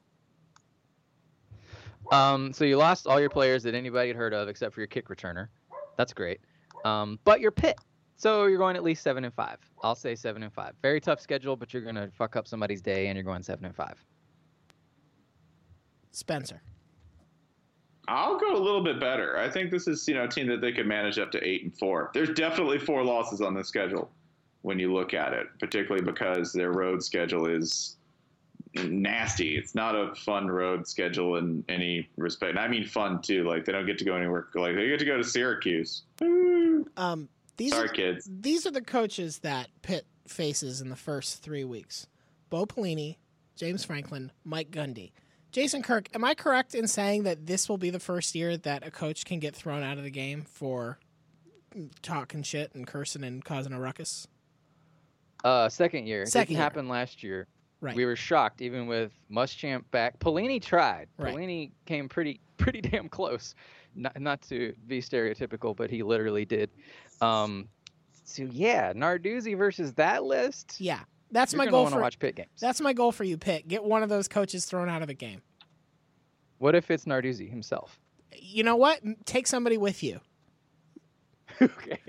Um, 2.11 2.53
so 2.53 2.65
you 2.65 2.77
lost 2.77 3.07
all 3.07 3.19
your 3.19 3.29
players 3.29 3.63
that 3.63 3.75
anybody 3.75 4.09
had 4.09 4.17
heard 4.17 4.33
of 4.33 4.47
except 4.47 4.73
for 4.73 4.81
your 4.81 4.87
kick 4.87 5.09
returner. 5.09 5.47
That's 5.97 6.13
great. 6.13 6.39
Um, 6.83 7.19
but 7.23 7.39
you're 7.39 7.51
Pitt, 7.51 7.77
so 8.15 8.45
you're 8.45 8.57
going 8.57 8.75
at 8.75 8.83
least 8.83 9.03
seven 9.03 9.23
and 9.23 9.33
five. 9.33 9.57
I'll 9.81 9.95
say 9.95 10.15
seven 10.15 10.43
and 10.43 10.53
five. 10.53 10.73
Very 10.81 10.99
tough 10.99 11.19
schedule, 11.19 11.55
but 11.55 11.73
you're 11.73 11.83
gonna 11.83 12.09
fuck 12.11 12.35
up 12.35 12.47
somebody's 12.47 12.81
day, 12.81 13.07
and 13.07 13.15
you're 13.15 13.23
going 13.23 13.43
seven 13.43 13.65
and 13.65 13.75
five. 13.75 14.03
Spencer. 16.11 16.61
I'll 18.07 18.37
go 18.37 18.53
a 18.53 18.59
little 18.59 18.83
bit 18.83 18.99
better. 18.99 19.37
I 19.37 19.49
think 19.49 19.71
this 19.71 19.87
is 19.87 20.07
you 20.07 20.13
know 20.13 20.25
a 20.25 20.27
team 20.27 20.47
that 20.47 20.61
they 20.61 20.71
could 20.71 20.87
manage 20.87 21.19
up 21.19 21.31
to 21.31 21.47
eight 21.47 21.63
and 21.63 21.77
four. 21.77 22.11
There's 22.13 22.29
definitely 22.31 22.79
four 22.79 23.03
losses 23.03 23.41
on 23.41 23.53
the 23.53 23.63
schedule 23.63 24.11
when 24.61 24.79
you 24.79 24.93
look 24.93 25.13
at 25.13 25.33
it, 25.33 25.47
particularly 25.59 26.03
because 26.03 26.51
their 26.51 26.71
road 26.71 27.03
schedule 27.03 27.45
is 27.45 27.97
nasty. 28.75 29.55
It's 29.57 29.75
not 29.75 29.95
a 29.95 30.13
fun 30.15 30.47
road 30.47 30.87
schedule 30.87 31.37
in 31.37 31.63
any 31.69 32.09
respect. 32.17 32.51
And 32.51 32.59
I 32.59 32.67
mean 32.67 32.85
fun 32.85 33.21
too. 33.21 33.43
Like 33.47 33.65
they 33.65 33.71
don't 33.71 33.85
get 33.85 33.97
to 33.99 34.05
go 34.05 34.15
anywhere. 34.15 34.47
Like 34.55 34.75
they 34.75 34.87
get 34.87 34.99
to 34.99 35.05
go 35.05 35.17
to 35.17 35.23
Syracuse. 35.23 36.03
Um, 36.21 37.29
these 37.57 37.71
Sorry, 37.71 37.85
are, 37.85 37.91
kids. 37.93 38.27
these 38.29 38.65
are 38.65 38.71
the 38.71 38.81
coaches 38.81 39.39
that 39.39 39.69
Pitt 39.81 40.05
faces 40.27 40.81
in 40.81 40.89
the 40.89 40.95
first 40.95 41.41
three 41.43 41.63
weeks: 41.63 42.07
Bo 42.49 42.65
Pelini, 42.65 43.17
James 43.55 43.83
Franklin, 43.83 44.31
Mike 44.43 44.71
Gundy. 44.71 45.11
Jason 45.51 45.83
Kirk, 45.83 46.09
am 46.15 46.25
I 46.25 46.33
correct 46.33 46.73
in 46.73 46.87
saying 46.87 47.23
that 47.23 47.45
this 47.45 47.69
will 47.69 47.77
be 47.77 47.91
the 47.91 47.99
first 47.99 48.33
year 48.33 48.57
that 48.57 48.87
a 48.87 48.89
coach 48.89 49.23
can 49.23 49.37
get 49.39 49.55
thrown 49.55 49.83
out 49.83 49.99
of 49.99 50.03
the 50.03 50.09
game 50.09 50.41
for 50.41 50.97
talking 52.01 52.41
shit 52.41 52.73
and 52.73 52.87
cursing 52.87 53.23
and 53.23 53.45
causing 53.45 53.71
a 53.71 53.79
ruckus? 53.79 54.27
Uh, 55.43 55.69
second 55.69 56.07
year. 56.07 56.23
It 56.23 56.29
Second 56.29 56.53
didn't 56.53 56.57
year. 56.57 56.63
happen 56.63 56.87
last 56.87 57.21
year. 57.21 57.47
Right. 57.83 57.97
We 57.97 58.05
were 58.05 58.15
shocked, 58.15 58.61
even 58.61 58.87
with 58.87 59.11
Muschamp 59.29 59.83
back. 59.91 60.17
Pelini 60.19 60.61
tried. 60.61 61.09
Right. 61.17 61.35
Pelini 61.35 61.71
came 61.85 62.07
pretty, 62.07 62.39
pretty 62.57 62.79
damn 62.79 63.09
close. 63.09 63.55
Not, 63.93 64.17
not 64.21 64.41
to 64.43 64.73
be 64.87 65.01
stereotypical, 65.01 65.75
but 65.75 65.89
he 65.89 66.01
literally 66.01 66.45
did. 66.45 66.69
Um, 67.19 67.67
so 68.23 68.43
yeah, 68.43 68.93
Narduzzi 68.93 69.57
versus 69.57 69.93
that 69.95 70.23
list. 70.23 70.79
yeah, 70.79 71.01
that's 71.29 71.51
You're 71.51 71.57
my 71.57 71.67
goal 71.67 71.81
want 71.83 71.91
to 71.91 71.97
for 71.97 72.01
watch 72.01 72.19
Pitt 72.19 72.35
games. 72.35 72.47
that's 72.57 72.79
my 72.79 72.93
goal 72.93 73.11
for 73.11 73.25
you, 73.25 73.37
Pitt. 73.37 73.67
Get 73.67 73.83
one 73.83 74.01
of 74.01 74.07
those 74.07 74.29
coaches 74.29 74.63
thrown 74.63 74.87
out 74.87 75.01
of 75.01 75.09
a 75.09 75.13
game. 75.13 75.41
What 76.59 76.73
if 76.73 76.89
it's 76.89 77.03
Narduzzi 77.03 77.49
himself? 77.49 77.99
You 78.33 78.63
know 78.63 78.77
what? 78.77 79.01
Take 79.25 79.45
somebody 79.45 79.77
with 79.77 80.01
you. 80.01 80.21
okay. 81.61 81.99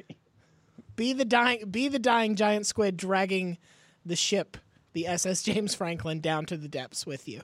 Be 0.94 1.12
the 1.12 1.24
dying 1.24 1.68
be 1.68 1.88
the 1.88 1.98
dying 1.98 2.36
giant 2.36 2.66
squid 2.66 2.96
dragging 2.96 3.58
the 4.06 4.14
ship, 4.14 4.56
the 4.94 5.06
SS 5.06 5.42
James 5.42 5.74
Franklin, 5.74 6.20
down 6.20 6.46
to 6.46 6.56
the 6.56 6.68
depths 6.68 7.06
with 7.06 7.28
you. 7.28 7.42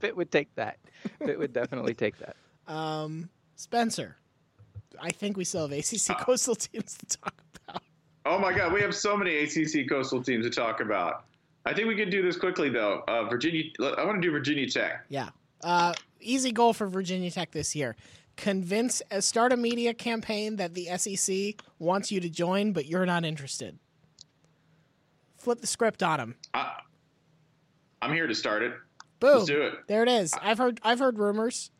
Pitt 0.00 0.16
would 0.16 0.30
take 0.30 0.54
that. 0.56 0.78
Pitt 1.24 1.38
would 1.38 1.52
definitely 1.52 1.94
take 1.94 2.18
that. 2.18 2.36
Um, 2.68 3.30
Spencer, 3.56 4.18
I 5.00 5.08
think 5.08 5.38
we 5.38 5.44
still 5.44 5.66
have 5.66 5.72
ACC 5.72 6.18
coastal 6.18 6.54
teams 6.54 6.98
to 6.98 7.06
talk 7.16 7.34
about. 7.66 7.82
Oh 8.26 8.38
my 8.38 8.52
God, 8.52 8.74
we 8.74 8.82
have 8.82 8.94
so 8.94 9.16
many 9.16 9.38
ACC 9.38 9.88
coastal 9.88 10.22
teams 10.22 10.44
to 10.44 10.50
talk 10.50 10.82
about. 10.82 11.24
I 11.64 11.72
think 11.72 11.88
we 11.88 11.96
could 11.96 12.10
do 12.10 12.20
this 12.20 12.36
quickly 12.36 12.68
though. 12.68 13.04
Uh, 13.08 13.24
Virginia, 13.24 13.64
I 13.80 14.04
want 14.04 14.20
to 14.20 14.20
do 14.20 14.30
Virginia 14.30 14.68
Tech. 14.68 15.06
Yeah. 15.08 15.30
Uh, 15.62 15.94
easy 16.20 16.52
goal 16.52 16.74
for 16.74 16.88
Virginia 16.88 17.30
Tech 17.30 17.52
this 17.52 17.74
year. 17.74 17.96
Convince, 18.36 19.00
uh, 19.10 19.22
start 19.22 19.54
a 19.54 19.56
media 19.56 19.94
campaign 19.94 20.56
that 20.56 20.74
the 20.74 20.94
SEC 20.98 21.62
wants 21.78 22.12
you 22.12 22.20
to 22.20 22.28
join, 22.28 22.72
but 22.72 22.84
you're 22.84 23.06
not 23.06 23.24
interested. 23.24 23.78
Flip 25.38 25.60
the 25.60 25.66
script 25.66 26.02
on 26.02 26.20
him. 26.20 26.34
I, 26.52 26.72
I'm 28.02 28.12
here 28.12 28.26
to 28.26 28.34
start 28.34 28.62
it. 28.62 28.72
Boom. 29.20 29.38
Let's 29.38 29.46
do 29.46 29.62
it. 29.62 29.74
There 29.88 30.02
it 30.02 30.08
is. 30.08 30.34
I've 30.40 30.58
heard. 30.58 30.80
I've 30.82 30.98
heard 30.98 31.18
rumors. 31.18 31.70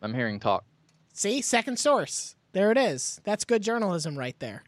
I'm 0.00 0.14
hearing 0.14 0.40
talk. 0.40 0.64
See, 1.12 1.40
second 1.42 1.78
source. 1.78 2.36
There 2.52 2.70
it 2.70 2.78
is. 2.78 3.20
That's 3.24 3.44
good 3.44 3.62
journalism 3.62 4.18
right 4.18 4.38
there. 4.38 4.62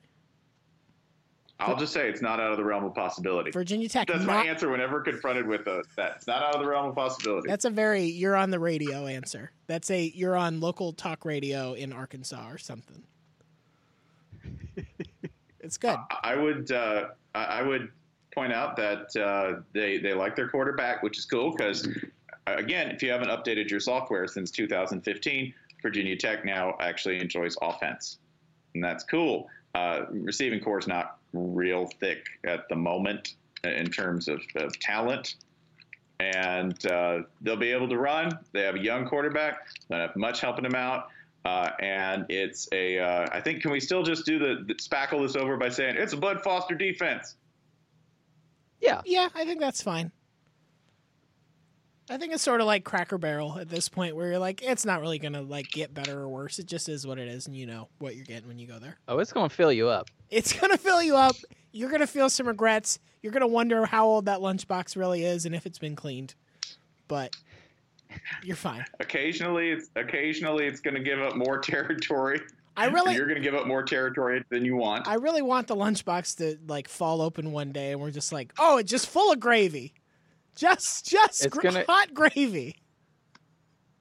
I'll 1.61 1.77
just 1.77 1.93
say 1.93 2.09
it's 2.09 2.23
not 2.23 2.41
out 2.41 2.51
of 2.51 2.57
the 2.57 2.65
realm 2.65 2.85
of 2.85 2.95
possibility. 2.95 3.51
Virginia 3.51 3.89
Tech. 3.89 4.09
That's 4.09 4.25
not, 4.25 4.45
my 4.45 4.47
answer 4.47 4.71
whenever 4.71 5.01
confronted 5.01 5.47
with 5.47 5.67
a, 5.67 5.85
that. 5.97 6.15
It's 6.17 6.27
not 6.27 6.43
out 6.43 6.55
of 6.55 6.63
the 6.63 6.67
realm 6.67 6.89
of 6.89 6.95
possibility. 6.95 7.49
That's 7.49 7.67
a 7.67 7.71
very 7.71 8.05
you're 8.05 8.37
on 8.37 8.51
the 8.51 8.59
radio 8.59 9.07
answer. 9.07 9.53
That's 9.67 9.91
a 9.91 10.11
you're 10.15 10.37
on 10.37 10.61
local 10.61 10.93
talk 10.93 11.25
radio 11.25 11.75
in 11.75 11.93
Arkansas 11.93 12.51
or 12.51 12.59
something. 12.59 13.03
it's 15.61 15.77
good. 15.77 15.99
I 16.23 16.35
would 16.35 16.73
uh, 16.73 17.09
I 17.35 17.45
I 17.45 17.63
would 17.63 17.91
point 18.35 18.53
out 18.53 18.77
that 18.77 19.17
uh, 19.17 19.61
they 19.73 19.99
they 19.99 20.15
like 20.15 20.37
their 20.37 20.49
quarterback, 20.49 21.03
which 21.03 21.19
is 21.19 21.25
cool 21.25 21.51
because 21.51 21.89
again, 22.47 22.91
if 22.91 23.03
you 23.03 23.11
haven't 23.11 23.29
updated 23.29 23.71
your 23.71 23.81
software 23.81 24.27
since 24.27 24.51
2015, 24.51 25.55
Virginia 25.83 26.17
Tech 26.17 26.45
now 26.45 26.77
actually 26.81 27.21
enjoys 27.21 27.57
offense, 27.63 28.19
and 28.75 28.83
that's 28.83 29.05
cool. 29.05 29.49
Uh, 29.75 30.07
receiving 30.11 30.61
corps 30.61 30.81
is 30.81 30.89
not 30.89 31.19
real 31.33 31.87
thick 32.01 32.27
at 32.45 32.69
the 32.69 32.77
moment 32.77 33.35
in 33.65 33.87
terms 33.87 34.29
of, 34.29 34.41
of 34.57 34.79
talent. 34.79 35.37
And 36.19 36.85
uh, 36.87 37.21
they'll 37.41 37.57
be 37.57 37.73
able 37.73 37.89
to 37.89 37.97
run. 37.97 38.39
They 38.53 38.63
have 38.63 38.75
a 38.75 38.81
young 38.81 39.07
quarterback. 39.07 39.67
Don't 39.91 40.01
have 40.01 40.17
much 40.17 40.41
helping 40.41 40.65
them 40.65 40.75
out. 40.75 41.09
Uh, 41.47 41.71
and 41.81 42.27
it's 42.29 42.69
a. 42.73 42.99
Uh, 42.99 43.27
I 43.33 43.41
think 43.41 43.63
can 43.63 43.71
we 43.71 43.81
still 43.81 44.03
just 44.03 44.27
do 44.27 44.39
the, 44.39 44.65
the 44.67 44.75
spackle 44.75 45.23
this 45.23 45.37
over 45.37 45.57
by 45.57 45.71
saying 45.71 45.97
it's 45.97 46.13
a 46.13 46.17
Bud 46.19 46.43
Foster 46.43 46.75
defense? 46.75 47.37
Yeah. 48.81 49.03
Yeah, 49.05 49.29
I 49.35 49.45
think 49.45 49.61
that's 49.61 49.83
fine. 49.83 50.13
I 52.09 52.17
think 52.17 52.33
it's 52.33 52.43
sort 52.43 52.61
of 52.61 52.67
like 52.67 52.83
Cracker 52.83 53.19
Barrel 53.19 53.57
at 53.59 53.69
this 53.69 53.89
point, 53.89 54.17
where 54.17 54.29
you're 54.29 54.39
like, 54.39 54.63
it's 54.63 54.85
not 54.85 55.01
really 55.01 55.21
gonna 55.21 55.43
like 55.43 55.71
get 55.71 55.95
better 55.95 56.19
or 56.21 56.29
worse. 56.29 56.59
It 56.59 56.67
just 56.67 56.89
is 56.89 57.07
what 57.07 57.19
it 57.19 57.29
is, 57.29 57.47
and 57.47 57.55
you 57.55 57.67
know 57.67 57.89
what 57.99 58.17
you're 58.17 58.25
getting 58.25 58.49
when 58.49 58.59
you 58.59 58.67
go 58.67 58.81
there. 58.81 58.97
Oh, 59.07 59.19
it's 59.21 59.33
gonna 59.33 59.49
fill 59.49 59.73
you 59.73 59.89
up. 59.89 60.09
It's 60.29 60.53
gonna 60.53 60.77
fill 60.77 61.03
you 61.03 61.15
up. 61.15 61.37
You're 61.71 61.91
gonna 61.91 62.09
feel 62.09 62.29
some 62.29 62.49
regrets. 62.49 62.99
You're 63.23 63.33
gonna 63.33 63.47
wonder 63.47 63.87
how 63.87 64.07
old 64.07 64.25
that 64.25 64.41
lunchbox 64.41 64.97
really 64.97 65.25
is 65.25 65.47
and 65.47 65.55
if 65.55 65.67
it's 65.67 65.79
been 65.79 65.95
cleaned. 65.95 66.35
But 67.07 67.37
you're 68.43 68.57
fine. 68.57 68.85
Occasionally, 69.01 69.71
it's 69.71 69.91
occasionally 69.97 70.67
it's 70.67 70.81
going 70.81 70.95
to 70.95 71.03
give 71.03 71.21
up 71.21 71.37
more 71.37 71.59
territory. 71.61 72.41
I 72.81 72.87
really, 72.87 73.15
You're 73.15 73.27
going 73.27 73.37
to 73.37 73.43
give 73.43 73.55
up 73.55 73.67
more 73.67 73.83
territory 73.83 74.43
than 74.51 74.65
you 74.65 74.77
want. 74.77 75.07
I 75.07 75.15
really 75.15 75.43
want 75.43 75.67
the 75.67 75.77
lunchbox 75.77 76.37
to 76.39 76.59
like 76.67 76.89
fall 76.89 77.21
open 77.21 77.53
one 77.53 77.73
day, 77.73 77.93
and 77.93 78.01
we're 78.01 78.11
just 78.11 78.33
like, 78.33 78.53
oh, 78.59 78.79
it's 78.79 78.91
just 78.91 79.07
full 79.09 79.33
of 79.33 79.39
gravy, 79.41 79.93
just 80.57 81.07
just 81.09 81.45
It's 81.45 81.55
gr- 81.55 81.63
gonna- 81.63 81.85
hot 81.89 82.15
gravy. 82.15 82.77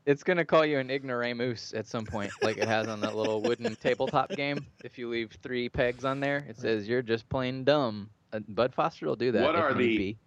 It's 0.05 0.23
gonna 0.23 0.45
call 0.45 0.65
you 0.65 0.79
an 0.79 0.89
ignoramus 0.89 1.73
at 1.73 1.85
some 1.85 2.05
point, 2.05 2.31
like 2.41 2.57
it 2.57 2.67
has 2.67 2.87
on 2.87 2.99
that 3.01 3.15
little 3.15 3.41
wooden 3.41 3.75
tabletop 3.75 4.29
game. 4.31 4.65
If 4.83 4.97
you 4.97 5.07
leave 5.09 5.31
three 5.43 5.69
pegs 5.69 6.03
on 6.05 6.19
there, 6.19 6.45
it 6.49 6.57
says 6.57 6.87
you're 6.87 7.01
just 7.03 7.27
plain 7.29 7.63
dumb. 7.63 8.09
Uh, 8.33 8.39
Bud 8.47 8.73
Foster 8.73 9.05
will 9.05 9.15
do 9.15 9.31
that. 9.33 9.43
What 9.43 9.55
are 9.55 9.73
the- 9.73 9.97
be. 9.97 10.17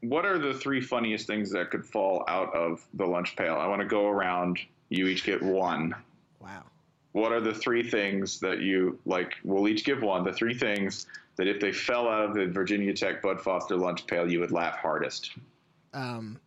what 0.00 0.24
are 0.24 0.38
the 0.38 0.54
three 0.54 0.80
funniest 0.80 1.26
things 1.26 1.50
that 1.52 1.70
could 1.70 1.84
fall 1.84 2.24
out 2.26 2.52
of 2.54 2.84
the 2.94 3.06
lunch 3.06 3.36
pail? 3.36 3.54
I 3.54 3.66
want 3.66 3.80
to 3.80 3.86
go 3.86 4.08
around. 4.08 4.58
You 4.88 5.06
each 5.06 5.24
get 5.24 5.40
one. 5.42 5.94
Wow. 6.40 6.64
What 7.14 7.30
are 7.30 7.40
the 7.40 7.54
three 7.54 7.88
things 7.88 8.40
that 8.40 8.60
you 8.60 8.98
like? 9.06 9.34
We'll 9.44 9.68
each 9.68 9.84
give 9.84 10.02
one. 10.02 10.24
The 10.24 10.32
three 10.32 10.52
things 10.52 11.06
that 11.36 11.46
if 11.46 11.60
they 11.60 11.70
fell 11.70 12.08
out 12.08 12.24
of 12.24 12.34
the 12.34 12.46
Virginia 12.46 12.92
Tech 12.92 13.22
Bud 13.22 13.40
Foster 13.40 13.76
lunch 13.76 14.04
pail, 14.08 14.28
you 14.28 14.40
would 14.40 14.50
laugh 14.50 14.78
hardest. 14.78 15.30
Um, 15.92 16.40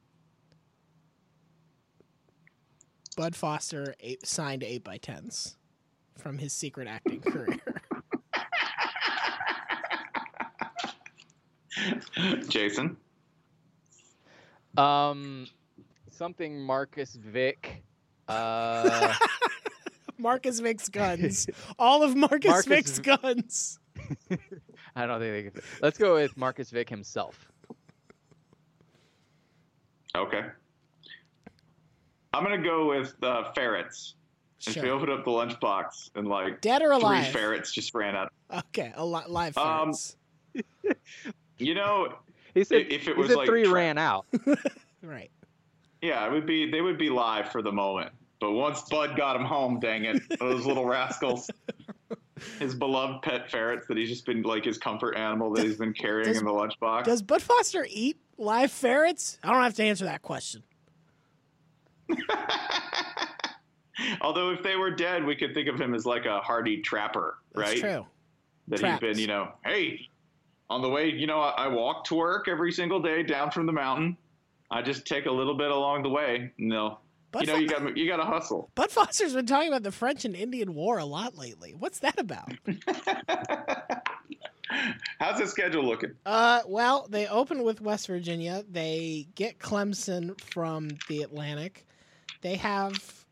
Bud 3.16 3.34
Foster 3.34 3.96
eight, 4.02 4.28
signed 4.28 4.62
eight 4.62 4.84
by 4.84 4.98
tens 4.98 5.56
from 6.18 6.38
his 6.38 6.52
secret 6.52 6.90
acting 6.90 7.22
career. 7.22 7.60
Jason. 12.50 12.98
Um, 14.76 15.48
something 16.12 16.60
Marcus 16.60 17.16
Vick. 17.16 17.84
Uh, 18.28 19.14
Marcus 20.18 20.60
Vick's 20.60 20.90
guns. 21.02 21.48
All 21.80 22.04
of 22.04 22.16
Marcus, 22.16 22.50
Marcus 22.50 22.66
Vick's 22.66 23.00
V- 23.00 23.16
guns. 23.22 23.80
I 24.96 25.06
don't 25.06 25.20
think 25.20 25.34
they 25.34 25.44
could. 25.52 25.64
Let's 25.82 25.98
go 25.98 26.16
with 26.16 26.36
Marcus 26.38 26.70
Vick 26.72 26.90
himself. 26.90 27.48
Okay. 30.16 30.42
I'm 32.34 32.44
gonna 32.44 32.62
go 32.62 32.88
with 32.90 33.16
uh, 33.24 33.52
ferrets. 33.54 34.16
If 34.66 34.76
you 34.76 34.82
Sure. 34.84 34.92
open 34.94 35.10
up 35.12 35.24
the 35.24 35.32
lunchbox 35.32 36.12
and 36.16 36.28
like 36.28 36.62
Dead 36.62 36.82
or 36.82 36.88
three 36.96 36.96
alive? 37.04 37.28
ferrets 37.28 37.72
just 37.72 37.94
ran 37.94 38.16
out. 38.16 38.34
Okay, 38.70 38.92
a 38.96 39.06
li- 39.06 39.22
live 39.28 39.56
Um, 39.58 39.94
ferrets. 39.94 40.16
You 41.60 41.76
know, 41.76 42.14
He 42.56 42.64
said 42.64 42.88
If 42.90 43.08
it 43.08 43.14
he 43.14 43.14
was 43.14 43.28
said 43.30 43.38
like 43.38 43.48
three 43.48 43.64
tra- 43.66 43.74
ran 43.74 43.98
out. 44.00 44.26
right. 45.04 45.30
yeah, 46.02 46.26
it 46.26 46.32
would 46.32 46.46
be 46.48 46.70
they 46.72 46.82
would 46.82 46.98
be 46.98 47.10
live 47.10 47.52
for 47.52 47.62
the 47.62 47.72
moment. 47.72 48.12
But 48.40 48.52
once 48.52 48.82
Bud 48.84 49.16
got 49.18 49.36
him 49.36 49.44
home, 49.46 49.80
dang 49.80 50.06
it, 50.06 50.22
those 50.40 50.66
little 50.66 50.86
rascals. 50.86 51.50
His 52.60 52.76
beloved 52.76 53.24
pet 53.24 53.50
ferrets 53.50 53.88
that 53.88 53.98
he's 53.98 54.10
just 54.10 54.26
been 54.28 54.44
like 54.44 54.64
his 54.64 54.78
comfort 54.78 55.16
animal 55.18 55.52
that 55.54 55.64
he's 55.66 55.78
been 55.78 55.94
carrying 55.94 56.28
Does- 56.28 56.38
in 56.38 56.46
the 56.46 56.52
lunchbox. 56.52 57.06
Does 57.06 57.22
Bud 57.24 57.42
Foster 57.42 57.88
eat 57.90 58.20
live 58.38 58.72
ferrets? 58.72 59.40
I 59.44 59.52
don't 59.52 59.64
have 59.64 59.74
to 59.76 59.84
answer 59.84 60.06
that 60.06 60.22
question. 60.22 60.62
Although 64.22 64.52
if 64.52 64.62
they 64.62 64.76
were 64.76 64.92
dead, 64.92 65.26
we 65.26 65.36
could 65.36 65.54
think 65.56 65.68
of 65.68 65.80
him 65.82 65.96
as 65.96 66.06
like 66.06 66.26
a 66.26 66.40
hardy 66.40 66.82
trapper, 66.82 67.40
That's 67.56 67.72
right? 67.72 67.80
true. 67.80 68.06
That 68.68 68.80
Traps. 68.80 69.02
he's 69.04 69.10
been, 69.16 69.20
you 69.20 69.28
know, 69.28 69.50
hey, 69.66 70.08
on 70.70 70.82
the 70.82 70.90
way, 70.90 71.10
you 71.10 71.26
know, 71.26 71.40
I, 71.40 71.66
I 71.66 71.68
walk 71.70 72.04
to 72.06 72.16
work 72.16 72.48
every 72.48 72.72
single 72.72 73.02
day 73.02 73.24
down 73.24 73.50
from 73.50 73.66
the 73.66 73.72
mountain. 73.72 74.16
I 74.70 74.82
just 74.82 75.08
take 75.08 75.26
a 75.26 75.32
little 75.32 75.56
bit 75.56 75.72
along 75.72 76.04
the 76.04 76.10
way. 76.10 76.52
No, 76.58 77.00
Bud, 77.32 77.42
you 77.42 77.48
know, 77.48 77.54
Fo- 77.54 77.60
you 77.60 77.68
got 77.68 77.98
you 77.98 78.08
got 78.08 78.18
to 78.18 78.26
hustle. 78.26 78.70
Bud 78.76 78.90
Foster's 78.92 79.34
been 79.34 79.46
talking 79.46 79.68
about 79.68 79.84
the 79.84 79.92
French 79.92 80.26
and 80.26 80.36
Indian 80.36 80.74
War 80.74 80.98
a 80.98 81.06
lot 81.06 81.38
lately. 81.38 81.74
What's 81.78 82.00
that 82.00 82.20
about? 82.20 82.52
How's 85.20 85.40
the 85.40 85.48
schedule 85.48 85.84
looking? 85.84 86.12
Uh, 86.26 86.62
well, 86.68 87.08
they 87.10 87.28
open 87.28 87.64
with 87.64 87.82
West 87.82 88.08
Virginia. 88.08 88.64
They 88.70 89.28
get 89.36 89.60
Clemson 89.60 90.40
from 90.42 90.90
the 91.08 91.22
Atlantic. 91.22 91.86
They 92.42 92.56
have 92.56 93.26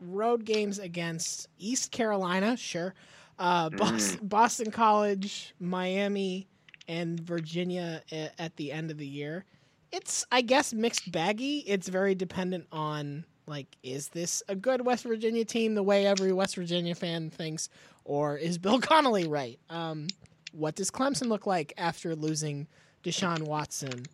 road 0.00 0.44
games 0.44 0.78
against 0.78 1.48
East 1.58 1.92
Carolina, 1.92 2.56
sure. 2.56 2.94
Uh, 3.38 3.70
Boston, 3.70 4.26
Boston 4.26 4.70
College, 4.70 5.54
Miami, 5.60 6.48
and 6.88 7.20
Virginia 7.20 8.02
at 8.38 8.56
the 8.56 8.72
end 8.72 8.90
of 8.90 8.98
the 8.98 9.06
year. 9.06 9.44
It's, 9.92 10.24
I 10.32 10.40
guess, 10.40 10.72
mixed 10.72 11.12
baggy. 11.12 11.58
It's 11.58 11.88
very 11.88 12.14
dependent 12.14 12.66
on 12.72 13.24
like, 13.46 13.76
is 13.82 14.08
this 14.08 14.42
a 14.48 14.54
good 14.54 14.84
West 14.86 15.04
Virginia 15.04 15.44
team 15.44 15.74
the 15.74 15.82
way 15.82 16.06
every 16.06 16.32
West 16.32 16.56
Virginia 16.56 16.94
fan 16.94 17.30
thinks, 17.30 17.68
or 18.04 18.36
is 18.36 18.58
Bill 18.58 18.80
Connelly 18.80 19.28
right? 19.28 19.58
Um, 19.68 20.06
what 20.52 20.74
does 20.74 20.90
Clemson 20.90 21.28
look 21.28 21.46
like 21.46 21.72
after 21.76 22.14
losing 22.14 22.66
Deshaun 23.02 23.42
Watson? 23.42 24.04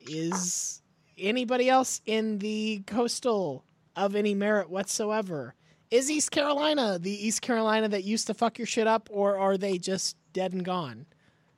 Is 0.00 0.82
anybody 1.16 1.68
else 1.68 2.00
in 2.06 2.38
the 2.38 2.82
coastal 2.86 3.64
of 3.96 4.14
any 4.14 4.34
merit 4.34 4.70
whatsoever? 4.70 5.54
Is 5.90 6.10
East 6.10 6.30
Carolina 6.30 6.98
the 6.98 7.26
East 7.26 7.42
Carolina 7.42 7.88
that 7.88 8.04
used 8.04 8.26
to 8.26 8.34
fuck 8.34 8.58
your 8.58 8.66
shit 8.66 8.86
up, 8.86 9.08
or 9.10 9.38
are 9.38 9.56
they 9.56 9.78
just 9.78 10.16
dead 10.32 10.52
and 10.52 10.64
gone? 10.64 11.06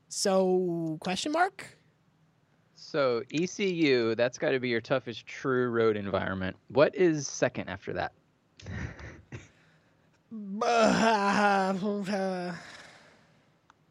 So, 0.09 0.99
question 1.01 1.33
mark? 1.33 1.78
So 2.91 3.22
ECU, 3.32 4.16
that's 4.16 4.36
got 4.36 4.51
to 4.51 4.59
be 4.59 4.68
your 4.68 4.80
toughest 4.80 5.24
true 5.24 5.68
road 5.70 5.97
environment. 5.97 6.57
What 6.72 6.93
is 6.97 7.28
second 7.28 7.68
after 7.68 7.93
that? 7.93 8.12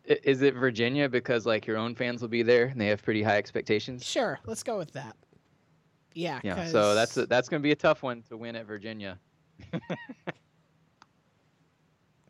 I- 0.09 0.19
Is 0.23 0.41
it 0.41 0.53
Virginia 0.55 1.07
because 1.07 1.45
like 1.45 1.65
your 1.65 1.77
own 1.77 1.95
fans 1.95 2.21
will 2.21 2.27
be 2.27 2.43
there 2.43 2.65
and 2.65 2.81
they 2.81 2.87
have 2.87 3.01
pretty 3.01 3.23
high 3.23 3.37
expectations? 3.37 4.05
sure, 4.05 4.37
let's 4.45 4.63
go 4.63 4.77
with 4.77 4.91
that. 4.91 5.15
Yeah, 6.13 6.41
Yeah. 6.43 6.55
'cause- 6.55 6.71
So 6.71 6.93
that's 6.93 7.15
a, 7.15 7.25
that's 7.25 7.47
going 7.47 7.61
to 7.61 7.63
be 7.63 7.71
a 7.71 7.75
tough 7.77 8.03
one 8.03 8.21
to 8.23 8.35
win 8.35 8.57
at 8.57 8.65
Virginia. 8.65 9.17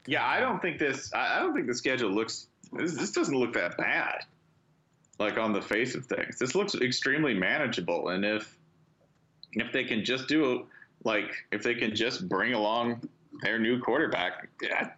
Yeah, 0.07 0.25
I 0.25 0.39
don't 0.39 0.59
think 0.59 0.79
this. 0.79 1.13
I 1.13 1.35
I 1.37 1.39
don't 1.39 1.53
think 1.53 1.67
the 1.67 1.75
schedule 1.75 2.09
looks. 2.09 2.47
This, 2.73 2.95
this 2.95 3.11
doesn't 3.11 3.35
look 3.37 3.53
that 3.53 3.77
bad. 3.77 4.25
Like 5.19 5.37
on 5.37 5.51
the 5.51 5.61
face 5.61 5.95
of 5.95 6.05
things, 6.05 6.39
this 6.39 6.55
looks 6.55 6.75
extremely 6.75 7.33
manageable. 7.33 8.09
And 8.09 8.23
if 8.23 8.57
if 9.53 9.71
they 9.73 9.83
can 9.83 10.03
just 10.03 10.27
do 10.27 10.67
like 11.03 11.45
if 11.51 11.61
they 11.61 11.75
can 11.75 11.95
just 11.95 12.29
bring 12.29 12.53
along 12.53 13.01
their 13.41 13.59
new 13.59 13.79
quarterback, 13.79 14.47
yeah, 14.61 14.91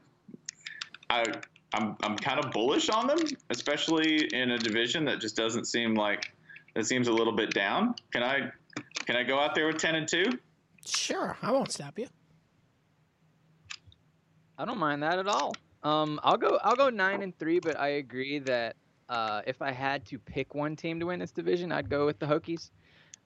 I 1.09 1.23
I'm 1.73 1.95
I'm 2.03 2.15
kind 2.17 2.43
of 2.43 2.51
bullish 2.51 2.89
on 2.89 3.07
them, 3.07 3.19
especially 3.49 4.27
in 4.33 4.51
a 4.51 4.57
division 4.57 5.05
that 5.05 5.19
just 5.19 5.35
doesn't 5.35 5.65
seem 5.65 5.95
like 5.95 6.31
it 6.75 6.85
seems 6.85 7.07
a 7.07 7.13
little 7.13 7.35
bit 7.35 7.53
down. 7.53 7.95
Can 8.11 8.23
I 8.23 8.51
can 9.05 9.15
I 9.15 9.23
go 9.23 9.39
out 9.39 9.55
there 9.55 9.67
with 9.67 9.77
ten 9.77 9.95
and 9.95 10.07
two? 10.07 10.37
sure, 10.85 11.37
I 11.41 11.51
won't 11.51 11.71
stop 11.71 11.97
you. 11.99 12.07
I 14.57 14.65
don't 14.65 14.79
mind 14.79 15.03
that 15.03 15.19
at 15.19 15.27
all. 15.27 15.55
Um, 15.83 16.19
I'll 16.23 16.37
go. 16.37 16.59
I'll 16.63 16.75
go 16.75 16.89
nine 16.89 17.23
and 17.23 17.37
three, 17.37 17.59
but 17.59 17.79
I 17.79 17.89
agree 17.89 18.39
that 18.39 18.75
uh, 19.11 19.41
if 19.45 19.61
I 19.61 19.71
had 19.71 20.05
to 20.05 20.17
pick 20.17 20.55
one 20.55 20.75
team 20.77 20.99
to 21.01 21.07
win 21.07 21.19
this 21.19 21.31
division, 21.31 21.71
I'd 21.71 21.89
go 21.89 22.05
with 22.05 22.17
the 22.17 22.25
Hokies. 22.25 22.71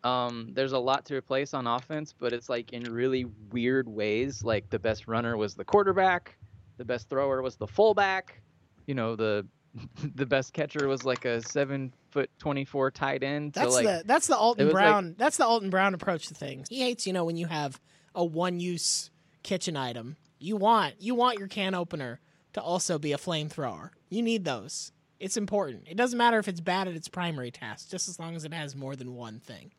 Um, 0.04 0.50
there's 0.54 0.74
a 0.74 0.80
lot 0.80 1.06
to 1.06 1.16
replace 1.16 1.54
on 1.54 1.68
offense, 1.68 2.12
but 2.12 2.34
it's 2.34 2.50
like 2.50 2.74
in 2.74 2.84
really 2.92 3.26
weird 3.52 3.88
ways. 3.88 4.44
Like 4.44 4.68
the 4.72 4.80
best 4.80 5.08
runner 5.08 5.38
was 5.38 5.54
the 5.54 5.64
quarterback, 5.64 6.38
the 6.78 6.86
best 6.86 7.08
thrower 7.08 7.42
was 7.44 7.56
the 7.56 7.68
fullback. 7.68 8.42
You 8.88 8.96
know, 8.96 9.16
the 9.16 9.46
the 10.16 10.26
best 10.26 10.54
catcher 10.54 10.88
was 10.88 11.06
like 11.06 11.26
a 11.26 11.42
seven 11.42 11.94
foot 12.10 12.32
twenty 12.40 12.66
four 12.66 12.90
tight 12.90 13.22
end. 13.22 13.54
That's 13.54 13.70
so 13.70 13.76
like, 13.76 13.86
the 13.86 14.04
that's 14.06 14.26
the 14.28 14.38
Alton 14.38 14.66
was 14.66 14.74
like- 14.74 14.84
Brown. 14.84 15.16
that's 15.20 15.38
the 15.38 15.46
Alton 15.46 15.70
Brown 15.70 15.94
approach 15.94 16.28
to 16.30 16.34
things. 16.34 16.68
He 16.68 16.82
hates, 16.82 17.06
you 17.06 17.14
know, 17.14 17.26
when 17.26 17.38
you 17.38 17.46
have 17.46 17.80
a 18.16 18.26
one 18.26 18.60
use 18.60 19.12
kitchen 19.44 19.78
item. 19.78 20.18
You 20.40 20.58
want 20.58 20.96
you 21.00 21.14
want 21.14 21.38
your 21.38 21.48
can 21.48 21.76
opener 21.76 22.20
to 22.54 22.62
also 22.62 22.98
be 22.98 23.14
a 23.14 23.18
flamethrower. 23.18 23.92
You 24.10 24.22
need 24.22 24.46
those. 24.46 24.92
It's 25.20 25.38
important. 25.38 25.88
It 25.88 25.96
doesn't 25.96 26.18
matter 26.18 26.38
if 26.40 26.48
it's 26.48 26.60
bad 26.60 26.88
at 26.88 26.96
its 26.96 27.08
primary 27.08 27.52
task, 27.52 27.90
just 27.90 28.10
as 28.10 28.20
long 28.20 28.36
as 28.36 28.44
it 28.46 28.54
has 28.54 28.76
more 28.76 28.96
than 28.96 29.16
one 29.16 29.40
thing. 29.40 29.72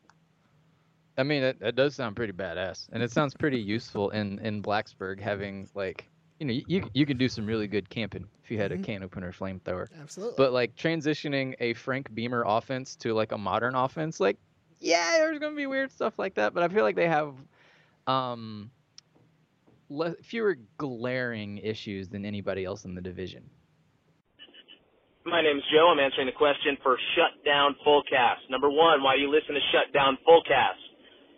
I 1.17 1.23
mean, 1.23 1.43
it, 1.43 1.57
it 1.61 1.75
does 1.75 1.95
sound 1.95 2.15
pretty 2.15 2.33
badass, 2.33 2.87
and 2.91 3.01
it 3.01 3.11
sounds 3.11 3.33
pretty 3.33 3.59
useful 3.59 4.09
in 4.11 4.39
in 4.39 4.61
Blacksburg 4.61 5.19
having 5.19 5.67
like 5.73 6.09
you 6.39 6.45
know 6.45 6.53
you 6.67 6.87
you 6.93 7.05
could 7.05 7.17
do 7.17 7.27
some 7.29 7.45
really 7.45 7.67
good 7.67 7.89
camping 7.89 8.27
if 8.43 8.51
you 8.51 8.57
had 8.59 8.71
Mhm. 8.71 8.79
a 8.81 8.83
can 8.83 9.03
opener 9.03 9.31
flamethrower. 9.31 9.87
Absolutely. 9.99 10.35
But 10.37 10.53
like 10.53 10.75
transitioning 10.75 11.55
a 11.59 11.73
Frank 11.73 12.13
Beamer 12.13 12.43
offense 12.45 12.95
to 12.97 13.13
like 13.13 13.31
a 13.31 13.37
modern 13.37 13.73
offense, 13.75 14.19
like 14.19 14.37
yeah, 14.79 15.17
there's 15.17 15.39
gonna 15.39 15.55
be 15.55 15.65
weird 15.65 15.91
stuff 15.91 16.19
like 16.19 16.35
that. 16.35 16.53
But 16.53 16.61
I 16.63 16.67
feel 16.67 16.83
like 16.83 16.95
they 16.95 17.07
have 17.07 17.33
um 18.05 18.69
le- 19.89 20.15
fewer 20.21 20.57
glaring 20.77 21.57
issues 21.57 22.09
than 22.09 22.25
anybody 22.25 22.63
else 22.63 22.85
in 22.85 22.93
the 22.93 23.01
division. 23.01 23.49
My 25.27 25.43
name's 25.43 25.67
Joe. 25.75 25.91
I'm 25.91 25.99
answering 25.99 26.31
the 26.31 26.39
question 26.39 26.79
for 26.79 26.95
Shutdown 27.11 27.75
Fullcast. 27.83 28.47
Number 28.47 28.71
one, 28.71 29.03
why 29.03 29.19
do 29.19 29.21
you 29.21 29.27
listen 29.27 29.59
to 29.59 29.65
Shutdown 29.75 30.15
Fullcast? 30.23 30.79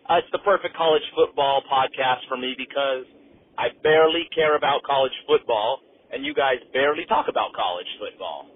Uh, 0.06 0.22
it's 0.22 0.30
the 0.30 0.38
perfect 0.46 0.78
college 0.78 1.02
football 1.10 1.66
podcast 1.66 2.22
for 2.30 2.38
me 2.38 2.54
because 2.54 3.02
I 3.58 3.74
barely 3.82 4.30
care 4.30 4.54
about 4.54 4.86
college 4.86 5.10
football, 5.26 5.82
and 6.14 6.22
you 6.22 6.38
guys 6.38 6.62
barely 6.70 7.02
talk 7.10 7.26
about 7.26 7.50
college 7.50 7.90
football. 7.98 8.46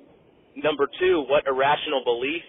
Number 0.55 0.87
two, 1.03 1.26
what 1.26 1.43
irrational 1.51 2.07
beliefs 2.07 2.47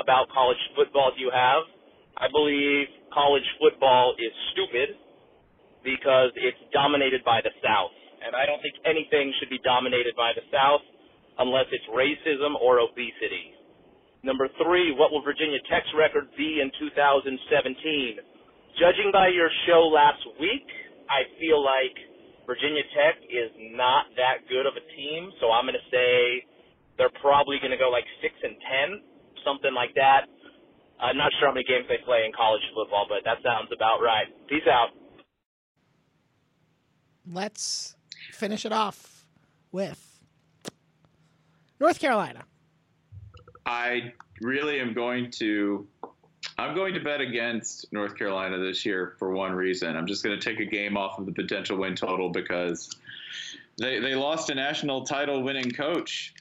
about 0.00 0.32
college 0.32 0.60
football 0.72 1.12
do 1.12 1.20
you 1.20 1.28
have? 1.28 1.68
I 2.16 2.32
believe 2.32 2.88
college 3.12 3.44
football 3.60 4.16
is 4.16 4.32
stupid 4.56 4.96
because 5.84 6.32
it's 6.40 6.56
dominated 6.72 7.20
by 7.20 7.44
the 7.44 7.52
South. 7.60 7.92
And 8.24 8.32
I 8.32 8.48
don't 8.48 8.64
think 8.64 8.80
anything 8.88 9.28
should 9.36 9.52
be 9.52 9.60
dominated 9.60 10.16
by 10.16 10.32
the 10.32 10.40
South 10.48 10.80
unless 11.38 11.66
it's 11.72 11.84
racism 11.90 12.54
or 12.60 12.80
obesity. 12.80 13.54
Number 14.24 14.48
three, 14.56 14.94
what 14.96 15.12
will 15.12 15.22
Virginia 15.22 15.60
Tech's 15.68 15.90
record 15.92 16.32
be 16.36 16.60
in 16.64 16.72
2017? 16.80 17.36
Judging 18.80 19.12
by 19.12 19.28
your 19.28 19.50
show 19.68 19.86
last 19.92 20.24
week, 20.40 20.64
I 21.12 21.28
feel 21.38 21.60
like 21.60 21.94
Virginia 22.46 22.82
Tech 22.96 23.20
is 23.28 23.52
not 23.76 24.08
that 24.16 24.48
good 24.48 24.64
of 24.64 24.74
a 24.76 24.84
team, 24.96 25.30
so 25.40 25.52
I'm 25.52 25.68
going 25.68 25.76
to 25.76 25.88
say 25.92 26.44
they're 26.96 27.12
probably 27.20 27.58
going 27.60 27.70
to 27.70 27.80
go 27.80 27.92
like 27.92 28.08
6 28.22 28.32
and 28.42 28.56
10, 28.96 29.44
something 29.44 29.74
like 29.74 29.92
that. 29.94 30.26
I'm 31.00 31.16
not 31.16 31.32
sure 31.38 31.48
how 31.48 31.54
many 31.54 31.68
games 31.68 31.84
they 31.88 32.00
play 32.04 32.24
in 32.24 32.32
college 32.32 32.62
football, 32.74 33.06
but 33.08 33.20
that 33.24 33.44
sounds 33.44 33.68
about 33.74 34.00
right. 34.00 34.28
Peace 34.48 34.64
out. 34.70 34.88
Let's 37.28 37.96
finish 38.32 38.64
it 38.64 38.72
off 38.72 39.26
with 39.72 40.13
North 41.80 41.98
Carolina. 41.98 42.44
I 43.66 44.12
really 44.40 44.80
am 44.80 44.92
going 44.92 45.30
to. 45.32 45.86
I'm 46.58 46.74
going 46.74 46.94
to 46.94 47.00
bet 47.00 47.20
against 47.20 47.92
North 47.92 48.16
Carolina 48.16 48.58
this 48.58 48.84
year 48.84 49.16
for 49.18 49.32
one 49.32 49.52
reason. 49.52 49.96
I'm 49.96 50.06
just 50.06 50.22
going 50.22 50.38
to 50.38 50.44
take 50.44 50.60
a 50.60 50.70
game 50.70 50.96
off 50.96 51.18
of 51.18 51.26
the 51.26 51.32
potential 51.32 51.78
win 51.78 51.96
total 51.96 52.30
because 52.30 52.94
they 53.78 53.98
they 53.98 54.14
lost 54.14 54.50
a 54.50 54.54
national 54.54 55.04
title 55.04 55.42
winning 55.42 55.70
coach 55.70 56.34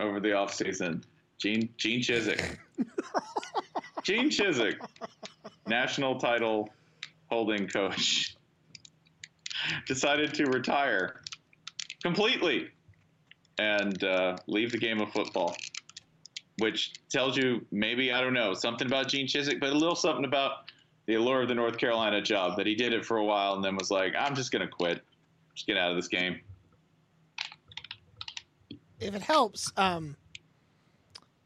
over 0.00 0.20
the 0.20 0.28
offseason. 0.28 1.02
Gene 1.38 1.68
Gene 1.76 2.00
Chizik. 2.00 2.56
Gene 4.02 4.30
Chizik, 4.30 4.76
national 5.66 6.18
title 6.18 6.70
holding 7.28 7.66
coach, 7.66 8.36
decided 9.86 10.32
to 10.34 10.44
retire 10.46 11.20
completely 12.02 12.70
and 13.58 14.04
uh, 14.04 14.36
leave 14.46 14.70
the 14.72 14.78
game 14.78 15.00
of 15.00 15.10
football 15.12 15.54
which 16.58 16.94
tells 17.08 17.36
you 17.36 17.64
maybe 17.70 18.12
I 18.12 18.20
don't 18.20 18.34
know 18.34 18.54
something 18.54 18.86
about 18.86 19.08
Gene 19.08 19.26
Chizik, 19.26 19.60
but 19.60 19.70
a 19.70 19.74
little 19.74 19.94
something 19.94 20.24
about 20.24 20.70
the 21.06 21.14
allure 21.14 21.42
of 21.42 21.48
the 21.48 21.54
North 21.54 21.78
Carolina 21.78 22.20
job 22.20 22.56
that 22.56 22.66
he 22.66 22.74
did 22.74 22.92
it 22.92 23.04
for 23.04 23.18
a 23.18 23.24
while 23.24 23.54
and 23.54 23.64
then 23.64 23.76
was 23.76 23.90
like, 23.90 24.14
I'm 24.18 24.34
just 24.34 24.50
gonna 24.50 24.68
quit, 24.68 25.02
just 25.54 25.66
get 25.66 25.76
out 25.76 25.90
of 25.90 25.96
this 25.96 26.08
game. 26.08 26.40
if 28.98 29.14
it 29.14 29.22
helps, 29.22 29.70
um, 29.76 30.16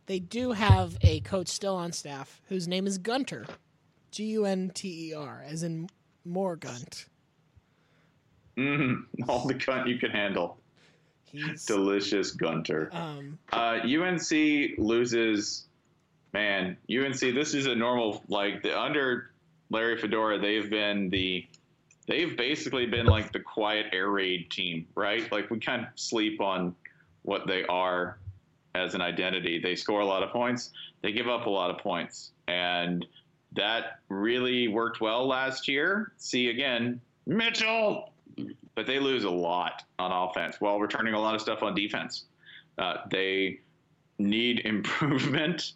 they 0.06 0.20
do 0.20 0.52
have 0.52 0.96
a 1.02 1.20
coach 1.20 1.48
still 1.48 1.74
on 1.74 1.92
staff 1.92 2.40
whose 2.48 2.68
name 2.68 2.86
is 2.86 2.96
Gunter, 2.96 3.46
G 4.12 4.24
U 4.24 4.44
N 4.44 4.70
T 4.72 5.10
E 5.10 5.14
R, 5.14 5.44
as 5.46 5.62
in 5.64 5.88
more 6.24 6.56
Gunt. 6.56 7.06
Mm, 8.56 9.04
all 9.28 9.46
the 9.46 9.54
cunt 9.54 9.88
you 9.88 9.98
can 9.98 10.10
handle, 10.10 10.59
He's 11.32 11.64
delicious 11.64 12.32
Gunter. 12.32 12.90
um, 12.92 13.38
Uh, 13.52 13.80
UNC 13.84 14.78
loses. 14.78 15.66
Man, 16.32 16.76
UNC. 16.90 17.18
This 17.18 17.54
is 17.54 17.66
a 17.66 17.74
normal 17.74 18.22
like 18.28 18.62
the, 18.62 18.78
under 18.78 19.30
Larry 19.70 19.96
Fedora. 19.98 20.38
They've 20.38 20.68
been 20.70 21.10
the. 21.10 21.46
They've 22.06 22.36
basically 22.36 22.86
been 22.86 23.06
like 23.06 23.32
the 23.32 23.38
quiet 23.40 23.86
air 23.92 24.10
raid 24.10 24.50
team, 24.50 24.86
right? 24.96 25.30
Like 25.30 25.50
we 25.50 25.60
kind 25.60 25.82
of 25.82 25.88
sleep 25.94 26.40
on 26.40 26.74
what 27.22 27.46
they 27.46 27.64
are 27.66 28.18
as 28.74 28.94
an 28.94 29.00
identity. 29.00 29.60
They 29.60 29.76
score 29.76 30.00
a 30.00 30.04
lot 30.06 30.22
of 30.24 30.30
points. 30.30 30.70
They 31.02 31.12
give 31.12 31.28
up 31.28 31.46
a 31.46 31.50
lot 31.50 31.70
of 31.70 31.78
points, 31.78 32.32
and 32.48 33.06
that 33.52 34.00
really 34.08 34.68
worked 34.68 35.00
well 35.00 35.26
last 35.26 35.68
year. 35.68 36.12
See 36.18 36.48
again, 36.50 37.00
Mitchell, 37.26 38.09
but 38.74 38.86
they 38.86 38.98
lose 38.98 39.24
a 39.24 39.30
lot 39.30 39.84
on 39.98 40.10
offense 40.12 40.56
while 40.60 40.78
returning 40.78 41.14
a 41.14 41.20
lot 41.20 41.34
of 41.34 41.40
stuff 41.40 41.62
on 41.62 41.74
defense. 41.74 42.24
Uh, 42.78 42.98
they 43.10 43.60
need 44.18 44.60
improvement 44.64 45.72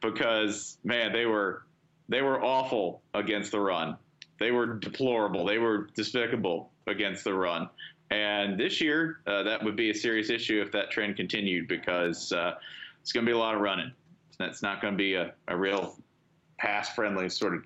because 0.00 0.78
man, 0.84 1.12
they 1.12 1.26
were 1.26 1.64
they 2.08 2.22
were 2.22 2.42
awful 2.42 3.02
against 3.14 3.50
the 3.50 3.60
run. 3.60 3.96
They 4.38 4.50
were 4.50 4.74
deplorable. 4.74 5.44
They 5.44 5.58
were 5.58 5.88
despicable 5.94 6.70
against 6.86 7.24
the 7.24 7.34
run. 7.34 7.68
And 8.10 8.60
this 8.60 8.80
year, 8.80 9.20
uh, 9.26 9.42
that 9.42 9.64
would 9.64 9.74
be 9.74 9.90
a 9.90 9.94
serious 9.94 10.30
issue 10.30 10.62
if 10.62 10.70
that 10.72 10.90
trend 10.90 11.16
continued 11.16 11.66
because 11.66 12.30
uh, 12.32 12.54
it's 13.00 13.12
going 13.12 13.26
to 13.26 13.30
be 13.30 13.34
a 13.34 13.38
lot 13.38 13.56
of 13.56 13.60
running. 13.60 13.90
That's 14.38 14.62
not 14.62 14.80
going 14.80 14.94
to 14.94 14.98
be 14.98 15.14
a, 15.14 15.32
a 15.48 15.56
real 15.56 15.96
pass 16.58 16.94
friendly 16.94 17.28
sort 17.28 17.54
of 17.54 17.64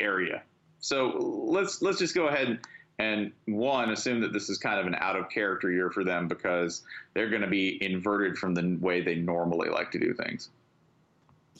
area. 0.00 0.42
So 0.80 1.16
let's 1.46 1.82
let's 1.82 1.98
just 1.98 2.14
go 2.14 2.28
ahead 2.28 2.60
and 2.98 3.32
one 3.46 3.90
assume 3.90 4.20
that 4.20 4.32
this 4.32 4.48
is 4.48 4.58
kind 4.58 4.80
of 4.80 4.86
an 4.86 4.94
out 5.00 5.16
of 5.16 5.28
character 5.28 5.70
year 5.70 5.90
for 5.90 6.04
them 6.04 6.28
because 6.28 6.82
they're 7.14 7.28
going 7.28 7.42
to 7.42 7.48
be 7.48 7.82
inverted 7.84 8.38
from 8.38 8.54
the 8.54 8.78
way 8.80 9.02
they 9.02 9.16
normally 9.16 9.68
like 9.68 9.90
to 9.90 9.98
do 9.98 10.14
things. 10.14 10.48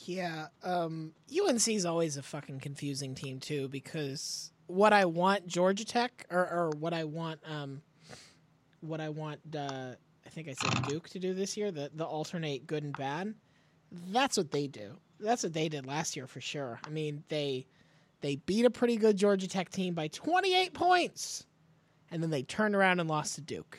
yeah. 0.04 0.46
Um, 0.62 1.12
UNC 1.30 1.68
is 1.68 1.84
always 1.86 2.16
a 2.16 2.22
fucking 2.22 2.60
confusing 2.60 3.14
team 3.14 3.40
too 3.40 3.68
because 3.68 4.50
what 4.66 4.92
I 4.92 5.04
want 5.04 5.46
Georgia 5.46 5.84
Tech 5.84 6.26
or, 6.30 6.40
or 6.40 6.70
what 6.78 6.92
I 6.92 7.04
want 7.04 7.40
um, 7.46 7.82
what 8.80 9.00
I 9.00 9.08
want 9.08 9.40
uh, 9.54 9.92
I 10.24 10.28
think 10.30 10.48
I 10.48 10.52
said 10.52 10.86
Duke 10.88 11.08
to 11.10 11.18
do 11.18 11.34
this 11.34 11.56
year 11.56 11.70
the 11.70 11.90
the 11.94 12.04
alternate 12.04 12.66
good 12.66 12.82
and 12.82 12.96
bad. 12.96 13.34
That's 14.08 14.36
what 14.36 14.50
they 14.50 14.66
do. 14.66 14.96
That's 15.20 15.42
what 15.42 15.52
they 15.52 15.68
did 15.68 15.86
last 15.86 16.16
year 16.16 16.26
for 16.26 16.40
sure. 16.40 16.80
I 16.84 16.90
mean 16.90 17.24
they 17.28 17.66
they 18.20 18.36
beat 18.36 18.64
a 18.64 18.70
pretty 18.70 18.96
good 18.96 19.16
Georgia 19.16 19.48
Tech 19.48 19.70
team 19.70 19.94
by 19.94 20.08
28 20.08 20.72
points, 20.74 21.46
and 22.10 22.22
then 22.22 22.30
they 22.30 22.42
turned 22.42 22.74
around 22.74 23.00
and 23.00 23.08
lost 23.08 23.34
to 23.36 23.40
Duke. 23.40 23.78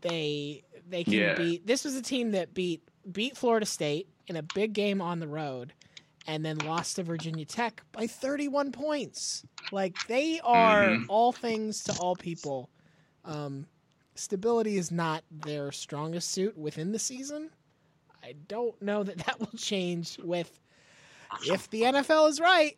They 0.00 0.62
they 0.88 1.04
can 1.04 1.14
Yeah. 1.14 1.34
beat. 1.34 1.66
This 1.66 1.84
was 1.84 1.96
a 1.96 2.02
team 2.02 2.30
that 2.32 2.54
beat 2.54 2.82
beat 3.10 3.36
Florida 3.36 3.66
State 3.66 4.08
in 4.28 4.36
a 4.36 4.42
big 4.42 4.72
game 4.72 5.00
on 5.00 5.18
the 5.18 5.28
road, 5.28 5.72
and 6.26 6.44
then 6.44 6.62
lost 6.62 6.96
to 6.96 7.02
Virginia 7.02 7.44
Tech 7.44 7.82
by 7.92 8.06
31 8.06 8.70
points. 8.72 9.44
Like 9.70 10.06
they 10.06 10.40
are 10.40 10.94
Mhm. 10.94 11.04
all 11.08 11.32
things 11.32 11.82
to 11.84 11.92
all 11.94 12.14
people. 12.16 12.70
Um, 13.24 13.66
stability 14.14 14.76
is 14.78 14.90
not 14.90 15.24
their 15.30 15.72
strongest 15.72 16.30
suit 16.30 16.56
within 16.56 16.92
the 16.92 16.98
season. 16.98 17.50
I 18.22 18.32
don't 18.32 18.80
know 18.80 19.02
that 19.02 19.18
that 19.26 19.40
will 19.40 19.58
change 19.58 20.18
with 20.18 20.60
if 21.46 21.68
the 21.70 21.82
NFL 21.82 22.28
is 22.30 22.40
right. 22.40 22.76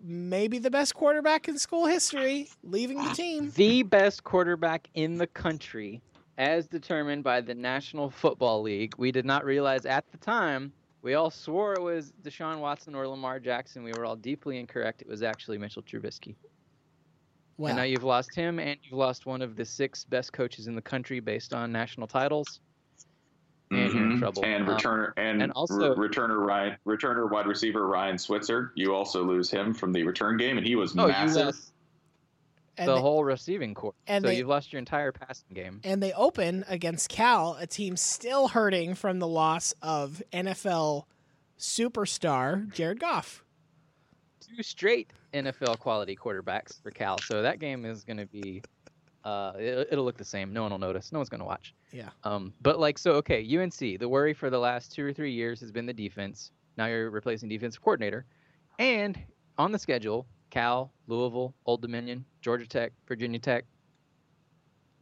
maybe 0.00 0.58
the 0.58 0.70
best 0.70 0.94
quarterback 0.94 1.48
in 1.48 1.58
school 1.58 1.86
history, 1.86 2.48
leaving 2.62 2.98
the 2.98 3.10
ah, 3.10 3.14
team. 3.14 3.52
The 3.54 3.82
best 3.82 4.24
quarterback 4.24 4.88
in 4.94 5.18
the 5.18 5.26
country, 5.26 6.02
as 6.38 6.66
determined 6.66 7.24
by 7.24 7.40
the 7.40 7.54
National 7.54 8.10
Football 8.10 8.62
League. 8.62 8.94
We 8.98 9.12
did 9.12 9.24
not 9.24 9.44
realize 9.44 9.86
at 9.86 10.10
the 10.10 10.18
time. 10.18 10.72
We 11.02 11.14
all 11.14 11.30
swore 11.30 11.74
it 11.74 11.82
was 11.82 12.12
Deshaun 12.22 12.58
Watson 12.58 12.94
or 12.94 13.08
Lamar 13.08 13.40
Jackson. 13.40 13.82
We 13.82 13.92
were 13.92 14.04
all 14.04 14.16
deeply 14.16 14.58
incorrect. 14.58 15.02
It 15.02 15.08
was 15.08 15.22
actually 15.22 15.58
Mitchell 15.58 15.82
Trubisky. 15.82 16.36
Well, 17.58 17.70
And 17.70 17.76
now 17.76 17.82
you've 17.82 18.04
lost 18.04 18.34
him, 18.34 18.58
and 18.58 18.78
you've 18.82 18.98
lost 18.98 19.26
one 19.26 19.42
of 19.42 19.56
the 19.56 19.64
six 19.64 20.04
best 20.04 20.32
coaches 20.32 20.68
in 20.68 20.74
the 20.74 20.82
country 20.82 21.20
based 21.20 21.52
on 21.52 21.70
national 21.70 22.06
titles. 22.06 22.60
And 23.74 23.92
you're 23.94 24.10
in 24.12 24.18
trouble. 24.18 24.44
And 24.44 24.68
Um, 24.68 24.76
returner 24.76 25.12
and, 25.16 25.42
and 25.42 25.52
also- 25.52 25.94
re- 25.94 26.08
returner 26.08 26.38
Ryan 26.46 26.76
returner 26.86 27.30
wide 27.30 27.46
receiver 27.46 27.86
Ryan 27.86 28.18
Switzer. 28.18 28.72
You 28.74 28.94
also 28.94 29.22
lose 29.24 29.50
him 29.50 29.72
from 29.74 29.92
the 29.92 30.02
return 30.02 30.36
game, 30.36 30.58
and 30.58 30.66
he 30.66 30.76
was 30.76 30.92
Oh, 30.96 31.06
massive. 31.08 31.46
lost 31.46 31.72
the 32.76 32.86
they, 32.86 33.00
whole 33.00 33.22
receiving 33.24 33.74
corps. 33.74 33.94
and 34.06 34.22
so 34.22 34.28
they- 34.28 34.38
you've 34.38 34.48
lost 34.48 34.72
your 34.72 34.78
entire 34.78 35.12
passing 35.12 35.54
game. 35.54 35.80
and 35.84 36.02
they 36.02 36.12
open 36.14 36.64
against 36.68 37.08
Cal, 37.08 37.54
a 37.60 37.66
team 37.66 37.96
still 37.96 38.48
hurting 38.48 38.94
from 38.94 39.18
the 39.18 39.28
loss 39.28 39.74
of 39.82 40.22
NFL 40.32 41.06
superstar 41.58 42.70
Jared 42.72 43.00
Goff. 43.00 43.44
Two 44.40 44.62
straight 44.62 45.10
NFL 45.32 45.78
quality 45.78 46.16
quarterbacks 46.16 46.82
for 46.82 46.90
Cal. 46.90 47.18
So 47.18 47.42
that 47.42 47.58
game 47.58 47.84
is 47.84 48.04
going 48.04 48.16
to 48.18 48.26
be, 48.26 48.62
uh, 49.24 49.52
it, 49.58 49.88
it'll 49.92 50.04
look 50.04 50.16
the 50.16 50.24
same. 50.24 50.52
No 50.52 50.62
one 50.62 50.72
will 50.72 50.78
notice. 50.78 51.12
No 51.12 51.18
one's 51.18 51.28
going 51.28 51.40
to 51.40 51.44
watch. 51.44 51.74
Yeah. 51.92 52.08
Um, 52.24 52.52
but 52.60 52.78
like, 52.80 52.98
so 52.98 53.12
okay, 53.14 53.40
UNC. 53.58 53.76
The 53.78 54.08
worry 54.08 54.34
for 54.34 54.50
the 54.50 54.58
last 54.58 54.92
two 54.94 55.04
or 55.04 55.12
three 55.12 55.32
years 55.32 55.60
has 55.60 55.70
been 55.72 55.86
the 55.86 55.92
defense. 55.92 56.50
Now 56.76 56.86
you're 56.86 57.10
replacing 57.10 57.48
defensive 57.48 57.82
coordinator, 57.82 58.24
and 58.78 59.18
on 59.58 59.72
the 59.72 59.78
schedule, 59.78 60.26
Cal, 60.50 60.90
Louisville, 61.06 61.54
Old 61.66 61.82
Dominion, 61.82 62.24
Georgia 62.40 62.66
Tech, 62.66 62.92
Virginia 63.06 63.38
Tech. 63.38 63.64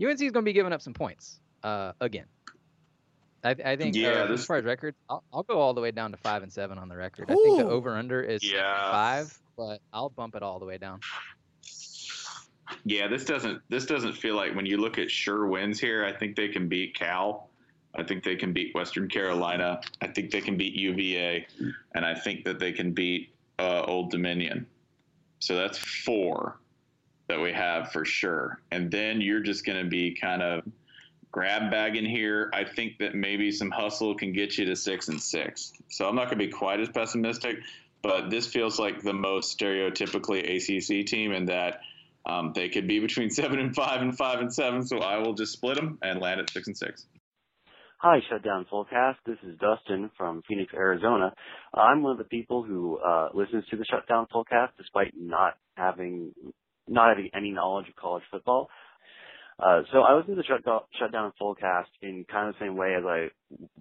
UNC 0.03 0.15
is 0.23 0.33
going 0.33 0.33
to 0.33 0.43
be 0.43 0.53
giving 0.53 0.73
up 0.73 0.81
some 0.83 0.95
points 0.95 1.41
uh, 1.63 1.93
again. 2.01 2.27
I, 3.45 3.55
I 3.65 3.77
think 3.77 3.95
Yeah, 3.97 4.09
uh, 4.11 4.27
this- 4.27 4.41
as 4.41 4.47
far 4.47 4.57
as 4.57 4.65
record, 4.65 4.95
I'll, 5.09 5.23
I'll 5.33 5.43
go 5.45 5.59
all 5.61 5.73
the 5.75 5.81
way 5.81 5.91
down 5.93 6.11
to 6.11 6.17
five 6.17 6.43
and 6.43 6.53
seven 6.53 6.77
on 6.79 6.89
the 6.89 6.97
record. 6.97 7.31
Ooh. 7.31 7.33
I 7.33 7.37
think 7.37 7.59
the 7.59 7.67
over 7.69 7.95
under 7.97 8.23
is 8.23 8.43
Yeah. 8.43 8.91
five, 8.91 9.39
but 9.57 9.81
I'll 9.93 10.11
bump 10.11 10.35
it 10.35 10.43
all 10.43 10.59
the 10.59 10.67
way 10.67 10.79
down. 10.79 11.01
Yeah, 12.85 13.09
this 13.09 13.25
doesn't 13.25 13.63
this 13.69 13.87
doesn't 13.87 14.15
feel 14.15 14.37
like 14.37 14.55
when 14.55 14.67
you 14.67 14.77
look 14.77 14.99
at 14.99 15.11
sure 15.11 15.47
wins 15.47 15.81
here. 15.81 16.05
I 16.05 16.13
think 16.13 16.37
they 16.37 16.49
can 16.49 16.69
beat 16.69 16.95
Cal. 16.95 17.51
I 17.95 18.05
think 18.05 18.23
they 18.23 18.37
can 18.37 18.53
beat 18.53 18.75
Western 18.75 19.09
Carolina. 19.09 19.81
I 20.01 20.07
think 20.07 20.31
they 20.31 20.41
can 20.41 20.57
beat 20.57 20.75
UVA, 20.75 21.47
and 21.95 22.05
I 22.05 22.15
think 22.15 22.45
that 22.45 22.59
they 22.61 22.73
can 22.73 22.93
beat 22.93 23.31
uh, 23.59 23.83
Old 23.83 24.11
Dominion. 24.11 24.67
So 25.41 25.57
that's 25.57 25.79
four 25.79 26.59
that 27.29 27.41
we 27.41 27.53
have 27.53 27.91
for 27.93 28.05
sure. 28.05 28.61
And 28.71 28.91
then 28.91 29.21
you're 29.21 29.41
just 29.41 29.65
going 29.65 29.83
to 29.83 29.89
be 29.89 30.15
kind 30.15 30.43
of 30.43 30.63
grab 31.33 31.71
bagging 31.71 32.05
here. 32.05 32.51
I 32.53 32.65
think 32.65 32.99
that 32.99 33.15
maybe 33.15 33.51
some 33.51 33.71
hustle 33.71 34.15
can 34.15 34.33
get 34.33 34.59
you 34.59 34.65
to 34.67 34.77
six 34.77 35.09
and 35.09 35.21
six. 35.21 35.73
So 35.89 36.09
I'm 36.09 36.15
not 36.15 36.27
going 36.27 36.39
to 36.39 36.47
be 36.47 36.53
quite 36.53 36.81
as 36.81 36.89
pessimistic, 36.89 37.59
but 38.03 38.31
this 38.31 38.47
feels 38.47 38.79
like 38.79 39.03
the 39.03 39.13
most 39.13 39.59
stereotypically 39.59 40.43
ACC 40.43 41.07
team 41.07 41.33
in 41.33 41.47
that 41.47 41.81
um, 42.27 42.53
they 42.55 42.69
could 42.69 42.87
be 42.87 43.01
between 43.01 43.31
seven 43.41 43.59
and 43.59 43.75
five 43.75 44.03
and 44.03 44.17
five 44.17 44.41
and 44.41 44.53
seven. 44.53 44.87
So 44.87 44.99
I 44.99 45.19
will 45.19 45.35
just 45.35 45.53
split 45.53 45.77
them 45.77 45.99
and 46.03 46.21
land 46.21 46.41
at 46.41 46.51
six 46.51 46.67
and 46.67 46.77
six. 46.77 47.07
Hi, 47.99 48.21
Shutdown 48.31 48.65
Fullcast. 48.73 49.17
This 49.27 49.37
is 49.47 49.59
Dustin 49.59 50.11
from 50.17 50.41
Phoenix, 50.49 50.73
Arizona. 50.73 51.35
I'm 51.75 52.03
one 52.03 52.13
of 52.13 52.19
the 52.19 52.25
people 52.25 52.63
who 52.63 52.99
uh, 52.99 53.29
listens 53.35 53.65
to 53.71 53.77
the 53.77 53.85
Shutdown 53.85 54.27
Fullcast 54.35 54.71
despite 54.79 55.13
not 55.19 55.59
having 55.77 56.33
not 56.89 57.11
having 57.11 57.31
any 57.35 57.51
knowledge 57.51 57.89
of 57.89 57.97
college 57.97 58.23
football. 58.31 58.69
Uh, 59.59 59.83
so 59.93 59.99
I 60.01 60.15
listen 60.15 60.35
to 60.35 60.43
the 60.43 60.49
Shutdown, 60.49 60.81
Shutdown 60.99 61.33
Fullcast 61.41 61.93
in 62.01 62.25
kind 62.31 62.49
of 62.49 62.55
the 62.55 62.65
same 62.65 62.77
way 62.77 62.95
as 62.99 63.05
I 63.07 63.29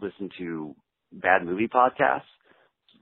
listen 0.02 0.30
to 0.38 0.76
bad 1.14 1.46
movie 1.46 1.70
podcasts. 1.70 2.24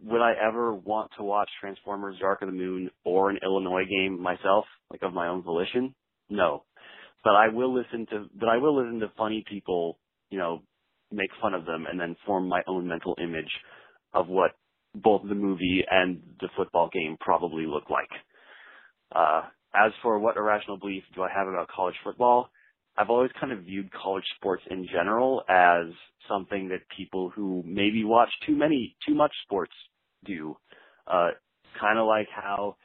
Would 0.03 0.21
I 0.21 0.33
ever 0.41 0.73
want 0.73 1.11
to 1.17 1.23
watch 1.23 1.49
Transformers: 1.59 2.17
Dark 2.19 2.41
of 2.41 2.47
the 2.47 2.53
Moon 2.53 2.89
or 3.03 3.29
an 3.29 3.39
Illinois 3.43 3.85
game 3.85 4.21
myself, 4.21 4.65
like 4.91 5.01
of 5.01 5.13
my 5.13 5.27
own 5.27 5.43
volition? 5.43 5.95
No. 6.29 6.63
But 7.23 7.33
I 7.33 7.49
will 7.49 7.73
listen 7.73 8.05
to, 8.11 8.25
but 8.39 8.47
I 8.47 8.57
will 8.57 8.77
listen 8.77 8.99
to 8.99 9.11
funny 9.17 9.43
people, 9.49 9.97
you 10.29 10.37
know, 10.37 10.61
make 11.11 11.29
fun 11.41 11.53
of 11.53 11.65
them 11.65 11.85
and 11.89 11.99
then 11.99 12.15
form 12.25 12.47
my 12.47 12.61
own 12.67 12.87
mental 12.87 13.15
image 13.21 13.51
of 14.13 14.27
what 14.27 14.51
both 14.95 15.21
the 15.27 15.35
movie 15.35 15.83
and 15.89 16.21
the 16.39 16.49
football 16.55 16.89
game 16.91 17.17
probably 17.19 17.65
look 17.65 17.89
like. 17.89 18.09
Uh, 19.13 19.43
as 19.75 19.91
for 20.01 20.19
what 20.19 20.37
irrational 20.37 20.77
belief 20.77 21.03
do 21.15 21.23
I 21.23 21.29
have 21.35 21.47
about 21.47 21.69
college 21.69 21.95
football, 22.03 22.49
I've 22.97 23.09
always 23.09 23.31
kind 23.39 23.53
of 23.53 23.59
viewed 23.59 23.91
college 23.93 24.23
sports 24.37 24.63
in 24.69 24.87
general 24.91 25.43
as 25.47 25.85
something 26.27 26.69
that 26.69 26.79
people 26.95 27.29
who 27.29 27.63
maybe 27.65 28.03
watch 28.03 28.29
too 28.45 28.55
many, 28.55 28.95
too 29.07 29.13
much 29.13 29.31
sports 29.43 29.73
do. 30.25 30.57
Uh, 31.05 31.29
kind 31.79 31.99
of 31.99 32.07
like 32.07 32.27
how 32.33 32.75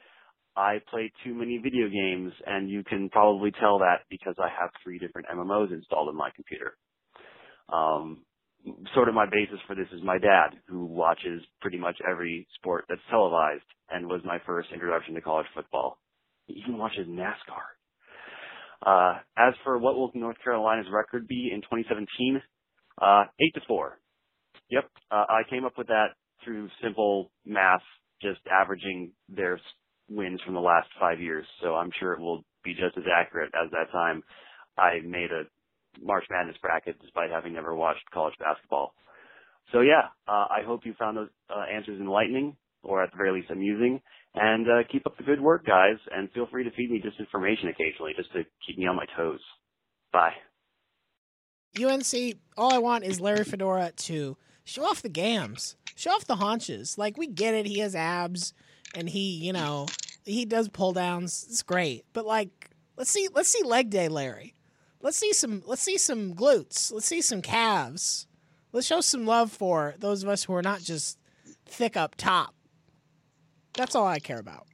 I 0.55 0.79
play 0.89 1.11
too 1.23 1.33
many 1.33 1.57
video 1.57 1.89
games 1.89 2.31
and 2.45 2.69
you 2.69 2.83
can 2.83 3.09
probably 3.09 3.51
tell 3.59 3.79
that 3.79 4.01
because 4.09 4.35
I 4.37 4.49
have 4.59 4.69
three 4.83 4.99
different 4.99 5.27
MMOs 5.27 5.73
installed 5.73 6.09
in 6.09 6.15
my 6.15 6.29
computer. 6.35 6.77
Um, 7.69 8.19
sort 8.93 9.09
of 9.09 9.15
my 9.15 9.25
basis 9.25 9.59
for 9.67 9.75
this 9.75 9.87
is 9.93 10.01
my 10.03 10.17
dad, 10.17 10.51
who 10.67 10.85
watches 10.85 11.41
pretty 11.61 11.77
much 11.77 11.97
every 12.09 12.47
sport 12.55 12.85
that's 12.87 13.01
televised 13.09 13.63
and 13.89 14.07
was 14.07 14.21
my 14.23 14.37
first 14.45 14.69
introduction 14.71 15.15
to 15.15 15.21
college 15.21 15.47
football. 15.55 15.97
He 16.45 16.61
even 16.63 16.77
watches 16.77 17.07
NASCAR. 17.07 17.72
Uh, 18.85 19.15
as 19.37 19.53
for 19.63 19.77
what 19.77 19.95
will 19.95 20.11
North 20.13 20.37
Carolina's 20.43 20.87
record 20.91 21.27
be 21.27 21.51
in 21.53 21.61
2017, 21.61 22.41
uh, 23.01 23.23
eight 23.41 23.53
to 23.55 23.61
four. 23.67 23.99
Yep, 24.69 24.85
uh, 25.11 25.25
I 25.29 25.41
came 25.49 25.65
up 25.65 25.77
with 25.77 25.87
that 25.87 26.15
through 26.43 26.69
simple 26.81 27.31
math, 27.45 27.81
just 28.21 28.39
averaging 28.51 29.11
their 29.29 29.59
wins 30.09 30.41
from 30.45 30.53
the 30.53 30.59
last 30.59 30.87
five 30.99 31.19
years. 31.19 31.45
So 31.61 31.75
I'm 31.75 31.91
sure 31.99 32.13
it 32.13 32.19
will 32.19 32.43
be 32.63 32.73
just 32.73 32.97
as 32.97 33.03
accurate 33.13 33.51
as 33.55 33.71
that 33.71 33.91
time 33.91 34.23
I 34.77 34.99
made 35.05 35.31
a 35.31 35.43
March 36.01 36.25
Madness 36.29 36.57
bracket 36.61 36.99
despite 37.01 37.29
having 37.29 37.53
never 37.53 37.75
watched 37.75 38.03
college 38.13 38.33
basketball. 38.39 38.93
So 39.71 39.81
yeah, 39.81 40.09
uh, 40.27 40.47
I 40.49 40.61
hope 40.65 40.81
you 40.85 40.93
found 40.97 41.17
those 41.17 41.29
uh, 41.49 41.63
answers 41.73 41.99
enlightening 41.99 42.57
or 42.83 43.03
at 43.03 43.11
the 43.11 43.17
very 43.17 43.31
least 43.31 43.51
amusing. 43.51 44.01
And 44.35 44.67
uh, 44.67 44.83
keep 44.91 45.05
up 45.05 45.17
the 45.17 45.23
good 45.23 45.41
work, 45.41 45.65
guys. 45.65 45.97
And 46.11 46.31
feel 46.31 46.47
free 46.47 46.63
to 46.63 46.71
feed 46.71 46.89
me 46.89 47.01
disinformation 47.01 47.69
occasionally 47.69 48.13
just 48.15 48.31
to 48.33 48.43
keep 48.65 48.77
me 48.77 48.87
on 48.87 48.95
my 48.95 49.05
toes. 49.15 49.39
Bye. 50.11 50.33
UNC, 51.79 52.35
all 52.55 52.73
I 52.73 52.77
want 52.77 53.03
is 53.03 53.19
Larry 53.19 53.43
Fedora 53.43 53.91
to 53.95 54.37
show 54.63 54.85
off 54.85 55.01
the 55.01 55.09
gams, 55.09 55.75
show 55.95 56.11
off 56.11 56.25
the 56.25 56.35
haunches. 56.35 56.97
Like 56.97 57.17
we 57.17 57.27
get 57.27 57.55
it, 57.55 57.65
he 57.65 57.79
has 57.79 57.95
abs, 57.95 58.53
and 58.93 59.09
he, 59.09 59.37
you 59.37 59.53
know, 59.53 59.87
he 60.23 60.45
does 60.45 60.69
pull 60.69 60.93
downs. 60.93 61.45
It's 61.49 61.63
great, 61.63 62.05
but 62.13 62.25
like, 62.25 62.69
let's 62.95 63.09
see, 63.09 63.27
let's 63.33 63.49
see 63.49 63.63
leg 63.63 63.89
day, 63.89 64.07
Larry. 64.07 64.53
Let's 65.01 65.17
see 65.17 65.33
some, 65.33 65.63
let's 65.65 65.81
see 65.81 65.97
some 65.97 66.33
glutes. 66.33 66.91
Let's 66.91 67.07
see 67.07 67.21
some 67.21 67.41
calves. 67.41 68.27
Let's 68.71 68.87
show 68.87 69.01
some 69.01 69.25
love 69.25 69.51
for 69.51 69.95
those 69.97 70.23
of 70.23 70.29
us 70.29 70.45
who 70.45 70.53
are 70.53 70.61
not 70.61 70.81
just 70.81 71.19
thick 71.65 71.97
up 71.97 72.15
top. 72.15 72.55
That's 73.75 73.95
all 73.95 74.05
I 74.07 74.19
care 74.19 74.39
about. 74.39 74.67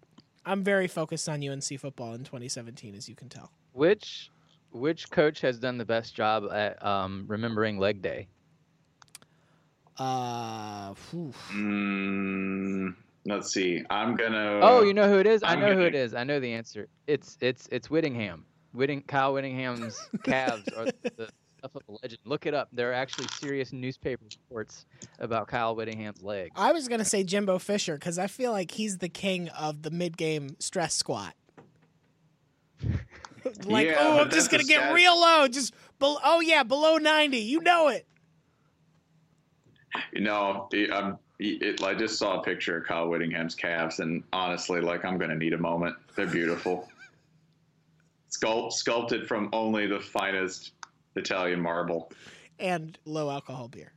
I'm 0.46 0.64
very 0.64 0.88
focused 0.88 1.30
on 1.30 1.48
UNC 1.48 1.80
football 1.80 2.14
in 2.14 2.24
2017, 2.24 2.96
as 2.96 3.08
you 3.08 3.16
can 3.16 3.30
tell. 3.30 3.52
Which 3.74 4.30
which 4.72 5.10
coach 5.10 5.42
has 5.42 5.58
done 5.60 5.78
the 5.78 5.86
best 5.86 6.16
job 6.16 6.44
at 6.52 6.84
um, 6.86 7.26
remembering 7.28 7.78
leg 7.80 8.02
day? 8.02 8.28
Uh. 9.98 10.94
Mm, 11.54 12.96
let's 13.26 13.52
see. 13.54 13.84
I'm 13.90 14.16
gonna. 14.16 14.60
oh, 14.62 14.82
you 14.84 14.94
know 14.94 15.10
who 15.10 15.20
it 15.20 15.28
is? 15.28 15.44
I 15.44 15.54
I'm 15.54 15.60
know 15.60 15.74
who 15.74 15.82
it 15.82 15.92
gonna- 15.92 16.04
is. 16.04 16.14
I 16.14 16.24
know 16.24 16.40
the 16.40 16.54
answer. 16.54 16.88
It's 17.08 17.38
it's 17.42 17.68
it's 17.72 17.90
Whittingham. 17.90 18.46
Whitting 18.74 19.02
Kyle 19.08 19.34
Whittingham's 19.34 20.00
calves 20.24 20.68
are 20.78 20.86
the 21.18 21.30
stuff 21.60 21.76
of 21.76 21.82
a 21.88 21.92
legend. 22.02 22.20
Look 22.26 22.46
it 22.46 22.54
up. 22.54 22.70
There 22.72 22.90
are 22.90 22.94
actually 22.94 23.28
serious 23.40 23.72
newspaper 23.74 24.24
reports 24.50 24.86
about 25.20 25.48
Kyle 25.48 25.76
Whittingham's 25.76 26.24
legs. 26.24 26.52
I 26.56 26.72
was 26.72 26.88
gonna 26.88 27.06
say 27.06 27.24
Jimbo 27.24 27.60
Fisher 27.60 27.96
because 27.96 28.18
I 28.18 28.28
feel 28.28 28.52
like 28.52 28.72
he's 28.72 28.98
the 28.98 29.10
king 29.10 29.50
of 29.50 29.84
the 29.84 29.92
mid-game 29.92 30.56
stress 30.60 30.96
squat. 30.96 31.36
like, 33.66 33.88
Yeah, 33.88 33.98
oh, 34.00 34.20
I'm 34.22 34.30
just 34.30 34.50
gonna 34.50 34.64
get 34.64 34.80
stat- 34.80 34.94
real 34.94 35.20
low. 35.20 35.48
Just, 35.48 35.74
bel 36.00 36.20
oh 36.24 36.40
yeah, 36.40 36.64
below 36.64 36.98
ninety. 36.98 37.40
You 37.40 37.62
know 37.62 37.90
it. 37.90 38.08
You 40.14 40.22
know, 40.22 40.70
it, 40.72 40.92
um, 40.92 41.18
it, 41.40 41.84
I 41.84 41.94
just 41.94 42.18
saw 42.18 42.40
a 42.40 42.44
picture 42.44 42.78
of 42.78 42.86
Kyle 42.86 43.10
Whittingham's 43.10 43.56
calves, 43.56 44.00
and 44.00 44.24
honestly, 44.32 44.82
like 44.82 45.04
I'm 45.04 45.18
gonna 45.18 45.36
need 45.36 45.54
a 45.54 45.58
moment. 45.58 45.96
They're 46.16 46.28
beautiful. 46.28 46.88
Sculpt, 48.32 48.74
sculpted 48.74 49.28
from 49.28 49.50
only 49.54 49.88
the 49.88 50.00
finest 50.00 50.74
Italian 51.16 51.62
marble. 51.62 52.12
And 52.60 52.98
low 53.06 53.30
alcohol 53.30 53.68
beer. 53.68 53.94